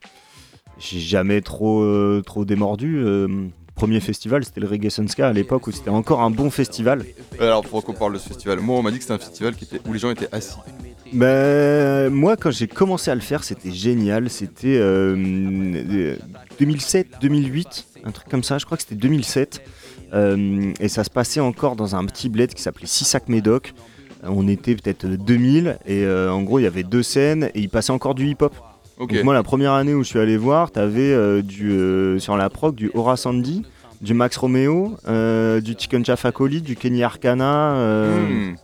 j'ai 0.78 1.00
jamais 1.00 1.40
trop, 1.40 1.80
euh, 1.82 2.20
trop 2.26 2.44
démordu. 2.44 2.98
Euh, 2.98 3.46
premier 3.74 4.00
festival, 4.00 4.44
c'était 4.44 4.60
le 4.60 4.66
Reggae 4.68 4.90
Sunska 4.90 5.28
à 5.28 5.32
l'époque 5.32 5.66
où 5.66 5.72
c'était 5.72 5.88
encore 5.88 6.20
un 6.20 6.30
bon 6.30 6.50
festival. 6.50 7.06
Alors, 7.40 7.62
pour 7.62 7.82
qu'on 7.82 7.94
parle 7.94 8.12
de 8.12 8.18
ce 8.18 8.28
festival, 8.28 8.60
moi, 8.60 8.76
on 8.78 8.82
m'a 8.82 8.90
dit 8.90 8.98
que 8.98 9.04
c'était 9.04 9.14
un 9.14 9.18
festival 9.18 9.54
qui 9.56 9.64
était... 9.64 9.80
où 9.88 9.92
les 9.94 9.98
gens 9.98 10.10
étaient 10.10 10.28
assis. 10.32 10.56
Ben, 11.12 12.08
moi, 12.10 12.36
quand 12.36 12.50
j'ai 12.50 12.66
commencé 12.66 13.10
à 13.10 13.14
le 13.14 13.20
faire, 13.20 13.44
c'était 13.44 13.70
génial. 13.70 14.30
C'était 14.30 14.76
euh, 14.78 15.14
euh, 15.16 16.16
2007, 16.58 17.06
2008, 17.20 17.86
un 18.04 18.10
truc 18.10 18.28
comme 18.28 18.42
ça. 18.42 18.58
Je 18.58 18.64
crois 18.64 18.76
que 18.76 18.82
c'était 18.82 18.94
2007. 18.94 19.62
Euh, 20.14 20.72
et 20.80 20.88
ça 20.88 21.04
se 21.04 21.10
passait 21.10 21.40
encore 21.40 21.76
dans 21.76 21.96
un 21.96 22.04
petit 22.06 22.28
bled 22.28 22.52
qui 22.54 22.62
s'appelait 22.62 22.86
Sissac 22.86 23.28
Médoc. 23.28 23.72
Euh, 24.24 24.28
On 24.30 24.46
était 24.48 24.74
peut-être 24.74 25.06
2000 25.06 25.78
et 25.86 26.04
euh, 26.04 26.30
en 26.30 26.42
gros 26.42 26.58
il 26.58 26.62
y 26.62 26.66
avait 26.66 26.82
deux 26.82 27.02
scènes 27.02 27.44
et 27.54 27.60
il 27.60 27.68
passait 27.70 27.92
encore 27.92 28.14
du 28.14 28.26
hip-hop. 28.26 28.54
Donc 28.98 29.10
moi 29.24 29.32
la 29.32 29.42
première 29.42 29.72
année 29.72 29.94
où 29.94 30.02
je 30.02 30.08
suis 30.08 30.18
allé 30.18 30.36
voir, 30.36 30.70
t'avais 30.70 31.12
euh, 31.12 31.40
du 31.40 31.70
euh, 31.72 32.18
sur 32.18 32.36
la 32.36 32.50
prog 32.50 32.74
du 32.74 32.90
Aura 32.92 33.16
Sandy, 33.16 33.62
du 34.02 34.12
Max 34.12 34.36
Romeo, 34.36 34.96
euh, 35.08 35.60
du 35.62 35.72
Chicken 35.78 36.04
Jaffa 36.04 36.30
Coli, 36.30 36.60
du 36.60 36.76
Kenny 36.76 37.02
Arcana. 37.02 37.72
euh, 37.76 38.50
Hmm. 38.52 38.54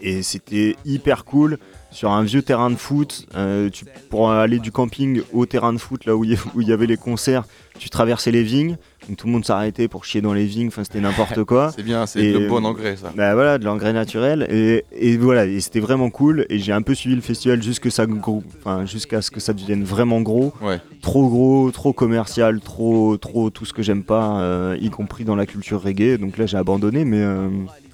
et 0.00 0.22
c'était 0.22 0.74
hyper 0.84 1.24
cool 1.24 1.58
sur 1.90 2.10
un 2.10 2.22
vieux 2.22 2.42
terrain 2.42 2.70
de 2.70 2.76
foot. 2.76 3.26
euh, 3.36 3.70
tu, 3.70 3.84
pour 4.10 4.30
aller 4.30 4.58
du 4.58 4.70
camping 4.72 5.22
au 5.32 5.46
terrain 5.46 5.72
de 5.72 5.78
foot, 5.78 6.04
là 6.06 6.16
où 6.16 6.24
il 6.24 6.36
y, 6.56 6.72
avait 6.72 6.86
les 6.86 6.96
concerts, 6.96 7.44
tu 7.78 7.88
traversais 7.90 8.30
les 8.30 8.42
vignes. 8.42 8.76
Donc 9.08 9.16
tout 9.16 9.26
le 9.26 9.32
monde 9.32 9.44
s'arrêtait 9.44 9.88
pour 9.88 10.04
chier 10.04 10.20
dans 10.20 10.34
les 10.34 10.44
vignes. 10.44 10.66
Enfin, 10.68 10.84
c'était 10.84 11.00
n'importe 11.00 11.44
quoi. 11.44 11.72
C'est 11.76 11.82
bien, 11.82 12.04
c'est 12.06 12.32
le 12.32 12.48
bon 12.48 12.64
engrais, 12.66 12.96
ça. 12.96 13.12
Bah 13.16 13.32
voilà, 13.34 13.56
de 13.58 13.64
l'engrais 13.64 13.92
naturel. 13.94 14.46
Et, 14.50 14.84
et 14.92 15.16
voilà, 15.16 15.46
et 15.46 15.60
c'était 15.60 15.80
vraiment 15.80 16.10
cool. 16.10 16.44
Et 16.50 16.58
j'ai 16.58 16.72
un 16.72 16.82
peu 16.82 16.94
suivi 16.94 17.14
le 17.16 17.22
festival 17.22 17.62
jusqu'à 17.62 17.90
ce 17.90 19.30
que 19.30 19.40
ça 19.40 19.52
devienne 19.52 19.84
vraiment 19.84 20.20
gros. 20.20 20.52
Ouais. 20.60 20.80
Trop 21.00 21.28
gros, 21.28 21.70
trop 21.70 21.92
commercial, 21.92 22.60
trop, 22.60 23.16
trop 23.16 23.48
tout 23.50 23.64
ce 23.64 23.72
que 23.72 23.82
j'aime 23.82 24.02
pas, 24.02 24.40
euh, 24.40 24.76
y 24.80 24.90
compris 24.90 25.24
dans 25.24 25.36
la 25.36 25.46
culture 25.46 25.82
reggae. 25.82 26.18
Donc 26.18 26.36
là, 26.36 26.46
j'ai 26.46 26.58
abandonné, 26.58 27.04
mais. 27.04 27.20
euh, 27.20 27.48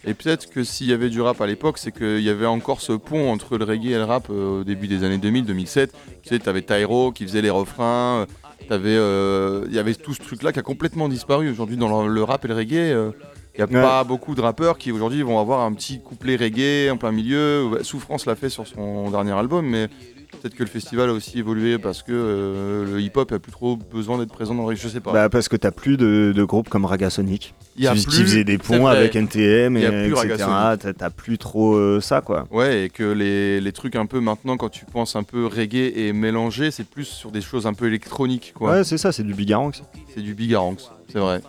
Et 0.06 0.14
peut-être 0.14 0.50
que 0.50 0.64
s'il 0.64 0.88
y 0.88 0.92
avait 0.92 1.08
du 1.08 1.20
rap 1.20 1.40
à 1.40 1.46
l'époque, 1.46 1.78
c'est 1.78 1.92
qu'il 1.92 2.20
y 2.20 2.28
avait 2.28 2.46
encore 2.46 2.80
ce 2.80 2.92
pont 2.92 3.30
entre 3.32 3.56
le 3.56 3.64
reggae 3.64 3.86
et 3.92 3.94
le 3.96 4.04
rap 4.04 4.28
euh, 4.30 4.60
au 4.60 4.64
début 4.64 4.86
des 4.86 5.02
années 5.02 5.16
2000-2007. 5.18 5.88
Tu 6.22 6.28
sais, 6.28 6.38
t'avais 6.38 6.62
Tyro 6.62 7.10
qui 7.12 7.24
faisait 7.24 7.40
les 7.42 7.50
refrains, 7.50 8.20
euh, 8.20 8.26
t'avais, 8.68 8.90
euh, 8.90 9.64
il 9.68 9.74
y 9.74 9.78
avait 9.78 9.94
tout 9.94 10.12
ce 10.12 10.20
truc-là 10.20 10.52
qui 10.52 10.58
a 10.58 10.62
complètement 10.62 11.08
disparu. 11.08 11.50
Aujourd'hui, 11.50 11.76
dans 11.76 12.06
le, 12.06 12.22
rap 12.22 12.44
et 12.44 12.48
le 12.48 12.54
reggae, 12.54 13.12
il 13.56 13.58
n'y 13.58 13.62
a 13.62 13.66
Ouais. 13.66 13.82
pas 13.82 14.04
beaucoup 14.04 14.34
de 14.34 14.40
rappeurs 14.40 14.76
qui 14.78 14.92
aujourd'hui 14.92 15.22
vont 15.22 15.38
avoir 15.40 15.60
un 15.60 15.72
petit 15.72 16.00
couplet 16.00 16.36
reggae 16.36 16.90
en 16.92 16.96
plein 16.96 17.12
milieu. 17.12 17.78
Souffrance 17.82 18.26
l'a 18.26 18.34
fait 18.34 18.50
sur 18.50 18.66
son 18.66 19.10
dernier 19.10 19.32
album, 19.32 19.64
mais 19.66 19.88
peut-être 20.40 20.54
que 20.54 20.62
le 20.62 20.68
festival 20.68 21.08
a 21.08 21.12
aussi 21.12 21.38
évolué 21.38 21.78
parce 21.78 22.02
que 22.02 22.12
euh, 22.12 22.84
le 22.84 23.00
hip-hop 23.00 23.30
a 23.32 23.38
plus 23.38 23.52
trop 23.52 23.76
besoin 23.76 24.18
d'être 24.18 24.32
présent 24.32 24.54
dans 24.54 24.62
le 24.62 24.68
reggae, 24.68 24.78
je 24.82 24.88
sais 24.88 25.00
pas. 25.00 25.12
Bah 25.12 25.28
parce 25.28 25.48
que 25.48 25.56
t'as 25.56 25.70
plus 25.70 25.96
de, 25.96 26.32
de 26.34 26.44
groupes 26.44 26.68
comme 26.68 26.84
Ragasonic 26.84 27.54
Il 27.76 27.84
y 27.84 27.86
a 27.88 27.94
qui, 27.94 28.04
plus- 28.04 28.16
qui 28.16 28.22
faisaient 28.22 28.44
des 28.44 28.58
c'est 28.62 28.76
ponts 28.78 28.86
avec 28.86 29.14
NTM 29.16 29.76
et 29.76 29.86
a 29.86 29.90
plus 29.90 30.12
etc. 30.30 30.92
T'as 30.96 31.10
plus 31.10 31.38
trop 31.38 31.74
euh, 31.76 32.00
ça 32.00 32.20
quoi. 32.20 32.46
Ouais, 32.50 32.84
et 32.84 32.88
que 32.90 33.04
les, 33.04 33.60
les 33.60 33.72
trucs 33.72 33.96
un 33.96 34.06
peu 34.06 34.20
maintenant, 34.20 34.56
quand 34.56 34.68
tu 34.70 34.84
penses 34.84 35.16
un 35.16 35.22
peu 35.22 35.46
reggae 35.46 35.92
et 35.96 36.12
mélangé, 36.12 36.70
c'est 36.70 36.86
plus 36.86 37.04
sur 37.04 37.30
des 37.30 37.40
choses 37.40 37.66
un 37.66 37.74
peu 37.74 37.86
électroniques, 37.86 38.52
quoi. 38.54 38.72
Ouais, 38.72 38.84
c'est 38.84 38.98
ça, 38.98 39.12
c'est 39.12 39.22
du 39.24 39.34
Bigaranx. 39.34 39.82
C'est 40.14 40.20
du 40.22 40.34
Bigaranx, 40.34 40.90
c'est 41.12 41.18
vrai. 41.18 41.40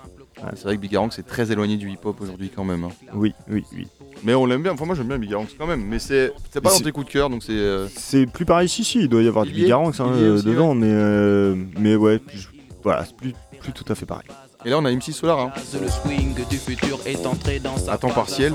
Ouais, 0.44 0.50
c'est 0.56 0.64
vrai 0.64 0.76
que 0.76 0.82
Bigaranx 0.82 1.18
est 1.18 1.24
très 1.24 1.52
éloigné 1.52 1.78
du 1.78 1.90
hip-hop 1.90 2.20
aujourd'hui 2.20 2.52
quand 2.54 2.66
même. 2.66 2.84
hein. 2.84 2.90
Oui, 3.14 3.34
oui, 3.50 3.64
oui. 3.74 3.88
Mais 4.24 4.34
on 4.34 4.46
l'aime 4.46 4.64
bien, 4.64 4.72
enfin 4.72 4.86
moi 4.86 4.96
j'aime 4.96 5.08
bien 5.08 5.18
Bigaranx 5.20 5.54
quand 5.58 5.68
même, 5.68 5.84
mais 5.86 6.00
c'est 6.00 6.34
c'est 6.52 6.62
pas 6.62 6.70
Mais 6.72 6.78
dans 6.80 6.84
tes 6.84 6.92
coups 6.92 7.06
de 7.08 7.12
cœur, 7.12 7.30
donc 7.30 7.44
c'est... 7.44 7.52
euh, 7.52 7.88
C'est 7.96 8.26
plus 8.26 8.46
pareil. 8.46 8.66
Ici, 8.66 8.84
si, 8.84 9.00
il 9.00 9.10
doit 9.10 9.22
y 9.22 9.28
avoir 9.28 9.46
Il 9.46 9.54
du 9.54 9.62
Bigaranx 9.62 10.00
hein, 10.00 10.12
euh, 10.16 10.42
dedans, 10.42 10.74
mais, 10.74 10.88
euh, 10.90 11.56
mais 11.78 11.96
ouais, 11.96 12.20
je- 12.34 12.48
voilà, 12.84 13.06
c'est 13.06 13.16
plus, 13.16 13.34
plus 13.60 13.72
tout 13.74 13.86
à 13.88 13.96
fait 13.96 14.06
pareil. 14.06 14.28
Et 14.66 14.72
là 14.72 14.80
on 14.80 14.86
a 14.86 14.92
MC 14.92 15.12
Solar, 15.12 15.40
hein. 15.40 15.52
Le 15.80 15.88
swing 15.88 16.34
du 16.50 16.58
futur 16.58 16.98
est 17.06 17.24
entré 17.28 17.60
dans 17.60 17.78
sa 17.78 17.94
à 17.94 17.98
temps 18.00 18.10
partiel, 18.10 18.52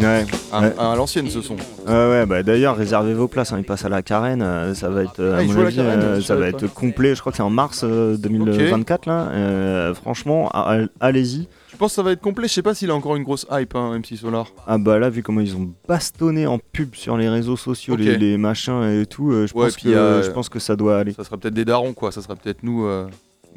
Ouais, 0.00 0.26
à, 0.52 0.60
ouais. 0.60 0.72
à 0.76 0.96
l'ancienne 0.96 1.28
ce 1.30 1.40
son. 1.40 1.54
Ouais, 1.86 1.92
ouais, 1.92 2.26
bah 2.26 2.42
d'ailleurs, 2.42 2.74
réservez 2.76 3.14
vos 3.14 3.28
places, 3.28 3.52
hein, 3.52 3.58
il 3.58 3.64
passe 3.64 3.84
à 3.84 3.88
la 3.88 4.02
Carène, 4.02 4.42
euh, 4.42 4.74
ça 4.74 4.88
va 4.88 5.04
être, 5.04 5.20
euh, 5.20 5.36
Ah, 5.36 5.40
à 5.40 5.44
mon 5.44 5.56
avis, 5.64 5.76
Carène, 5.76 6.00
euh, 6.00 6.20
ça 6.20 6.34
va 6.34 6.48
être 6.48 6.66
complet, 6.66 7.14
je 7.14 7.20
crois 7.20 7.30
que 7.30 7.36
c'est 7.36 7.44
en 7.44 7.50
mars 7.50 7.82
euh, 7.84 8.16
2024, 8.16 9.06
là. 9.06 9.28
Euh, 9.30 9.94
franchement, 9.94 10.50
allez-y. 10.98 11.46
Je 11.70 11.76
pense 11.76 11.92
que 11.92 11.94
ça 11.96 12.02
va 12.02 12.10
être 12.10 12.20
complet, 12.20 12.48
je 12.48 12.54
sais 12.54 12.62
pas 12.62 12.74
s'il 12.74 12.90
a 12.90 12.94
encore 12.96 13.14
une 13.14 13.22
grosse 13.22 13.46
hype, 13.52 13.76
hein, 13.76 13.96
MC 14.00 14.16
Solar. 14.16 14.48
Ah 14.66 14.78
bah 14.78 14.98
là, 14.98 15.10
vu 15.10 15.22
comment 15.22 15.40
ils 15.40 15.54
ont 15.54 15.70
bastonné 15.86 16.44
en 16.48 16.58
pub 16.58 16.96
sur 16.96 17.16
les 17.16 17.28
réseaux 17.28 17.56
sociaux, 17.56 17.94
les, 17.94 18.18
les 18.18 18.36
machins 18.36 18.82
et 18.82 19.06
tout, 19.06 19.30
euh, 19.30 19.46
je, 19.46 19.54
Ouais, 19.54 19.66
pense 19.66 19.76
que, 19.76 20.22
je 20.24 20.30
pense 20.32 20.48
que 20.48 20.58
ça 20.58 20.74
doit 20.74 20.98
aller. 20.98 21.12
Ça 21.12 21.22
sera 21.22 21.36
peut-être 21.36 21.54
des 21.54 21.64
darons, 21.64 21.92
quoi, 21.92 22.10
ça 22.10 22.20
sera 22.20 22.34
peut-être 22.34 22.64
nous... 22.64 22.84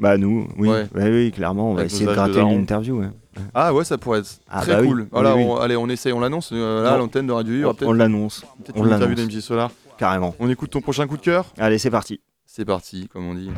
Bah 0.00 0.18
nous, 0.18 0.46
oui, 0.58 0.68
Ouais. 0.68 0.86
Ouais, 0.94 1.10
oui, 1.10 1.32
clairement, 1.32 1.70
on 1.70 1.74
va 1.74 1.80
Avec 1.80 1.92
essayer 1.92 2.06
de 2.06 2.12
gratter 2.12 2.40
une 2.40 2.50
interview. 2.60 2.98
ouais. 3.00 3.08
Ah 3.54 3.72
ouais, 3.74 3.84
ça 3.84 3.98
pourrait 3.98 4.20
être 4.20 4.38
Ah 4.48 4.60
très 4.62 4.72
bah 4.72 4.78
oui, 4.82 4.88
cool. 4.88 5.00
oui, 5.02 5.06
Voilà, 5.10 5.36
oui. 5.36 5.44
on- 5.46 5.56
allez, 5.56 5.76
on 5.76 5.88
essaye, 5.88 6.12
on 6.12 6.20
l'annonce, 6.20 6.50
euh, 6.52 6.82
là, 6.84 6.96
l'antenne 6.96 7.26
de 7.26 7.32
Radio 7.32 7.52
U, 7.54 7.64
On, 7.66 7.74
peut-être 7.74 7.88
on 7.88 7.92
l'annonce, 7.92 8.40
peut-être 8.62 8.76
on 8.78 8.84
une 8.86 8.92
interview 8.92 9.16
l'annonce. 9.16 9.32
d'MC 9.34 9.40
Solar. 9.42 9.70
carrément. 9.98 10.34
On 10.38 10.48
écoute 10.50 10.70
ton 10.70 10.80
prochain 10.80 11.06
coup 11.06 11.16
de 11.16 11.22
cœur? 11.22 11.46
Allez, 11.58 11.78
c'est 11.78 11.90
parti. 11.90 12.20
C'est 12.44 12.64
parti, 12.64 13.08
comme 13.12 13.26
on 13.26 13.34
dit. 13.34 13.50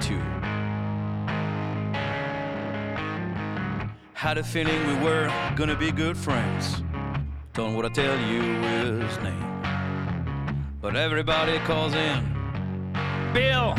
Too. 0.00 0.18
Had 4.12 4.38
a 4.38 4.44
feeling 4.44 4.86
we 4.86 4.94
were 5.04 5.32
gonna 5.56 5.74
be 5.76 5.90
good 5.90 6.16
friends. 6.16 6.82
Don't 7.54 7.74
wanna 7.74 7.90
tell 7.90 8.18
you 8.28 8.42
his 8.42 9.18
name, 9.18 9.62
but 10.80 10.96
everybody 10.96 11.58
calls 11.60 11.94
him 11.94 12.36
Bill. 13.32 13.74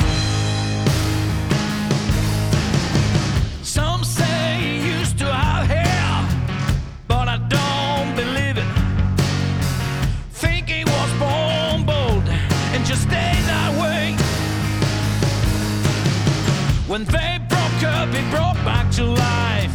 When 16.88 17.04
they 17.04 17.38
broke 17.50 17.82
up, 17.84 18.08
it 18.14 18.30
brought 18.30 18.56
back 18.64 18.90
to 18.92 19.04
life 19.04 19.70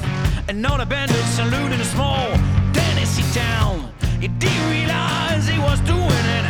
another 0.50 0.84
bandit 0.84 1.16
saluting 1.26 1.80
a 1.80 1.86
small 1.86 2.32
Tennessee 2.74 3.40
town. 3.40 3.94
He 4.20 4.30
didn't 4.30 4.70
realize 4.72 5.48
he 5.48 5.60
was 5.60 5.80
doing 5.82 6.26
it, 6.38 6.46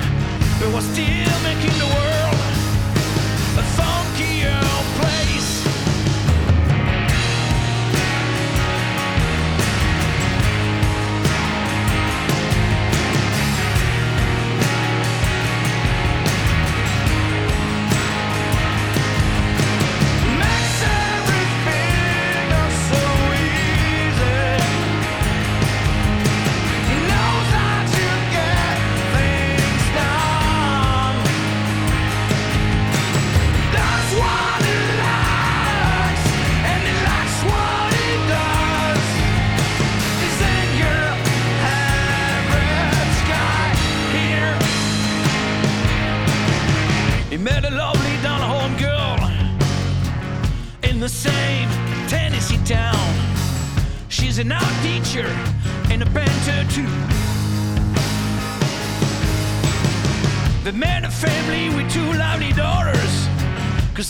but 0.61 0.73
was 0.73 0.85
still 0.85 1.37
making 1.43 1.77
the 1.79 1.89
world 1.93 2.32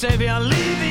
Savior, 0.03 0.37
leave 0.37 0.82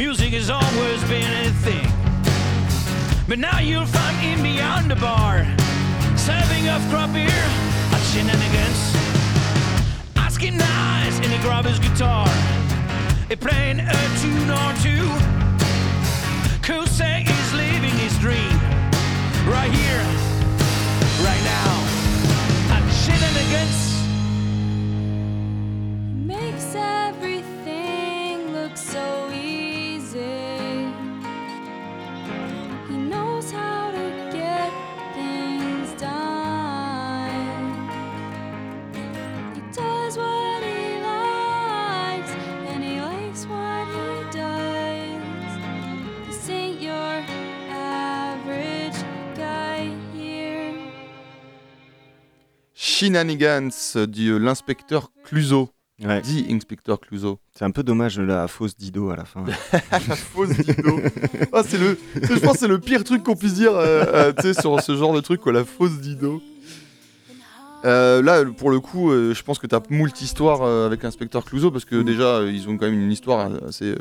Music 0.00 0.32
has 0.32 0.48
always 0.48 1.04
been 1.10 1.30
a 1.44 1.50
thing. 1.60 1.86
But 3.28 3.38
now 3.38 3.58
you'll 3.60 3.84
find 3.84 4.16
him 4.16 4.42
beyond 4.42 4.90
the 4.90 4.96
bar, 4.96 5.44
serving 6.16 6.68
up 6.68 6.80
crop 6.88 7.12
beer 7.12 7.28
at 7.28 8.00
shenanigans. 8.08 8.80
Asking 10.16 10.56
nice 10.56 11.16
and 11.18 11.26
he 11.26 11.38
grab 11.42 11.66
his 11.66 11.78
guitar. 11.78 12.26
He 13.28 13.36
playing 13.36 13.80
a 13.80 14.00
tune 14.22 14.48
or 14.48 14.72
two. 14.80 15.04
Could 16.64 16.88
is 16.88 17.52
living 17.52 17.96
his 18.00 18.16
dream. 18.24 18.56
Right 19.44 19.70
here, 19.70 20.04
right 21.28 21.42
now. 21.44 21.72
At 22.72 22.82
shenanigans. 23.04 23.89
Shenanigans 53.10 53.96
de 53.96 54.36
l'inspecteur 54.36 55.10
Cluzo. 55.24 55.70
Ouais. 56.00 56.20
Dit 56.20 56.46
inspecteur 56.48 57.00
Cluzo. 57.00 57.40
C'est 57.58 57.64
un 57.64 57.72
peu 57.72 57.82
dommage 57.82 58.20
la 58.20 58.46
fausse 58.46 58.76
Dido 58.76 59.10
à 59.10 59.16
la 59.16 59.24
fin. 59.24 59.44
la 59.90 59.98
fausse 59.98 60.50
Dido. 60.50 61.00
Ah, 61.52 61.62
c'est 61.66 61.78
le, 61.78 61.98
je 62.14 62.38
pense 62.38 62.52
que 62.52 62.58
c'est 62.60 62.68
le 62.68 62.78
pire 62.78 63.02
truc 63.02 63.24
qu'on 63.24 63.34
puisse 63.34 63.54
dire 63.54 63.72
euh, 63.74 64.30
euh, 64.44 64.52
sur 64.52 64.80
ce 64.80 64.94
genre 64.94 65.12
de 65.12 65.20
truc, 65.20 65.40
quoi, 65.40 65.52
la 65.52 65.64
fausse 65.64 65.98
Dido. 65.98 66.40
Euh, 67.84 68.22
là, 68.22 68.44
pour 68.44 68.70
le 68.70 68.78
coup, 68.78 69.10
je 69.10 69.42
pense 69.42 69.58
que 69.58 69.66
t'as 69.66 69.80
moult 69.90 70.20
histoire 70.22 70.62
avec 70.62 71.02
l'inspecteur 71.02 71.44
Clouseau 71.44 71.72
parce 71.72 71.84
que 71.84 72.00
déjà, 72.02 72.36
euh, 72.36 72.52
ils 72.52 72.68
ont 72.68 72.76
quand 72.76 72.86
même 72.86 73.00
une 73.00 73.10
histoire 73.10 73.50
assez 73.66 73.96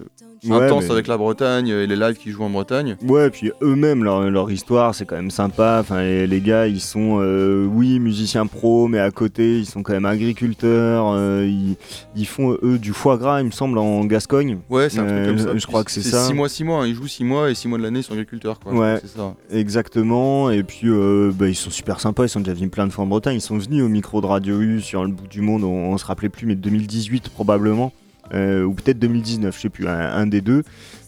Ouais, 0.47 0.65
intense 0.65 0.85
mais- 0.85 0.91
avec 0.91 1.07
la 1.07 1.17
Bretagne 1.17 1.67
et 1.67 1.85
les 1.87 1.95
lives 1.95 2.15
qu'ils 2.15 2.31
jouent 2.31 2.43
en 2.43 2.49
Bretagne. 2.49 2.95
Ouais, 3.05 3.27
et 3.27 3.29
puis 3.29 3.51
eux-mêmes, 3.61 4.03
leur, 4.03 4.29
leur 4.29 4.49
histoire, 4.51 4.95
c'est 4.95 5.05
quand 5.05 5.15
même 5.17 5.31
sympa. 5.31 5.79
Enfin, 5.81 6.01
les, 6.01 6.27
les 6.27 6.39
gars, 6.41 6.67
ils 6.67 6.79
sont, 6.79 7.17
euh, 7.21 7.65
oui, 7.65 7.99
musiciens 7.99 8.45
pro, 8.47 8.87
mais 8.87 8.99
à 8.99 9.11
côté, 9.11 9.59
ils 9.59 9.65
sont 9.65 9.83
quand 9.83 9.93
même 9.93 10.05
agriculteurs. 10.05 11.11
euh, 11.15 11.45
ils, 11.47 11.75
ils 12.15 12.25
font, 12.27 12.57
eux, 12.63 12.77
du 12.79 12.93
foie 12.93 13.17
gras, 13.17 13.41
il 13.41 13.47
me 13.47 13.51
semble, 13.51 13.77
en 13.77 14.05
Gascogne. 14.05 14.59
Ouais, 14.69 14.89
c'est 14.89 14.99
un 14.99 15.05
truc 15.05 15.17
Euh, 15.17 15.25
comme 15.27 15.37
ça. 15.39 15.57
Je 15.57 15.67
crois 15.67 15.83
que 15.83 15.91
c'est 15.91 16.01
ça. 16.01 16.25
6 16.25 16.33
mois, 16.33 16.47
6 16.49 16.63
mois. 16.63 16.83
hein. 16.83 16.87
Ils 16.87 16.95
jouent 16.95 17.07
6 17.07 17.23
mois 17.23 17.49
et 17.49 17.55
6 17.55 17.67
mois 17.67 17.77
de 17.77 17.83
l'année, 17.83 17.99
ils 17.99 18.03
sont 18.03 18.13
agriculteurs. 18.13 18.59
Quoi. 18.59 18.73
Ouais, 18.73 18.99
C'est 19.01 19.17
ça. 19.17 19.33
exactement. 19.79 20.49
Et 20.49 20.63
puis, 20.63 20.87
euh, 20.89 21.31
bah, 21.33 21.47
ils 21.47 21.55
sont 21.55 21.69
super 21.69 21.99
sympas. 21.99 22.25
Ils 22.25 22.29
sont 22.29 22.39
déjà 22.39 22.53
venus 22.53 22.71
plein 22.71 22.87
de 22.87 22.91
fois 22.91 23.03
en 23.03 23.07
Bretagne. 23.07 23.35
Ils 23.35 23.41
sont 23.41 23.57
venus 23.57 23.83
au 23.83 23.87
micro 23.89 24.21
de 24.21 24.25
Radio 24.25 24.59
U 24.59 24.81
sur 24.81 25.03
le 25.03 25.11
bout 25.11 25.27
du 25.27 25.41
monde. 25.41 25.63
On, 25.63 25.91
on 25.93 25.97
se 25.97 26.05
rappelait 26.05 26.29
plus, 26.29 26.45
mais 26.45 26.55
2018 26.55 27.29
probablement. 27.29 27.91
Euh, 28.33 28.63
ou 28.63 28.73
peut-être 28.73 28.99
2019, 28.99 29.55
je 29.55 29.61
sais 29.61 29.69
plus, 29.69 29.87
un, 29.87 29.99
un 29.99 30.27
des 30.27 30.41
deux. 30.41 30.63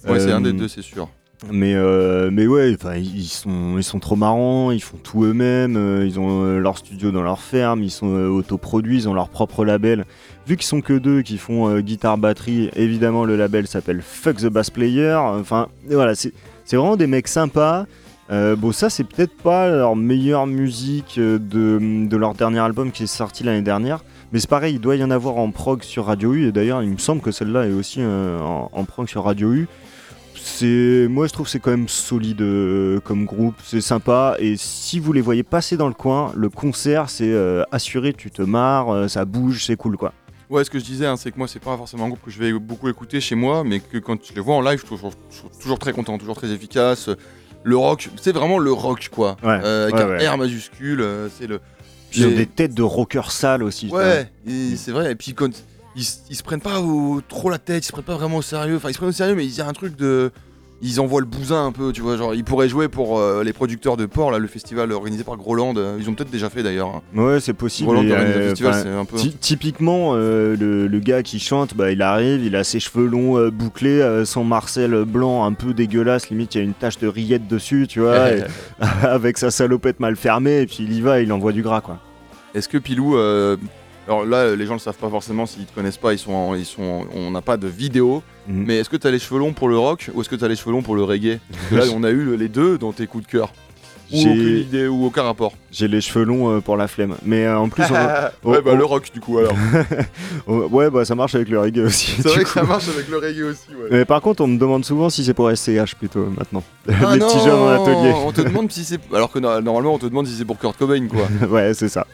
Ouais, 0.08 0.20
c'est 0.20 0.32
un 0.32 0.42
des 0.42 0.50
Euh, 0.50 0.54
deux, 0.54 0.68
c'est 0.68 0.82
sûr. 0.82 1.10
Mais, 1.52 1.74
euh, 1.76 2.30
mais 2.32 2.46
ouais, 2.46 2.76
enfin, 2.80 2.96
ils 2.98 3.26
sont, 3.26 3.78
ils 3.78 3.84
sont 3.84 3.98
trop 3.98 4.16
marrants, 4.16 4.70
ils 4.70 4.82
font 4.82 4.98
tout 5.02 5.24
eux-mêmes, 5.24 5.76
euh, 5.76 6.06
ils 6.06 6.20
ont 6.20 6.60
leur 6.60 6.78
studio 6.78 7.12
dans 7.12 7.24
leur 7.24 7.42
ferme, 7.42 7.82
ils 7.82 7.90
sont 7.90 8.08
autoproduits, 8.08 8.98
ils 8.98 9.10
ont 9.10 9.16
leur 9.16 9.30
propre 9.30 9.66
label. 9.66 10.06
Vu 10.46 10.56
qu'ils 10.56 10.68
sont 10.68 10.82
que 10.82 10.94
deux 10.94 11.24
qui 11.24 11.38
font 11.40 11.80
guitare 11.80 12.20
batterie, 12.20 12.70
évidemment 12.76 13.26
le 13.26 13.38
label 13.38 13.66
s'appelle 13.66 14.02
Fuck 14.04 14.38
the 14.38 14.48
Bass 14.48 14.70
Player. 14.70 15.16
Enfin, 15.16 15.68
voilà, 15.90 16.14
c'est 16.14 16.32
c'est 16.64 16.78
vraiment 16.78 16.96
des 16.96 17.08
mecs 17.08 17.28
sympas. 17.28 17.86
Euh, 18.32 18.56
bon, 18.56 18.72
ça, 18.72 18.90
c'est 18.90 19.04
peut-être 19.04 19.36
pas 19.36 19.68
leur 19.68 19.96
meilleure 19.96 20.48
musique 20.48 21.16
de, 21.20 21.38
de 22.08 22.18
leur 22.18 22.34
dernier 22.34 22.60
album 22.60 22.92
qui 22.92 23.04
est 23.04 23.08
sorti 23.08 23.44
l'année 23.44 23.62
dernière. 23.62 24.04
Mais 24.32 24.40
c'est 24.40 24.50
pareil, 24.50 24.76
il 24.76 24.80
doit 24.80 24.96
y 24.96 25.04
en 25.04 25.12
avoir 25.12 25.38
en 25.38 25.52
prog 25.52 25.84
sur 25.84 26.06
Radio 26.06 26.34
U. 26.34 26.48
Et 26.48 26.52
d'ailleurs, 26.52 26.82
il 26.84 26.90
me 26.90 26.98
semble 26.98 27.22
que 27.22 27.32
celle-là 27.32 27.68
est 27.68 27.74
aussi 27.74 28.00
euh, 28.02 28.40
en, 28.40 28.70
en 28.72 28.84
prog 28.86 29.08
sur 29.08 29.24
Radio 29.26 29.52
U. 29.52 29.68
C'est, 30.44 31.08
moi, 31.10 31.28
je 31.28 31.34
trouve 31.34 31.46
que 31.46 31.52
c'est 31.52 31.60
quand 31.60 31.72
même 31.72 31.88
solide 31.88 32.42
euh, 32.42 33.00
comme 33.02 33.26
groupe. 33.26 33.56
C'est 33.64 33.82
sympa. 33.82 34.36
Et 34.40 34.56
si 34.58 35.00
vous 35.00 35.14
les 35.14 35.22
voyez 35.22 35.44
passer 35.44 35.78
dans 35.78 35.88
le 35.88 35.94
coin, 35.94 36.32
le 36.36 36.50
concert, 36.50 37.10
c'est 37.10 37.32
euh, 37.32 37.64
assuré, 37.72 38.14
tu 38.14 38.32
te 38.32 38.42
marres, 38.42 39.10
ça 39.10 39.26
bouge, 39.26 39.66
c'est 39.66 39.76
cool 39.76 39.98
quoi. 39.98 40.14
Ouais, 40.50 40.64
ce 40.66 40.70
que 40.70 40.80
je 40.80 40.84
disais, 40.84 41.06
hein, 41.06 41.16
c'est 41.16 41.32
que 41.32 41.38
moi, 41.38 41.48
c'est 41.48 41.62
pas 41.64 41.78
forcément 41.78 42.06
un 42.06 42.08
groupe 42.10 42.24
que 42.26 42.32
je 42.32 42.38
vais 42.40 42.52
beaucoup 42.54 42.90
écouter 42.90 43.22
chez 43.22 43.36
moi, 43.36 43.64
mais 43.64 43.80
que 43.80 44.00
quand 44.00 44.18
je 44.26 44.34
les 44.34 44.42
vois 44.42 44.56
en 44.56 44.62
live, 44.62 44.74
je 44.82 44.86
suis 44.86 44.88
toujours, 44.90 45.12
je 45.30 45.36
suis 45.38 45.48
toujours 45.62 45.80
très 45.80 45.94
content, 45.94 46.18
toujours 46.18 46.36
très 46.36 46.52
efficace. 46.52 47.10
Le 47.64 47.78
rock, 47.78 48.10
c'est 48.20 48.34
vraiment 48.34 48.58
le 48.58 48.72
rock, 48.74 49.08
quoi. 49.14 49.38
Ouais, 49.44 49.60
Euh, 49.64 49.84
avec 49.84 49.96
ouais, 49.96 50.02
un 50.02 50.08
ouais. 50.08 50.28
R 50.28 50.38
majuscule, 50.38 51.06
c'est 51.38 51.48
le. 51.48 51.60
Ils 52.14 52.26
ont 52.28 52.30
des 52.36 52.46
têtes 52.46 52.74
de 52.74 52.84
rockers 52.84 53.32
sales 53.32 53.64
aussi. 53.64 53.88
Ouais, 53.90 54.30
c'est 54.78 54.92
vrai. 54.92 55.12
Et 55.12 55.16
puis 55.16 55.34
quand 55.34 55.50
ils, 55.96 56.06
ils 56.30 56.36
se 56.36 56.44
prennent 56.44 56.62
pas 56.62 56.80
au- 56.82 57.22
trop 57.22 57.50
la 57.50 57.58
tête, 57.58 57.84
ils 57.84 57.88
se 57.88 57.92
prennent 57.92 58.04
pas 58.06 58.16
vraiment 58.16 58.38
au 58.38 58.42
sérieux. 58.42 58.76
Enfin, 58.78 58.90
ils 58.90 58.94
se 58.94 58.98
prennent 58.98 59.10
au 59.10 59.14
sérieux, 59.14 59.36
mais 59.36 59.46
il 59.46 59.54
y 59.56 59.62
a 59.62 59.68
un 59.68 59.74
truc 59.74 59.96
de. 59.96 60.32
Ils 60.84 61.00
envoient 61.00 61.22
le 61.22 61.28
bousin 61.28 61.66
un 61.68 61.72
peu, 61.72 61.92
tu 61.92 62.02
vois. 62.02 62.18
Genre, 62.18 62.34
ils 62.34 62.44
pourraient 62.44 62.68
jouer 62.70 62.88
pour 62.88 63.20
euh, 63.20 63.44
les 63.44 63.54
producteurs 63.54 63.98
de 63.98 64.06
Port, 64.08 64.32
là, 64.32 64.40
le 64.40 64.48
festival 64.48 64.92
organisé 64.92 65.24
par 65.24 65.38
Groland. 65.38 65.76
euh, 65.78 65.98
Ils 66.00 66.10
ont 66.10 66.14
peut-être 66.16 66.32
déjà 66.32 66.50
fait 66.50 66.64
d'ailleurs. 66.64 66.88
hein. 66.88 67.02
Ouais, 67.16 67.40
c'est 67.40 67.54
possible. 67.54 67.88
Groland 67.90 68.04
et, 68.08 68.12
organise 68.12 68.36
le 68.36 68.42
festival, 68.50 68.72
enfin, 68.74 68.82
c'est 68.84 68.90
un 68.90 69.06
peu. 69.06 69.18
ty- 69.18 69.38
typiquement, 69.40 70.16
le, 70.16 70.56
le 70.88 71.00
gars 71.00 71.22
qui 71.24 71.40
chante, 71.40 71.76
bah, 71.76 71.92
il 71.92 72.02
arrive, 72.02 72.44
il 72.44 72.56
a 72.56 72.64
ses 72.64 72.80
cheveux 72.80 73.06
longs 73.06 73.38
euh, 73.38 73.52
bouclés, 73.52 74.24
son 74.26 74.44
Marcel 74.44 75.06
blanc 75.06 75.46
un 75.46 75.54
peu 75.54 75.74
dégueulasse, 75.74 76.30
limite 76.30 76.56
il 76.56 76.58
y 76.58 76.62
a 76.62 76.64
une 76.64 76.74
tache 76.74 76.98
de 76.98 77.08
rillette 77.08 77.48
dessus, 77.48 77.86
tu 77.88 78.00
vois, 78.00 78.32
et- 78.32 78.44
avec 79.04 79.38
sa 79.38 79.52
salopette 79.52 80.00
mal 80.00 80.16
fermée, 80.16 80.62
et 80.62 80.66
puis 80.66 80.78
il 80.82 80.94
y 80.94 81.02
va, 81.02 81.20
il 81.22 81.32
envoie 81.32 81.52
du 81.52 81.62
gras, 81.62 81.82
quoi. 81.82 82.00
Est-ce 82.56 82.68
que 82.68 82.78
Pilou, 82.80 83.16
euh, 83.18 83.56
alors 84.12 84.26
là, 84.26 84.56
les 84.56 84.66
gens 84.66 84.74
le 84.74 84.80
savent 84.80 84.96
pas 84.98 85.10
forcément 85.10 85.46
s'ils 85.46 85.66
te 85.66 85.74
connaissent 85.74 85.98
pas, 85.98 86.12
ils 86.14 86.20
sont, 86.20 86.34
en- 86.34 86.56
ils 86.56 86.66
sont, 86.66 87.06
on 87.16 87.32
n'a 87.32 87.42
pas 87.42 87.58
de 87.58 87.68
vidéo. 87.68 88.22
Mhm. 88.48 88.64
Mais 88.68 88.78
est-ce 88.80 88.90
que 88.90 88.98
t'as 88.98 89.12
les 89.12 89.20
cheveux 89.20 89.40
longs 89.40 89.54
pour 89.54 89.70
le 89.70 89.78
rock 89.78 90.10
ou 90.14 90.22
est-ce 90.22 90.30
que 90.30 90.36
t'as 90.36 90.48
les 90.48 90.56
cheveux 90.56 90.72
longs 90.72 90.82
pour 90.82 90.96
le 90.96 91.04
reggae? 91.04 91.40
Parce 91.52 91.70
que 91.70 91.76
là, 91.90 91.96
on 91.96 92.04
a 92.04 92.10
eu 92.10 92.24
le- 92.24 92.36
les 92.36 92.50
deux 92.50 92.78
dans 92.78 92.92
tes 92.92 93.08
coups 93.08 93.26
de 93.26 93.32
cœur. 93.32 93.54
Ou 94.14 94.18
aucune 94.20 94.58
idée, 94.58 94.88
ou 94.88 95.06
aucun 95.06 95.24
rapport 95.24 95.54
J'ai 95.72 95.88
les 95.88 96.02
cheveux 96.02 96.26
longs 96.26 96.50
euh, 96.58 96.60
pour 96.60 96.76
la 96.76 96.90
flemme. 96.90 97.16
Mais 97.24 97.46
euh, 97.46 97.58
en 97.58 97.70
plus, 97.70 97.84
on- 97.90 97.94
Ouais, 98.50 98.58
on- 98.60 98.62
bah 98.62 98.72
on- 98.74 98.76
le 98.76 98.84
rock 98.84 99.10
du 99.14 99.22
coup 99.22 99.38
alors. 99.38 99.54
on- 100.48 100.64
ouais, 100.68 100.90
bah 100.90 101.06
ça 101.06 101.16
marche 101.16 101.34
avec 101.36 101.48
le 101.48 101.58
reggae 101.60 101.80
aussi. 101.86 102.16
C'est 102.22 102.28
vrai 102.28 102.44
que 102.44 102.50
ça 102.50 102.64
marche 102.64 102.90
avec 102.90 103.08
le 103.08 103.18
reggae 103.20 103.44
aussi, 103.44 103.70
ouais. 103.74 103.88
Mais 103.90 104.04
par 104.04 104.20
contre, 104.22 104.44
on 104.44 104.48
me 104.48 104.58
demande 104.58 104.84
souvent 104.84 105.10
si 105.10 105.24
c'est 105.24 105.34
pour 105.34 105.50
SCH 105.50 105.96
plutôt 105.98 106.26
maintenant. 106.38 106.62
Ah 106.90 107.14
les 107.14 107.20
non, 107.20 107.28
petits 107.28 107.40
jeunes 107.40 107.54
en 107.60 107.70
atelier. 107.70 108.12
On 108.26 108.34
te 108.34 108.42
demande 108.42 108.70
si 108.70 108.84
c'est. 108.84 109.00
Alors 109.14 109.32
que 109.32 109.40
no- 109.40 109.62
normalement, 109.62 109.94
on 109.94 110.00
te 110.00 110.08
demande 110.08 110.28
si 110.28 110.34
c'est 110.36 110.44
pour 110.46 110.60
Kurt 110.60 110.78
Cobain, 110.78 111.08
quoi. 111.08 111.48
ouais, 111.48 111.74
c'est 111.74 111.88
ça. 111.90 112.06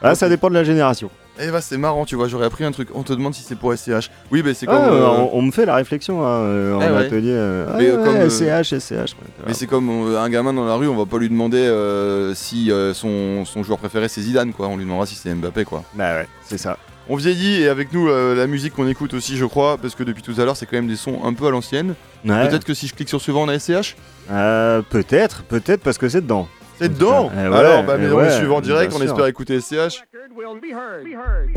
Ah, 0.00 0.14
ça 0.14 0.30
dépend 0.30 0.48
de 0.48 0.54
la 0.54 0.64
génération. 0.64 1.10
Eh 1.40 1.50
bah, 1.50 1.60
c'est 1.62 1.78
marrant, 1.78 2.04
tu 2.04 2.14
vois, 2.14 2.28
j'aurais 2.28 2.44
appris 2.46 2.62
un 2.64 2.72
truc. 2.72 2.88
On 2.94 3.02
te 3.02 3.12
demande 3.12 3.32
si 3.34 3.42
c'est 3.42 3.54
pour 3.56 3.72
SCH. 3.74 4.10
Oui, 4.30 4.42
bah, 4.42 4.50
c'est 4.54 4.66
comme. 4.66 4.76
Ah, 4.78 4.92
euh, 4.92 5.06
on, 5.08 5.30
on 5.38 5.42
me 5.42 5.50
fait 5.50 5.64
la 5.64 5.74
réflexion 5.76 6.22
hein, 6.26 6.28
euh, 6.42 6.74
en 6.74 6.80
Eh 6.82 6.90
ouais. 6.90 7.06
atelier. 7.06 7.30
euh, 7.32 7.66
Mais, 7.78 7.90
ah, 7.90 7.96
ouais, 7.96 8.04
comme, 8.04 8.28
SCH, 8.30 8.78
SCH. 8.78 9.16
Mais 9.46 9.54
c'est 9.54 9.66
comme 9.66 10.14
un 10.14 10.28
gamin 10.28 10.52
dans 10.52 10.66
la 10.66 10.74
rue, 10.74 10.88
on 10.88 10.96
va 10.96 11.06
pas 11.06 11.18
lui 11.18 11.30
demander 11.30 11.56
euh, 11.58 12.34
si 12.34 12.70
son, 12.94 13.44
son 13.46 13.62
joueur 13.62 13.78
préféré 13.78 14.08
c'est 14.08 14.20
Zidane, 14.20 14.52
quoi. 14.52 14.68
On 14.68 14.76
lui 14.76 14.84
demandera 14.84 15.06
si 15.06 15.14
c'est 15.14 15.34
Mbappé, 15.34 15.64
quoi. 15.64 15.84
Bah 15.94 16.14
ouais, 16.16 16.28
c'est 16.44 16.58
ça. 16.58 16.76
On 17.08 17.16
vieillit 17.16 17.62
et 17.62 17.68
avec 17.68 17.92
nous 17.92 18.06
la 18.08 18.46
musique 18.46 18.74
qu'on 18.74 18.86
écoute 18.86 19.12
aussi, 19.14 19.36
je 19.36 19.44
crois, 19.44 19.76
parce 19.78 19.94
que 19.94 20.04
depuis 20.04 20.22
tout 20.22 20.34
à 20.38 20.44
l'heure, 20.44 20.56
c'est 20.56 20.66
quand 20.66 20.76
même 20.76 20.86
des 20.86 20.96
sons 20.96 21.18
un 21.24 21.32
peu 21.32 21.46
à 21.46 21.50
l'ancienne. 21.50 21.94
Ouais. 22.24 22.46
Peut-être 22.48 22.64
que 22.64 22.74
si 22.74 22.86
je 22.86 22.94
clique 22.94 23.08
sur 23.08 23.20
suivant, 23.20 23.42
on 23.42 23.48
a 23.48 23.58
SCH 23.58 23.96
Euh, 24.30 24.82
peut-être, 24.88 25.42
peut-être 25.44 25.80
parce 25.82 25.98
que 25.98 26.08
c'est 26.08 26.20
dedans. 26.20 26.46
C'est 26.78 26.88
dedans? 26.88 27.30
Eh 27.34 27.38
Alors, 27.40 27.82
bah, 27.84 27.94
eh 27.96 28.00
mais 28.02 28.10
on 28.12 28.30
suivant 28.30 28.60
direct, 28.60 28.92
on 28.96 29.02
espère 29.02 29.26
écouter 29.26 29.60
SCH. 29.60 30.04
Will 30.34 30.58
be 30.58 30.70
heard. 30.70 31.04
Be 31.04 31.12
heard. 31.12 31.54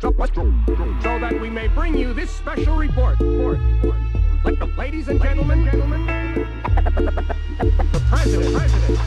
So, 0.00 0.12
so 0.12 1.18
that 1.18 1.38
we 1.40 1.50
may 1.50 1.68
bring 1.68 1.96
you 1.96 2.12
this 2.12 2.30
special 2.30 2.76
report. 2.76 3.18
report, 3.20 3.58
report. 3.58 3.96
Like 4.44 4.58
the 4.58 4.66
ladies 4.76 5.08
and 5.08 5.20
gentlemen, 5.20 5.64
gentlemen, 5.64 6.06
the 6.96 8.02
president, 8.08 8.54
president. 8.54 8.98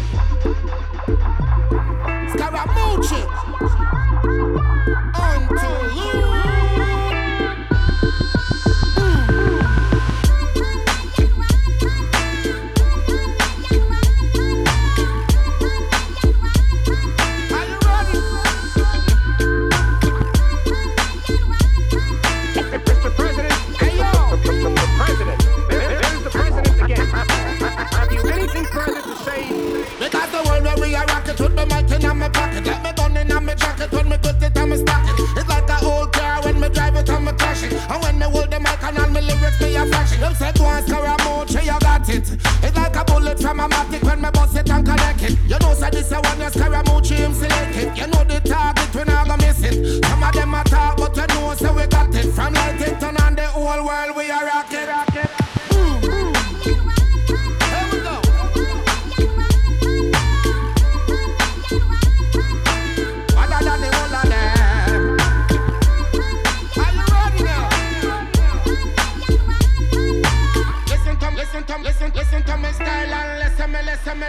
Scaramucci. 2.32 3.22
Unto 5.20 6.46
you. 6.46 6.51
We 30.80 30.96
are 30.96 31.06
rocket 31.06 31.40
with 31.40 31.56
the 31.56 31.66
mic 31.66 31.92
in 31.92 32.18
my 32.18 32.30
pocket. 32.30 32.66
Let 32.66 32.84
me 32.84 32.92
gun 32.94 33.18
in 33.18 33.46
my 33.46 33.56
jacket 33.56 33.92
when 33.92 34.10
me 34.10 34.18
put 34.18 34.42
it 34.42 34.58
on 34.58 34.70
my 34.70 34.78
stock 34.78 35.04
it 35.10 35.20
It's 35.38 35.50
like 35.50 35.70
a 35.70 35.86
old 35.86 36.14
car 36.14 36.42
when 36.44 36.60
me 36.60 36.70
drive 36.70 36.96
it 36.96 37.10
on 37.10 37.26
me 37.26 37.32
crash 37.34 37.64
it 37.64 37.74
And 37.74 38.02
when 38.04 38.20
me 38.20 38.26
hold 38.26 38.52
the 38.52 38.60
mic 38.60 38.84
and 38.84 38.98
all 39.00 39.10
me 39.10 39.22
lyrics 39.22 39.60
me 39.60 39.76
a 39.76 39.86
flash 39.86 40.14
it 40.14 40.20
Them 40.20 40.36
say 40.36 40.48
and 40.48 40.86
Scaramucci 40.88 41.62
you 41.66 41.80
got 41.80 42.10
it. 42.10 42.28
It's 42.64 42.76
like 42.76 42.96
a 42.96 43.04
bullet 43.06 43.40
from 43.40 43.60
a 43.60 43.68
matic 43.68 44.04
when 44.04 44.22
me 44.22 44.30
bust 44.32 44.56
it 44.56 44.70
and 44.70 44.86
connect 44.86 45.24
it. 45.24 45.38
You 45.48 45.60
know 45.60 45.74
say 45.74 45.90
this 45.90 46.12
a 46.12 46.22
one 46.22 46.40
you 46.40 46.52
Scaramucci 46.52 47.16
him 47.16 47.34
select 47.34 47.76
it. 47.76 47.98
You 47.98 48.08
know 48.08 48.24
the 48.24 48.40
target 48.48 48.94
we 48.96 49.04
not 49.04 49.28
gonna 49.28 49.38
miss 49.44 49.64
it. 49.64 50.04
Some 50.06 50.24
of 50.24 50.34
them 50.34 50.54
a 50.54 50.64
talk 50.64 50.98
but 50.98 51.16
you 51.16 51.28
know 51.28 51.54
say 51.56 51.72
we 51.74 51.86
got 51.88 52.16
it. 52.16 52.32
From 52.32 52.54
Lightington 52.54 53.20
and 53.28 53.38
the 53.38 53.48
whole 53.48 53.86
world 53.86 54.16
we 54.16 54.32
are 54.32 54.46
rocket 54.46 54.88
rocket 54.88 55.11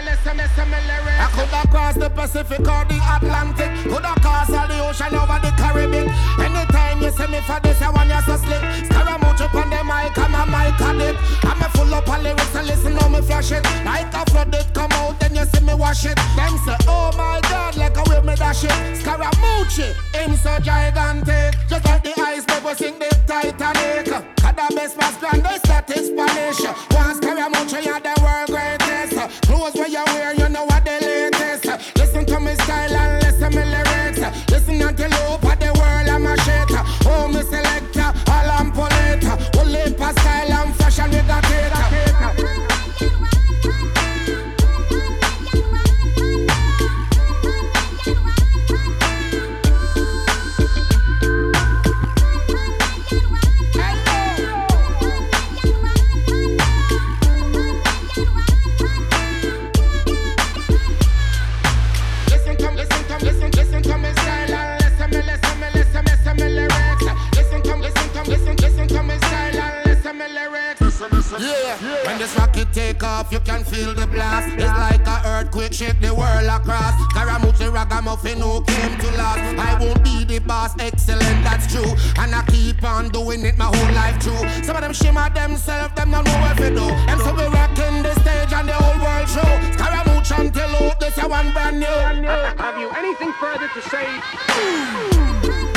I 0.05 1.29
could 1.31 1.47
have 1.47 1.69
crossed 1.69 1.99
the 1.99 2.09
Pacific 2.09 2.59
or 2.59 2.83
the 2.85 2.99
Atlantic. 3.15 3.71
Could 3.83 4.03
have 4.03 4.21
crossed 4.21 4.51
all 4.51 4.67
the 4.67 4.79
ocean 4.83 5.15
over 5.15 5.39
the 5.39 5.51
Caribbean. 5.55 6.09
Anytime 6.39 7.01
you 7.01 7.11
see 7.11 7.27
me 7.27 7.39
for 7.41 7.59
this, 7.61 7.81
I 7.81 7.89
want 7.89 8.09
you 8.09 8.21
so 8.27 8.35
slick. 8.35 8.61
Scaramucci 8.87 9.47
on 9.55 9.69
the 9.69 9.83
mic, 9.83 10.17
I'm 10.17 10.35
a 10.35 10.43
mic 10.45 10.81
addict. 10.81 11.19
I'm 11.45 11.61
a 11.61 11.69
full 11.69 11.93
up 11.93 12.09
on 12.09 12.23
lyrics 12.23 12.55
and 12.55 12.67
listen 12.67 12.97
how 12.97 13.07
me 13.07 13.21
flash 13.21 13.51
it. 13.51 13.63
Like 13.85 14.13
a 14.13 14.29
flood 14.31 14.53
it 14.53 14.67
come 14.73 14.91
out, 14.93 15.19
then 15.19 15.35
you 15.35 15.45
see 15.45 15.63
me 15.63 15.73
wash 15.73 16.05
it. 16.05 16.17
Them 16.35 16.57
say, 16.65 16.75
oh 16.87 17.11
my 17.15 17.39
God, 17.49 17.77
like 17.77 17.95
a 17.95 18.03
way 18.09 18.21
me 18.21 18.35
dash 18.35 18.65
it. 18.65 18.71
Scaramucci, 18.99 19.95
him 20.15 20.35
so 20.35 20.59
gigantic. 20.59 21.55
Just 21.69 21.85
like 21.85 22.03
the 22.03 22.13
iceberg 22.19 22.63
was 22.63 22.77
sink 22.77 22.99
the 22.99 23.09
Titanic. 23.25 24.42
The 24.55 24.75
best 24.75 24.95
was 24.97 25.17
grand, 25.17 25.43
they 25.43 25.57
start 25.57 25.89
in 25.89 26.03
Spanish. 26.05 26.61
One 26.93 27.19
Scaramucci, 27.19 27.85
you're 27.85 27.99
the 27.99 28.13
world 28.21 28.49
greatest. 28.49 29.41
Clothes 29.47 29.73
where 29.73 29.87
you 29.87 30.03
wear, 30.13 30.33
you 30.35 30.47
know 30.47 30.65
what 30.65 30.85
the 30.85 30.99
latest. 31.01 31.65
Listen 31.97 32.25
to 32.27 32.39
me 32.39 32.53
style 32.53 32.93
and 32.93 33.23
listen 33.23 33.49
me 33.49 33.65
lyrics. 33.65 34.51
Listen 34.51 34.81
until 34.81 35.09
you 35.09 35.42
this 72.23 72.37
rocket 72.37 72.71
take 72.71 73.03
off, 73.03 73.31
you 73.33 73.39
can 73.41 73.65
feel 73.65 73.93
the 73.93 74.07
blast. 74.07 74.47
It's 74.53 74.77
like 74.85 75.05
a 75.05 75.21
earthquake, 75.27 75.73
shake 75.73 75.99
the 75.99 76.13
world 76.13 76.47
across. 76.47 76.93
Scaramucci 77.11 77.67
ragamuffin 77.67 78.39
who 78.39 78.63
came 78.63 78.97
to 78.97 79.09
last. 79.17 79.43
I 79.59 79.77
won't 79.83 80.01
be 80.03 80.23
the 80.23 80.39
boss, 80.39 80.71
excellent, 80.79 81.43
that's 81.43 81.67
true. 81.67 81.91
And 82.17 82.33
I 82.33 82.41
keep 82.47 82.81
on 82.83 83.09
doing 83.09 83.41
it 83.45 83.57
my 83.57 83.65
whole 83.65 83.93
life 83.93 84.21
through. 84.23 84.43
Some 84.63 84.77
of 84.77 84.81
them 84.83 84.93
shimmer 84.93 85.29
themselves, 85.31 85.93
them 85.95 86.11
don't 86.11 86.23
know 86.23 86.39
what 86.39 86.55
to 86.57 86.69
do. 86.69 86.87
Them 87.07 87.19
so 87.19 87.33
we 87.35 87.45
rocking 87.47 88.03
the 88.03 88.13
stage 88.21 88.53
and 88.53 88.69
the 88.69 88.73
whole 88.73 88.99
world 89.03 89.27
show. 89.27 89.53
Until 90.35 90.67
hope 90.69 90.99
this 90.99 91.17
a 91.17 91.27
one 91.27 91.51
brand 91.51 91.79
new. 91.79 91.85
Have 91.85 92.77
you 92.79 92.89
anything 92.91 93.33
further 93.33 93.67
to 93.67 93.81
say? 93.81 95.69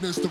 president. 0.00 0.24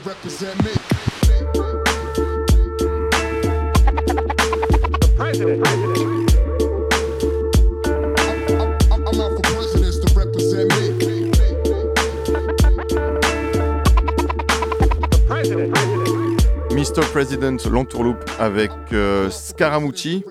Mr. 16.72 17.02
President, 17.12 17.58
l'entourloupe 17.72 18.30
avec 18.40 18.72
euh, 18.92 19.30
Scaramucci. 19.30 20.26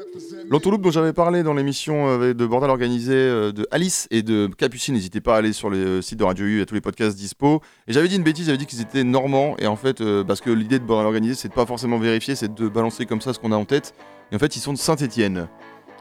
L'entourloupe 0.53 0.83
dont 0.83 0.91
j'avais 0.91 1.15
parlé 1.15 1.43
dans 1.43 1.55
l'émission 1.55 2.09
euh, 2.09 2.35
de 2.35 2.47
Bordel 2.47 2.69
organisé 2.69 3.15
euh, 3.15 3.53
de 3.53 3.67
Alice 3.71 4.07
et 4.11 4.21
de 4.23 4.51
Capucine, 4.59 4.95
n'hésitez 4.95 5.23
pas 5.23 5.37
à 5.37 5.39
aller 5.39 5.55
sur 5.55 5.71
les 5.71 5.79
euh, 5.79 6.03
sites 6.03 6.19
de 6.19 6.25
Radio 6.25 6.45
U 6.45 6.59
et 6.59 6.61
à 6.61 6.67
tous 6.67 6.75
les 6.75 6.83
podcasts 6.83 7.17
dispo. 7.17 7.63
Et 7.89 7.95
j'avais 7.95 8.07
dit 8.07 8.17
une 8.17 8.23
bêtise, 8.23 8.45
j'avais 8.45 8.59
dit 8.59 8.67
qu'ils 8.67 8.83
étaient 8.83 9.03
normands, 9.03 9.57
et 9.59 9.67
en 9.67 9.77
fait, 9.77 10.03
parce 10.25 10.43
que 10.43 10.51
l'idée 10.51 10.79
de 10.79 10.85
Bordel 10.85 11.07
organisé, 11.07 11.37
c'est 11.37 11.49
de 11.49 11.55
pas 11.55 11.65
forcément 11.65 11.99
vérifier, 11.99 12.35
c'est 12.35 12.53
de 12.53 12.69
balancer 12.69 13.07
comme 13.07 13.23
ça 13.23 13.33
ce 13.33 13.39
qu'on 13.39 13.51
a 13.51 13.57
en 13.57 13.65
tête. 13.65 13.95
Et 14.31 14.37
en 14.37 14.39
fait, 14.39 14.55
ils 14.55 14.61
sont 14.61 14.75
de 14.75 14.79
Saint-Etienne. 14.79 15.49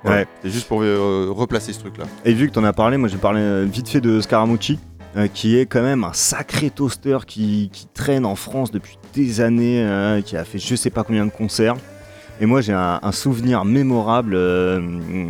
Ouais. 0.03 0.27
C'est 0.43 0.49
juste 0.49 0.67
pour 0.67 0.81
euh, 0.81 1.27
replacer 1.29 1.71
ce 1.71 1.79
truc-là. 1.79 2.03
Et 2.25 2.33
vu 2.33 2.49
que 2.49 2.53
t'en 2.53 2.65
as 2.65 2.73
parlé, 2.73 2.97
moi 2.97 3.07
j'ai 3.07 3.17
parlé 3.17 3.65
vite 3.67 3.87
fait 3.87 4.01
de 4.01 4.19
Scaramucci, 4.19 4.79
euh, 5.15 5.27
qui 5.27 5.57
est 5.57 5.65
quand 5.65 5.81
même 5.81 6.03
un 6.03 6.13
sacré 6.13 6.69
toaster 6.69 7.19
qui, 7.25 7.69
qui 7.71 7.87
traîne 7.87 8.25
en 8.25 8.35
France 8.35 8.71
depuis 8.71 8.97
des 9.13 9.41
années, 9.41 9.81
euh, 9.81 10.21
qui 10.21 10.35
a 10.35 10.43
fait 10.43 10.59
je 10.59 10.75
sais 10.75 10.89
pas 10.89 11.03
combien 11.03 11.25
de 11.25 11.31
concerts. 11.31 11.75
Et 12.41 12.45
moi, 12.47 12.59
j'ai 12.61 12.73
un, 12.73 12.99
un 13.03 13.11
souvenir 13.11 13.63
mémorable 13.65 14.33
euh, 14.35 14.79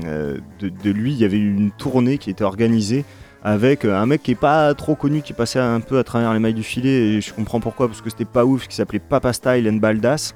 euh, 0.05 0.37
de, 0.59 0.69
de 0.69 0.89
lui. 0.91 1.11
Il 1.11 1.19
y 1.19 1.25
avait 1.25 1.37
eu 1.37 1.53
une 1.53 1.71
tournée 1.71 2.17
qui 2.17 2.29
était 2.29 2.43
organisée 2.45 3.03
avec 3.43 3.83
euh, 3.85 3.99
un 3.99 4.05
mec 4.05 4.23
qui 4.23 4.31
est 4.31 4.35
pas 4.35 4.73
trop 4.75 4.95
connu, 4.95 5.21
qui 5.21 5.33
passait 5.33 5.59
un 5.59 5.81
peu 5.81 5.99
à 5.99 6.03
travers 6.05 6.33
les 6.33 6.39
mailles 6.39 6.53
du 6.53 6.63
filet. 6.63 6.89
Et 7.15 7.21
je 7.21 7.33
comprends 7.33 7.59
pourquoi, 7.59 7.87
parce 7.89 8.01
que 8.01 8.09
c'était 8.09 8.23
pas 8.25 8.45
ouf, 8.45 8.67
qui 8.67 8.75
s'appelait 8.77 8.99
Papa 8.99 9.33
Style 9.33 9.67
and 9.69 9.73
Baldas. 9.77 10.33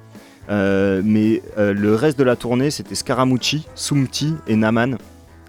Euh, 0.49 1.01
mais 1.03 1.41
euh, 1.57 1.73
le 1.73 1.95
reste 1.95 2.19
de 2.19 2.23
la 2.25 2.35
tournée, 2.35 2.69
c'était 2.71 2.93
Scaramucci, 2.95 3.65
Sumti 3.73 4.35
et 4.47 4.55
Naman. 4.57 4.97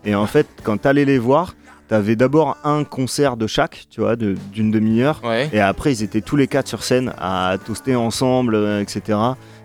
Et 0.04 0.14
en 0.14 0.26
fait, 0.26 0.46
quand 0.62 0.76
t'allais 0.80 1.04
les 1.04 1.18
voir, 1.18 1.54
t'avais 1.88 2.14
d'abord 2.16 2.56
un 2.64 2.84
concert 2.84 3.36
de 3.36 3.46
chaque, 3.48 3.86
tu 3.90 4.00
vois, 4.00 4.14
de- 4.16 4.36
d'une 4.52 4.70
demi-heure. 4.70 5.20
Ouais. 5.24 5.48
Et 5.52 5.60
après, 5.60 5.92
ils 5.92 6.02
étaient 6.04 6.20
tous 6.20 6.36
les 6.36 6.46
quatre 6.46 6.68
sur 6.68 6.82
scène 6.84 7.12
à 7.18 7.56
toaster 7.64 7.96
ensemble, 7.96 8.54
euh, 8.54 8.80
etc. 8.80 9.18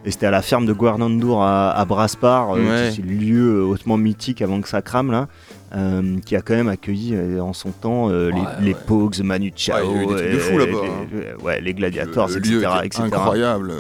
Et 0.04 0.10
c'était 0.12 0.26
à 0.26 0.32
la 0.32 0.42
ferme 0.42 0.66
de 0.66 0.74
Guernandour 0.74 1.44
à, 1.44 1.72
à 1.72 1.86
Braspar, 1.86 2.56
euh, 2.56 2.60
Ouais. 2.60 2.90
qui 2.92 3.02
est 3.02 3.04
le 3.04 3.12
lieu 3.14 3.60
euh, 3.60 3.64
hautement 3.66 3.98
mythique 3.98 4.42
avant 4.42 4.60
que 4.60 4.68
ça 4.68 4.82
crame, 4.82 5.12
là, 5.12 5.28
euh, 5.76 6.18
qui 6.26 6.36
a 6.36 6.42
quand 6.42 6.56
même 6.56 6.70
accueilli 6.70 7.14
euh, 7.14 7.40
en 7.40 7.54
son 7.54 7.70
temps 7.70 8.10
euh, 8.10 8.32
les, 8.32 8.40
Ouais, 8.42 8.48
les 8.62 8.74
ouais. 8.74 8.80
Pogues, 8.88 9.20
Manu 9.22 9.54
Chao, 9.56 9.78
Ouais, 9.78 9.86
il 9.86 9.96
y 9.96 10.00
a 10.00 10.02
eu 10.02 10.08
des 10.08 10.16
trucs 10.16 10.32
de 10.34 10.40
fou 10.40 10.54
euh, 10.56 10.58
là-bas, 10.66 10.72
les- 10.72 10.90
hein. 10.90 11.08
euh, 11.40 11.44
ouais, 11.44 11.62
les 11.62 11.74
Gladiators, 11.76 12.30
le 12.30 12.38
etc. 12.38 12.68
etc. 12.84 13.04
incroyable. 13.12 13.72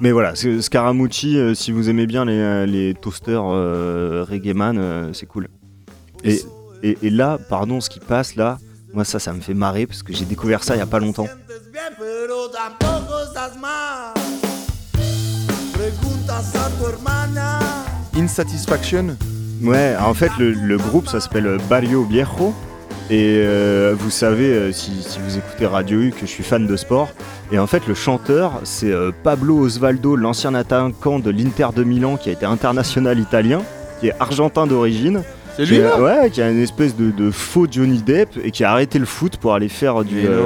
Mais 0.00 0.10
voilà, 0.10 0.34
c'est- 0.34 0.62
Scaramucci, 0.62 1.36
euh, 1.38 1.52
si 1.54 1.70
vous 1.70 1.90
aimez 1.90 2.06
bien 2.06 2.24
les, 2.24 2.32
euh, 2.38 2.64
les 2.66 2.94
toasters 2.94 3.44
euh, 3.44 4.24
reggae 4.26 4.54
man, 4.54 4.78
euh, 4.78 5.12
c'est 5.12 5.26
cool. 5.26 5.48
Et, 6.24 6.40
et, 6.82 6.96
et 7.02 7.10
là, 7.10 7.38
pardon, 7.50 7.82
ce 7.82 7.90
qui 7.90 8.00
passe 8.00 8.36
là, 8.36 8.58
moi 8.94 9.04
ça, 9.04 9.18
ça 9.18 9.34
me 9.34 9.40
fait 9.40 9.52
marrer 9.54 9.86
parce 9.86 10.02
que 10.02 10.14
j'ai 10.14 10.24
découvert 10.24 10.64
ça 10.64 10.76
il 10.76 10.78
y 10.78 10.82
a 10.82 10.86
pas 10.86 10.98
longtemps. 10.98 11.26
Insatisfaction 18.16 19.16
Ouais, 19.62 19.94
en 20.00 20.14
fait, 20.14 20.30
le, 20.38 20.52
le 20.52 20.76
groupe 20.76 21.08
ça 21.08 21.20
s'appelle 21.20 21.58
Barrio 21.68 22.04
Viejo. 22.04 22.54
Et 23.08 23.40
euh, 23.44 23.94
vous 23.96 24.10
savez, 24.10 24.48
euh, 24.52 24.72
si, 24.72 24.90
si 25.00 25.18
vous 25.20 25.38
écoutez 25.38 25.64
Radio 25.66 26.00
U, 26.00 26.10
que 26.10 26.22
je 26.22 26.26
suis 26.26 26.42
fan 26.42 26.66
de 26.66 26.76
sport. 26.76 27.08
Et 27.52 27.58
en 27.58 27.66
fait, 27.68 27.86
le 27.86 27.94
chanteur, 27.94 28.60
c'est 28.64 28.90
euh, 28.90 29.12
Pablo 29.22 29.58
Osvaldo, 29.58 30.16
l'ancien 30.16 30.54
attaquant 30.54 31.20
de 31.20 31.30
l'Inter 31.30 31.68
de 31.76 31.84
Milan, 31.84 32.16
qui 32.16 32.30
a 32.30 32.32
été 32.32 32.44
international 32.46 33.18
italien, 33.20 33.62
qui 34.00 34.08
est 34.08 34.14
argentin 34.18 34.66
d'origine. 34.66 35.22
C'est 35.56 35.64
Qui 35.64 35.74
lui, 35.74 35.78
là? 35.82 36.00
Ouais, 36.00 36.30
qui 36.30 36.42
a 36.42 36.50
une 36.50 36.60
espèce 36.60 36.96
de, 36.96 37.12
de 37.12 37.30
faux 37.30 37.66
Johnny 37.70 38.02
Depp 38.02 38.30
et 38.42 38.50
qui 38.50 38.64
a 38.64 38.72
arrêté 38.72 38.98
le 38.98 39.06
foot 39.06 39.36
pour 39.36 39.54
aller 39.54 39.68
faire 39.68 40.02
du, 40.02 40.26
euh. 40.26 40.42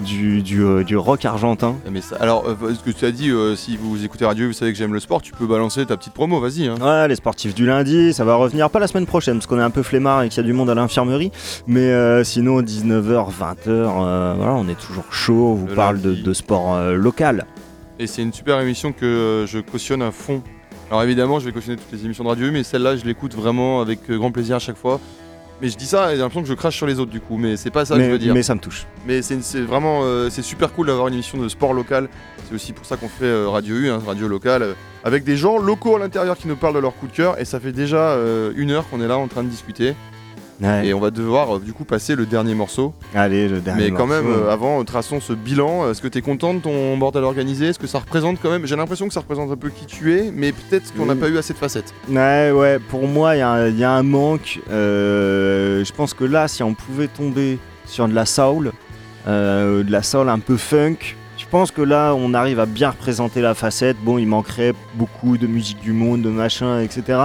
Du, 0.00 0.42
du, 0.42 0.62
euh, 0.64 0.82
du 0.84 0.96
rock 0.96 1.24
argentin. 1.24 1.76
Ah, 1.86 1.90
Mais 1.92 2.00
ça- 2.00 2.16
alors, 2.20 2.44
euh, 2.48 2.74
ce 2.74 2.80
que 2.80 2.90
tu 2.96 3.04
as 3.04 3.12
dit, 3.12 3.30
euh, 3.30 3.54
si 3.54 3.76
vous 3.76 4.04
écoutez 4.04 4.24
Radio, 4.24 4.46
vous 4.48 4.52
savez 4.52 4.72
que 4.72 4.78
j'aime 4.78 4.92
le 4.92 5.00
sport, 5.00 5.22
tu 5.22 5.32
peux 5.32 5.46
balancer 5.46 5.84
ta 5.86 5.96
petite 5.96 6.12
promo, 6.12 6.40
vas-y. 6.40 6.66
Hein. 6.66 6.74
Ouais, 6.80 7.06
les 7.08 7.14
sportifs 7.16 7.54
du 7.54 7.66
lundi, 7.66 8.12
ça 8.12 8.24
va 8.24 8.34
revenir 8.34 8.68
pas 8.70 8.78
la 8.80 8.86
semaine 8.88 9.06
prochaine 9.06 9.34
parce 9.36 9.46
qu'on 9.46 9.58
est 9.58 9.62
un 9.62 9.70
peu 9.70 9.82
flemmard 9.82 10.22
et 10.22 10.28
qu'il 10.28 10.38
y 10.38 10.40
a 10.40 10.46
du 10.46 10.52
monde 10.52 10.70
à 10.70 10.74
l'infirmerie. 10.74 11.30
Mais 11.66 12.24
sinon, 12.24 12.62
19h, 12.62 13.30
20h, 13.30 13.56
euh, 13.68 14.34
voilà, 14.36 14.54
on 14.54 14.68
est 14.68 14.78
toujours 14.80 15.04
chaud. 15.12 15.50
On 15.52 15.54
vous 15.54 15.66
Le 15.68 15.74
parle 15.74 16.00
de, 16.00 16.14
de 16.14 16.32
sport 16.32 16.80
local. 16.92 17.46
Et 17.98 18.06
c'est 18.06 18.22
une 18.22 18.32
super 18.32 18.58
émission 18.60 18.92
que 18.92 19.44
je 19.46 19.58
cautionne 19.60 20.02
à 20.02 20.10
fond. 20.10 20.42
Alors 20.90 21.02
évidemment, 21.04 21.38
je 21.38 21.46
vais 21.46 21.52
cautionner 21.52 21.76
toutes 21.78 21.92
les 21.92 22.04
émissions 22.04 22.24
de 22.24 22.28
radio, 22.28 22.50
mais 22.52 22.62
celle-là, 22.64 22.96
je 22.96 23.04
l'écoute 23.04 23.34
vraiment 23.34 23.80
avec 23.80 24.10
grand 24.10 24.30
plaisir 24.32 24.56
à 24.56 24.58
chaque 24.58 24.76
fois. 24.76 25.00
Mais 25.62 25.68
je 25.68 25.76
dis 25.76 25.86
ça, 25.86 26.12
et 26.12 26.16
j'ai 26.16 26.22
l'impression 26.22 26.42
que 26.42 26.48
je 26.48 26.54
crache 26.54 26.76
sur 26.76 26.88
les 26.88 26.98
autres 26.98 27.12
du 27.12 27.20
coup, 27.20 27.38
mais 27.38 27.56
c'est 27.56 27.70
pas 27.70 27.84
ça 27.84 27.96
que 27.96 28.02
je 28.02 28.10
veux 28.10 28.18
dire. 28.18 28.34
mais 28.34 28.42
ça 28.42 28.56
me 28.56 28.60
touche. 28.60 28.84
Mais 29.06 29.22
c'est 29.22 29.60
vraiment 29.60 30.00
euh, 30.02 30.28
c'est 30.28 30.42
super 30.42 30.72
cool 30.72 30.88
d'avoir 30.88 31.06
une 31.06 31.14
émission 31.14 31.38
de 31.38 31.48
sport 31.48 31.72
local. 31.72 32.08
C'est 32.48 32.54
aussi 32.56 32.72
pour 32.72 32.84
ça 32.84 32.96
qu'on 32.96 33.08
fait 33.08 33.26
euh, 33.26 33.48
Radio 33.48 33.76
U, 33.76 33.88
hein, 33.88 34.02
radio 34.04 34.26
locale, 34.26 34.62
euh, 34.64 34.74
avec 35.04 35.22
des 35.22 35.36
gens 35.36 35.58
locaux 35.58 35.94
à 35.94 36.00
l'intérieur 36.00 36.36
qui 36.36 36.48
nous 36.48 36.56
parlent 36.56 36.74
de 36.74 36.80
leur 36.80 36.96
coup 36.96 37.06
de 37.06 37.12
cœur. 37.12 37.40
Et 37.40 37.44
ça 37.44 37.60
fait 37.60 37.70
déjà 37.70 38.18
une 38.56 38.72
heure 38.72 38.88
qu'on 38.90 39.00
est 39.00 39.06
là 39.06 39.18
en 39.18 39.28
train 39.28 39.44
de 39.44 39.48
discuter. 39.48 39.94
Ouais. 40.60 40.86
Et 40.86 40.94
on 40.94 41.00
va 41.00 41.10
devoir 41.10 41.56
euh, 41.56 41.58
du 41.60 41.72
coup 41.72 41.84
passer 41.84 42.14
le 42.14 42.24
dernier 42.26 42.54
morceau. 42.54 42.92
Allez, 43.14 43.48
le 43.48 43.60
dernier. 43.60 43.90
Mais 43.90 43.96
quand 43.96 44.06
morceau. 44.06 44.22
même, 44.22 44.32
euh, 44.32 44.50
avant, 44.52 44.84
traçons 44.84 45.20
ce 45.20 45.32
bilan. 45.32 45.90
Est-ce 45.90 46.00
que 46.02 46.08
tu 46.08 46.18
es 46.18 46.22
content 46.22 46.54
de 46.54 46.60
ton 46.60 46.96
bordel 46.98 47.24
organisé 47.24 47.66
Est-ce 47.66 47.78
que 47.78 47.86
ça 47.88 47.98
représente 47.98 48.38
quand 48.40 48.50
même 48.50 48.66
J'ai 48.66 48.76
l'impression 48.76 49.08
que 49.08 49.14
ça 49.14 49.20
représente 49.20 49.50
un 49.50 49.56
peu 49.56 49.70
qui 49.70 49.86
tu 49.86 50.16
es, 50.16 50.30
mais 50.32 50.52
peut-être 50.52 50.94
qu'on 50.94 51.06
n'a 51.06 51.14
Oui. 51.14 51.18
pas 51.20 51.28
eu 51.28 51.38
assez 51.38 51.52
de 51.52 51.58
facettes. 51.58 51.92
Ouais, 52.08 52.52
ouais, 52.52 52.78
pour 52.78 53.08
moi, 53.08 53.34
il 53.34 53.38
y, 53.40 53.42
a 53.42 53.50
un- 53.50 53.68
il 53.68 53.78
y 53.78 53.84
a 53.84 53.90
un 53.92 54.02
manque. 54.04 54.60
Euh, 54.70 55.84
je 55.84 55.92
pense 55.92 56.14
que 56.14 56.24
là, 56.24 56.46
si 56.48 56.62
on 56.62 56.74
pouvait 56.74 57.08
tomber 57.08 57.58
sur 57.86 58.06
de 58.06 58.14
la 58.14 58.26
soul, 58.26 58.72
de 59.26 59.90
la 59.90 60.02
soul 60.02 60.28
un 60.28 60.38
peu 60.38 60.56
funk, 60.56 60.96
je 61.38 61.44
pense 61.50 61.70
que 61.70 61.82
là, 61.82 62.14
on 62.14 62.34
arrive 62.34 62.60
à 62.60 62.66
bien 62.66 62.90
représenter 62.90 63.40
la 63.40 63.54
facette. 63.54 63.96
Bon, 64.04 64.18
il 64.18 64.26
manquerait 64.26 64.74
beaucoup 64.94 65.36
de 65.38 65.46
musique 65.46 65.80
du 65.80 65.92
monde, 65.92 66.22
de 66.22 66.28
machin, 66.30 66.80
etc. 66.80 67.18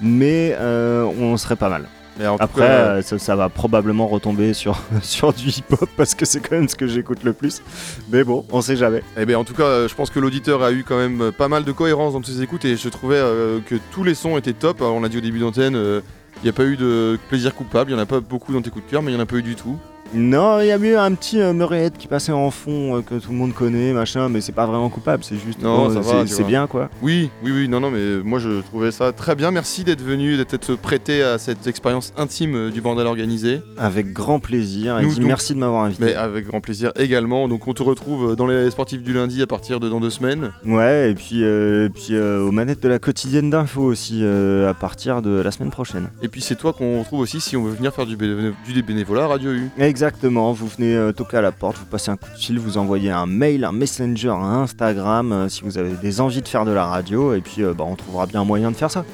Mais 0.00 0.56
on 0.60 1.36
serait 1.36 1.56
pas 1.56 1.68
mal. 1.70 1.86
Mais 2.18 2.26
en 2.26 2.38
tout 2.38 2.44
Après, 2.44 2.62
cas, 2.62 2.66
euh, 2.66 3.02
ça, 3.02 3.18
ça 3.18 3.36
va 3.36 3.48
probablement 3.48 4.06
retomber 4.06 4.54
sur, 4.54 4.80
sur 5.02 5.32
du 5.32 5.48
hip-hop 5.48 5.88
parce 5.96 6.14
que 6.14 6.24
c'est 6.24 6.40
quand 6.40 6.56
même 6.56 6.68
ce 6.68 6.76
que 6.76 6.86
j'écoute 6.86 7.24
le 7.24 7.32
plus. 7.32 7.62
Mais 8.10 8.24
bon, 8.24 8.44
on 8.50 8.60
sait 8.62 8.76
jamais. 8.76 9.02
Eh 9.18 9.26
bien, 9.26 9.38
en 9.38 9.44
tout 9.44 9.54
cas, 9.54 9.64
euh, 9.64 9.88
je 9.88 9.94
pense 9.94 10.10
que 10.10 10.18
l'auditeur 10.18 10.62
a 10.62 10.72
eu 10.72 10.82
quand 10.82 10.96
même 10.96 11.20
euh, 11.20 11.30
pas 11.32 11.48
mal 11.48 11.64
de 11.64 11.72
cohérence 11.72 12.14
dans 12.14 12.20
toutes 12.20 12.34
ses 12.34 12.42
écoutes 12.42 12.64
et 12.64 12.76
je 12.76 12.88
trouvais 12.88 13.16
euh, 13.16 13.60
que 13.60 13.74
tous 13.92 14.02
les 14.02 14.14
sons 14.14 14.38
étaient 14.38 14.54
top. 14.54 14.80
Alors, 14.80 14.94
on 14.94 15.00
l'a 15.00 15.08
dit 15.08 15.18
au 15.18 15.20
début 15.20 15.40
d'antenne, 15.40 15.76
euh, 15.76 16.00
il 16.38 16.44
n'y 16.44 16.48
a 16.50 16.52
pas 16.52 16.64
eu 16.64 16.76
de 16.76 17.18
plaisir 17.28 17.54
coupable, 17.54 17.90
il 17.90 17.94
n'y 17.94 18.00
en 18.00 18.02
a 18.02 18.06
pas 18.06 18.20
beaucoup 18.20 18.52
dans 18.52 18.62
tes 18.62 18.70
coups 18.70 18.84
de 18.86 18.90
cœur, 18.90 19.02
mais 19.02 19.10
il 19.10 19.14
n'y 19.14 19.20
en 19.20 19.24
a 19.24 19.26
pas 19.26 19.36
eu 19.36 19.42
du 19.42 19.54
tout. 19.56 19.78
Non, 20.14 20.60
il 20.60 20.66
y 20.66 20.72
a 20.72 20.76
eu 20.78 20.94
un 20.96 21.12
petit 21.14 21.40
euh, 21.40 21.52
Murrayhead 21.52 21.94
qui 21.98 22.06
passait 22.06 22.32
en 22.32 22.50
fond 22.50 22.96
euh, 22.96 23.00
que 23.02 23.16
tout 23.16 23.30
le 23.32 23.36
monde 23.36 23.52
connaît, 23.52 23.92
machin, 23.92 24.28
mais 24.28 24.40
c'est 24.40 24.52
pas 24.52 24.66
vraiment 24.66 24.88
coupable, 24.88 25.24
c'est 25.24 25.36
juste. 25.38 25.60
Non, 25.62 25.88
bon, 25.88 25.90
ça 25.90 25.98
euh, 25.98 26.22
va, 26.22 26.26
c'est- 26.26 26.44
bien 26.44 26.66
quoi. 26.66 26.88
Oui, 27.02 27.30
oui, 27.42 27.50
oui, 27.52 27.68
non, 27.68 27.80
non, 27.80 27.90
mais 27.90 28.22
moi 28.24 28.38
je 28.38 28.60
trouvais 28.62 28.90
ça 28.92 29.12
très 29.12 29.34
bien. 29.34 29.50
Merci 29.50 29.84
d'être 29.84 30.02
venu, 30.02 30.36
d'être 30.36 30.74
prêté 30.76 31.22
à 31.22 31.38
cette 31.38 31.66
expérience 31.66 32.12
intime 32.16 32.54
euh, 32.54 32.70
du 32.70 32.80
bordel 32.80 33.06
organisé. 33.06 33.60
Avec 33.78 34.12
grand 34.12 34.38
plaisir. 34.40 34.98
Et 34.98 35.02
Nous, 35.02 35.10
dis 35.10 35.16
donc- 35.20 35.26
merci 35.28 35.54
de 35.54 35.58
m'avoir 35.58 35.84
invité. 35.84 36.04
Mais 36.04 36.14
avec 36.14 36.46
grand 36.46 36.60
plaisir 36.60 36.92
également. 36.96 37.48
Donc 37.48 37.66
on 37.68 37.74
te 37.74 37.82
retrouve 37.82 38.36
dans 38.36 38.46
les 38.46 38.70
sportifs 38.70 39.02
du 39.02 39.12
lundi 39.12 39.42
à 39.42 39.46
partir 39.46 39.80
de 39.80 39.88
dans 39.88 40.00
deux 40.00 40.10
semaines. 40.10 40.52
Ouais, 40.64 41.10
et 41.10 41.14
puis, 41.14 41.42
euh, 41.42 41.86
et 41.86 41.88
puis 41.90 42.08
euh, 42.12 42.40
aux 42.46 42.52
manettes 42.52 42.82
de 42.82 42.88
la 42.88 42.98
quotidienne 42.98 43.50
d'info 43.50 43.82
aussi 43.82 44.20
euh, 44.22 44.70
à 44.70 44.74
partir 44.74 45.20
de 45.22 45.40
la 45.40 45.50
semaine 45.50 45.70
prochaine. 45.70 46.08
Et 46.22 46.28
puis 46.28 46.40
c'est 46.40 46.54
toi 46.56 46.72
qu'on 46.72 47.00
retrouve 47.00 47.20
aussi 47.20 47.40
si 47.40 47.56
on 47.56 47.64
veut 47.64 47.72
venir 47.72 47.92
faire 47.92 48.06
du, 48.06 48.16
béné- 48.16 48.52
du 48.66 48.82
bénévolat 48.82 49.24
à 49.24 49.28
Radio 49.28 49.50
U. 49.52 49.70
Exactement, 49.96 50.52
vous 50.52 50.66
venez 50.66 50.94
euh, 50.94 51.12
toquer 51.12 51.38
à 51.38 51.40
la 51.40 51.52
porte, 51.52 51.78
vous 51.78 51.86
passez 51.86 52.10
un 52.10 52.18
coup 52.18 52.28
de 52.30 52.38
fil, 52.38 52.58
vous 52.58 52.76
envoyez 52.76 53.10
un 53.10 53.24
mail, 53.24 53.64
un 53.64 53.72
messenger, 53.72 54.28
un 54.28 54.60
Instagram 54.60 55.32
euh, 55.32 55.48
si 55.48 55.62
vous 55.62 55.78
avez 55.78 55.92
des 55.92 56.20
envies 56.20 56.42
de 56.42 56.48
faire 56.48 56.66
de 56.66 56.70
la 56.70 56.84
radio, 56.84 57.32
et 57.32 57.40
puis 57.40 57.62
euh, 57.62 57.72
bah, 57.72 57.84
on 57.88 57.96
trouvera 57.96 58.26
bien 58.26 58.42
un 58.42 58.44
moyen 58.44 58.70
de 58.70 58.76
faire 58.76 58.90
ça. 58.90 59.06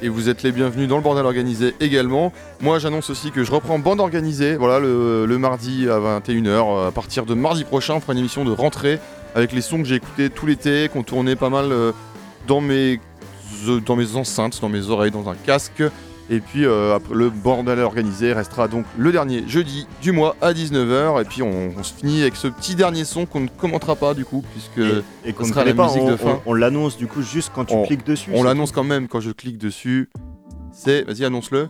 Et 0.00 0.08
vous 0.08 0.30
êtes 0.30 0.42
les 0.42 0.50
bienvenus 0.50 0.88
dans 0.88 0.96
le 0.96 1.02
bordel 1.02 1.26
organisé 1.26 1.74
également. 1.80 2.32
Moi 2.62 2.78
j'annonce 2.78 3.10
aussi 3.10 3.30
que 3.30 3.44
je 3.44 3.52
reprends 3.52 3.78
bande 3.78 4.00
organisée, 4.00 4.56
voilà, 4.56 4.80
le, 4.80 5.36
mardi 5.36 5.86
à 5.90 5.98
21h. 5.98 6.88
À 6.88 6.92
partir 6.92 7.26
de 7.26 7.34
mardi 7.34 7.64
prochain, 7.64 7.96
on 7.96 8.00
fera 8.00 8.14
une 8.14 8.20
émission 8.20 8.46
de 8.46 8.52
rentrée 8.52 9.00
avec 9.34 9.52
les 9.52 9.60
sons 9.60 9.82
que 9.82 9.84
j'ai 9.84 9.96
écoutés 9.96 10.30
tout 10.30 10.46
l'été, 10.46 10.88
qu'on 10.90 11.02
tournait 11.02 11.36
pas 11.36 11.50
mal 11.50 11.74
dans, 12.46 12.62
mes, 12.62 13.00
dans 13.84 13.96
mes 13.96 14.16
enceintes, 14.16 14.62
dans 14.62 14.70
mes 14.70 14.88
oreilles, 14.88 15.10
dans 15.10 15.28
un 15.28 15.34
casque. 15.34 15.82
Et 16.30 16.40
puis 16.40 16.64
euh, 16.64 16.94
après, 16.94 17.14
le 17.14 17.30
bordel 17.30 17.80
organisé 17.80 18.32
restera 18.32 18.68
donc 18.68 18.84
le 18.96 19.12
dernier 19.12 19.44
jeudi 19.48 19.86
du 20.00 20.12
mois 20.12 20.36
à 20.40 20.52
19h. 20.52 21.20
Et 21.20 21.24
puis 21.24 21.42
on, 21.42 21.72
on 21.76 21.82
se 21.82 21.92
finit 21.92 22.22
avec 22.22 22.36
ce 22.36 22.48
petit 22.48 22.74
dernier 22.74 23.04
son 23.04 23.26
qu'on 23.26 23.40
ne 23.40 23.48
commentera 23.48 23.96
pas 23.96 24.14
du 24.14 24.24
coup, 24.24 24.42
puisque 24.52 24.86
Et 25.24 25.32
qu'on 25.32 25.44
sera 25.44 25.64
la 25.64 25.74
pas, 25.74 25.86
musique 25.88 26.02
on, 26.02 26.10
de 26.10 26.16
fin. 26.16 26.40
on- 26.46 26.50
on 26.52 26.54
l'annonce 26.54 26.96
du 26.96 27.06
coup 27.06 27.22
juste 27.22 27.50
quand 27.54 27.64
tu 27.64 27.74
cliques 27.86 28.06
dessus. 28.06 28.30
On 28.34 28.42
l'annonce 28.44 28.72
quand 28.72 28.84
même 28.84 29.08
quand 29.08 29.20
je 29.20 29.30
clique 29.30 29.58
dessus. 29.58 30.08
C'est, 30.72 31.02
vas-y 31.02 31.24
annonce-le. 31.24 31.68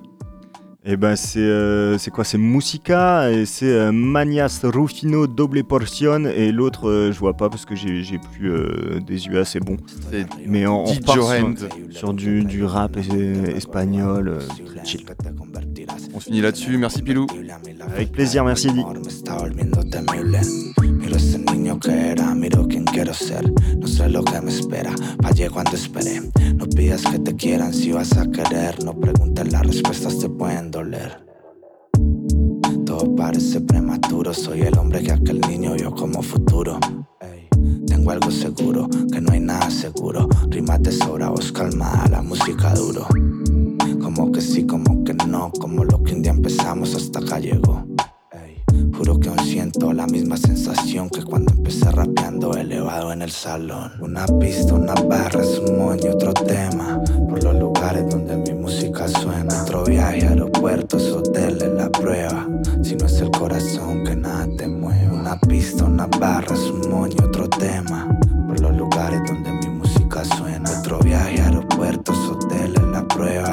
Et 0.84 0.96
ben 0.96 1.14
c'est 1.14 1.38
euh, 1.38 1.96
c'est 1.96 2.10
quoi? 2.10 2.24
C'est 2.24 2.38
Musica 2.38 3.30
et 3.30 3.44
c'est 3.46 3.66
euh, 3.72 3.92
Manias 3.92 4.62
Rufino 4.64 5.28
Doble 5.28 5.62
Portion 5.62 6.24
et 6.24 6.50
l'autre 6.50 6.88
euh, 6.88 7.12
je 7.12 7.18
vois 7.20 7.34
pas 7.36 7.48
parce 7.48 7.64
que 7.64 7.76
j'ai 7.76 8.02
j'ai 8.02 8.18
plus 8.18 8.50
euh, 8.50 8.98
des 9.06 9.26
yeux 9.26 9.38
assez 9.38 9.60
bons. 9.60 9.76
Mais 10.44 10.66
on, 10.66 10.84
on 10.84 10.92
sur, 11.90 12.12
du, 12.14 12.42
du 12.44 12.64
rap 12.64 12.96
es- 12.96 13.56
espagnol 13.56 14.26
euh, 14.28 14.38
très 14.66 14.84
chill. 14.84 15.04
On 16.14 16.20
se 16.20 16.24
finit 16.26 16.40
là-dessus. 16.40 16.76
Merci 16.78 17.02
Pilou. 17.02 17.26
Avec 17.94 18.12
plaisir, 18.12 18.44
merci 18.44 18.68
Eddie. 18.68 18.84
Me 19.02 19.08
está 19.08 19.36
volviendo 19.36 19.82
temible. 19.84 20.40
Miro 20.82 21.16
ese 21.16 21.38
niño 21.38 21.78
que 21.78 21.90
era, 21.90 22.34
miro 22.34 22.66
quién 22.68 22.84
quiero 22.84 23.12
ser. 23.14 23.50
No 23.78 23.86
sé 23.86 24.08
lo 24.08 24.22
que 24.24 24.40
me 24.40 24.50
espera, 24.50 24.92
fallé 25.22 25.50
cuando 25.50 25.72
esperé. 25.72 26.20
No 26.54 26.66
pidas 26.66 27.02
que 27.02 27.18
te 27.18 27.34
quieran 27.34 27.72
si 27.72 27.92
vas 27.92 28.16
a 28.16 28.30
querer. 28.30 28.82
No 28.84 28.98
preguntes, 28.98 29.50
las 29.52 29.66
respuestas 29.66 30.18
te 30.18 30.28
pueden 30.28 30.70
doler. 30.70 31.24
Todo 32.86 33.14
parece 33.16 33.60
prematuro, 33.60 34.34
soy 34.34 34.62
el 34.62 34.76
hombre 34.78 35.02
que 35.02 35.12
aquel 35.12 35.40
niño 35.40 35.74
vio 35.74 35.92
como 35.92 36.22
futuro. 36.22 36.78
Ey, 37.20 37.48
Tengo 37.86 38.10
algo 38.10 38.30
seguro, 38.30 38.88
que 39.10 39.20
no 39.20 39.32
hay 39.32 39.40
nada 39.40 39.70
seguro. 39.70 40.28
Rimas 40.48 40.82
de 40.82 40.92
sobra, 40.92 41.30
voz 41.30 41.50
calmada, 41.52 42.08
la 42.08 42.22
música 42.22 42.74
duro. 42.74 43.06
Como 44.14 44.30
que 44.30 44.42
sí, 44.42 44.66
como 44.66 45.04
que 45.04 45.14
no, 45.14 45.50
como 45.58 45.84
lo 45.84 46.02
que 46.02 46.14
un 46.14 46.20
día 46.20 46.32
empezamos 46.32 46.94
hasta 46.94 47.20
acá 47.20 47.38
llegó. 47.38 47.82
Juro 48.94 49.18
que 49.18 49.30
aún 49.30 49.38
siento 49.38 49.90
la 49.94 50.06
misma 50.06 50.36
sensación 50.36 51.08
que 51.08 51.24
cuando 51.24 51.54
empecé 51.54 51.90
rapeando 51.90 52.54
elevado 52.54 53.10
en 53.14 53.22
el 53.22 53.30
salón. 53.30 53.92
Una 54.00 54.26
pista, 54.38 54.74
una 54.74 54.92
barra, 54.92 55.42
es 55.42 55.58
un 55.58 55.78
moño, 55.78 56.10
otro 56.12 56.34
tema. 56.34 57.00
Por 57.26 57.42
los 57.42 57.54
lugares 57.56 58.06
donde 58.10 58.36
mi 58.36 58.52
música 58.52 59.08
suena. 59.08 59.62
Otro 59.62 59.84
viaje, 59.84 60.26
aeropuertos, 60.26 61.10
hoteles, 61.10 61.72
la 61.72 61.88
prueba. 61.90 62.46
Si 62.82 62.94
no 62.96 63.06
es 63.06 63.18
el 63.18 63.30
corazón 63.30 64.04
que 64.04 64.14
nada 64.14 64.46
te 64.58 64.68
mueve. 64.68 65.08
Una 65.08 65.40
pista, 65.40 65.84
una 65.84 66.06
barra, 66.06 66.54
es 66.54 66.70
un 66.70 66.90
moño, 66.90 67.16
otro 67.24 67.48
tema. 67.48 68.14
Por 68.46 68.60
los 68.60 68.76
lugares 68.76 69.22
donde 69.26 69.52
mi 69.52 69.68
música 69.78 70.22
suena. 70.36 70.70
Otro 70.80 70.98
viaje, 70.98 71.40
aeropuertos, 71.40 72.16
hoteles, 72.28 72.82
la 72.92 73.08
prueba. 73.08 73.51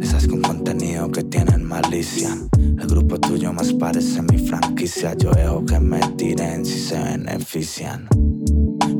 Esas 0.00 0.26
con 0.26 0.40
contenido 0.40 1.10
que 1.10 1.22
tienen 1.22 1.62
malicia. 1.62 2.34
El 2.56 2.86
grupo 2.86 3.20
tuyo 3.20 3.52
más 3.52 3.74
parece 3.74 4.22
mi 4.22 4.38
franquicia. 4.38 5.14
Yo 5.18 5.30
dejo 5.32 5.66
que 5.66 5.78
me 5.78 6.00
tiren 6.16 6.64
si 6.64 6.78
se 6.78 6.98
benefician. 6.98 8.08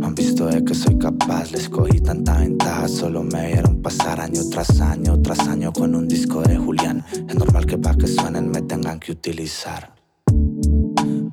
Han 0.02 0.14
visto 0.14 0.46
de 0.46 0.62
que 0.62 0.74
soy 0.74 0.98
capaz, 0.98 1.50
les 1.52 1.70
cogí 1.70 2.00
tanta 2.00 2.40
ventaja. 2.40 2.88
Solo 2.88 3.22
me 3.22 3.46
vieron 3.46 3.80
pasar 3.80 4.20
año 4.20 4.42
tras 4.50 4.78
año, 4.82 5.18
tras 5.22 5.48
año 5.48 5.72
con 5.72 5.94
un 5.94 6.06
disco 6.06 6.42
de 6.42 6.58
Julián. 6.58 7.02
Es 7.26 7.34
normal 7.34 7.64
que 7.64 7.78
para 7.78 7.96
que 7.96 8.06
suenen 8.06 8.50
me 8.50 8.60
tengan 8.60 9.00
que 9.00 9.12
utilizar. 9.12 9.94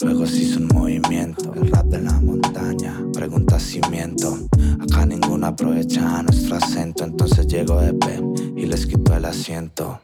Luego 0.01 0.25
se 0.25 0.43
hizo 0.43 0.59
un 0.59 0.67
movimiento, 0.73 1.53
el 1.53 1.69
rap 1.69 1.85
de 1.87 2.01
la 2.01 2.19
montaña, 2.21 3.03
pregunta 3.13 3.59
si 3.59 3.81
miento. 3.91 4.37
Acá 4.79 5.05
ninguno 5.05 5.47
aprovecha 5.47 6.23
nuestro 6.23 6.55
acento, 6.55 7.03
entonces 7.03 7.45
llego 7.47 7.81
de 7.81 7.93
P 7.93 8.44
les 8.67 8.85
quito 8.85 9.15
el 9.15 9.25
asiento. 9.25 9.99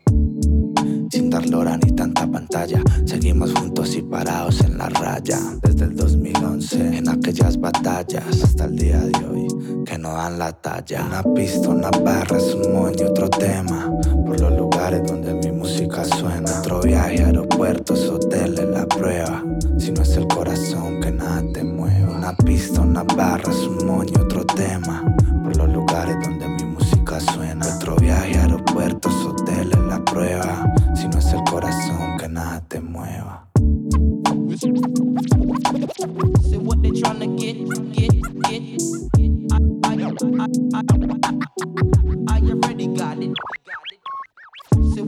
Sin 1.09 1.30
dar 1.30 1.45
lora 1.47 1.78
ni 1.78 1.91
tanta 1.91 2.26
pantalla, 2.30 2.82
seguimos 3.05 3.53
juntos 3.53 3.95
y 3.95 4.01
parados 4.01 4.62
en 4.62 4.78
la 4.78 4.89
raya. 4.89 5.39
Desde 5.62 5.86
el 5.86 5.95
2011, 5.95 6.97
en 6.97 7.09
aquellas 7.09 7.59
batallas, 7.59 8.43
hasta 8.43 8.66
el 8.66 8.76
día 8.76 8.99
de 8.99 9.26
hoy, 9.26 9.47
que 9.86 9.97
no 9.97 10.14
dan 10.14 10.39
la 10.39 10.51
talla. 10.53 11.05
Una 11.05 11.24
pista, 11.34 11.70
una 11.70 11.89
barra, 11.89 12.38
es 12.38 12.53
un 12.53 12.74
moño, 12.74 13.07
otro 13.09 13.30
tema. 13.30 13.91
Por 14.26 14.39
los 14.39 14.57
lugares 14.57 15.01
donde 15.05 15.34
mi 15.34 15.51
música 15.51 16.05
suena. 16.05 16.59
Otro 16.59 16.82
viaje, 16.82 17.24
aeropuertos, 17.24 18.07
hoteles, 18.07 18.68
la 18.70 18.86
prueba. 18.86 19.43
Si 19.78 19.91
no 19.91 20.01
es 20.03 20.16
el 20.16 20.28
corazón 20.28 21.01
que 21.01 21.12
nada 21.12 21.43
te 21.53 21.64
mueve. 21.64 22.03
Una 22.03 22.36
pista, 22.38 22.82
una 22.82 23.03
barra, 23.03 23.51
es 23.51 23.68
un 23.68 23.86
moño, 23.86 24.22
otro 24.22 24.45
tema. 24.45 24.51
Si 30.12 31.07
no 31.07 31.20
es 31.20 31.34
el 31.34 31.41
corazón, 31.49 32.18
que 32.20 32.28
nada 32.28 32.59
te 32.68 32.82
mueva. 32.82 33.47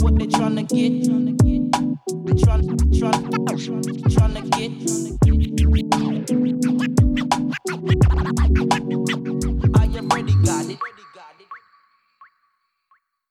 What 0.01 0.17
they 0.17 0.25
tryna 0.27 0.67
get. 0.67 1.03
They 2.25 2.33
tryna, 2.33 2.75
tryna, 2.91 3.79
tryna 4.09 4.41
get. 4.57 5.22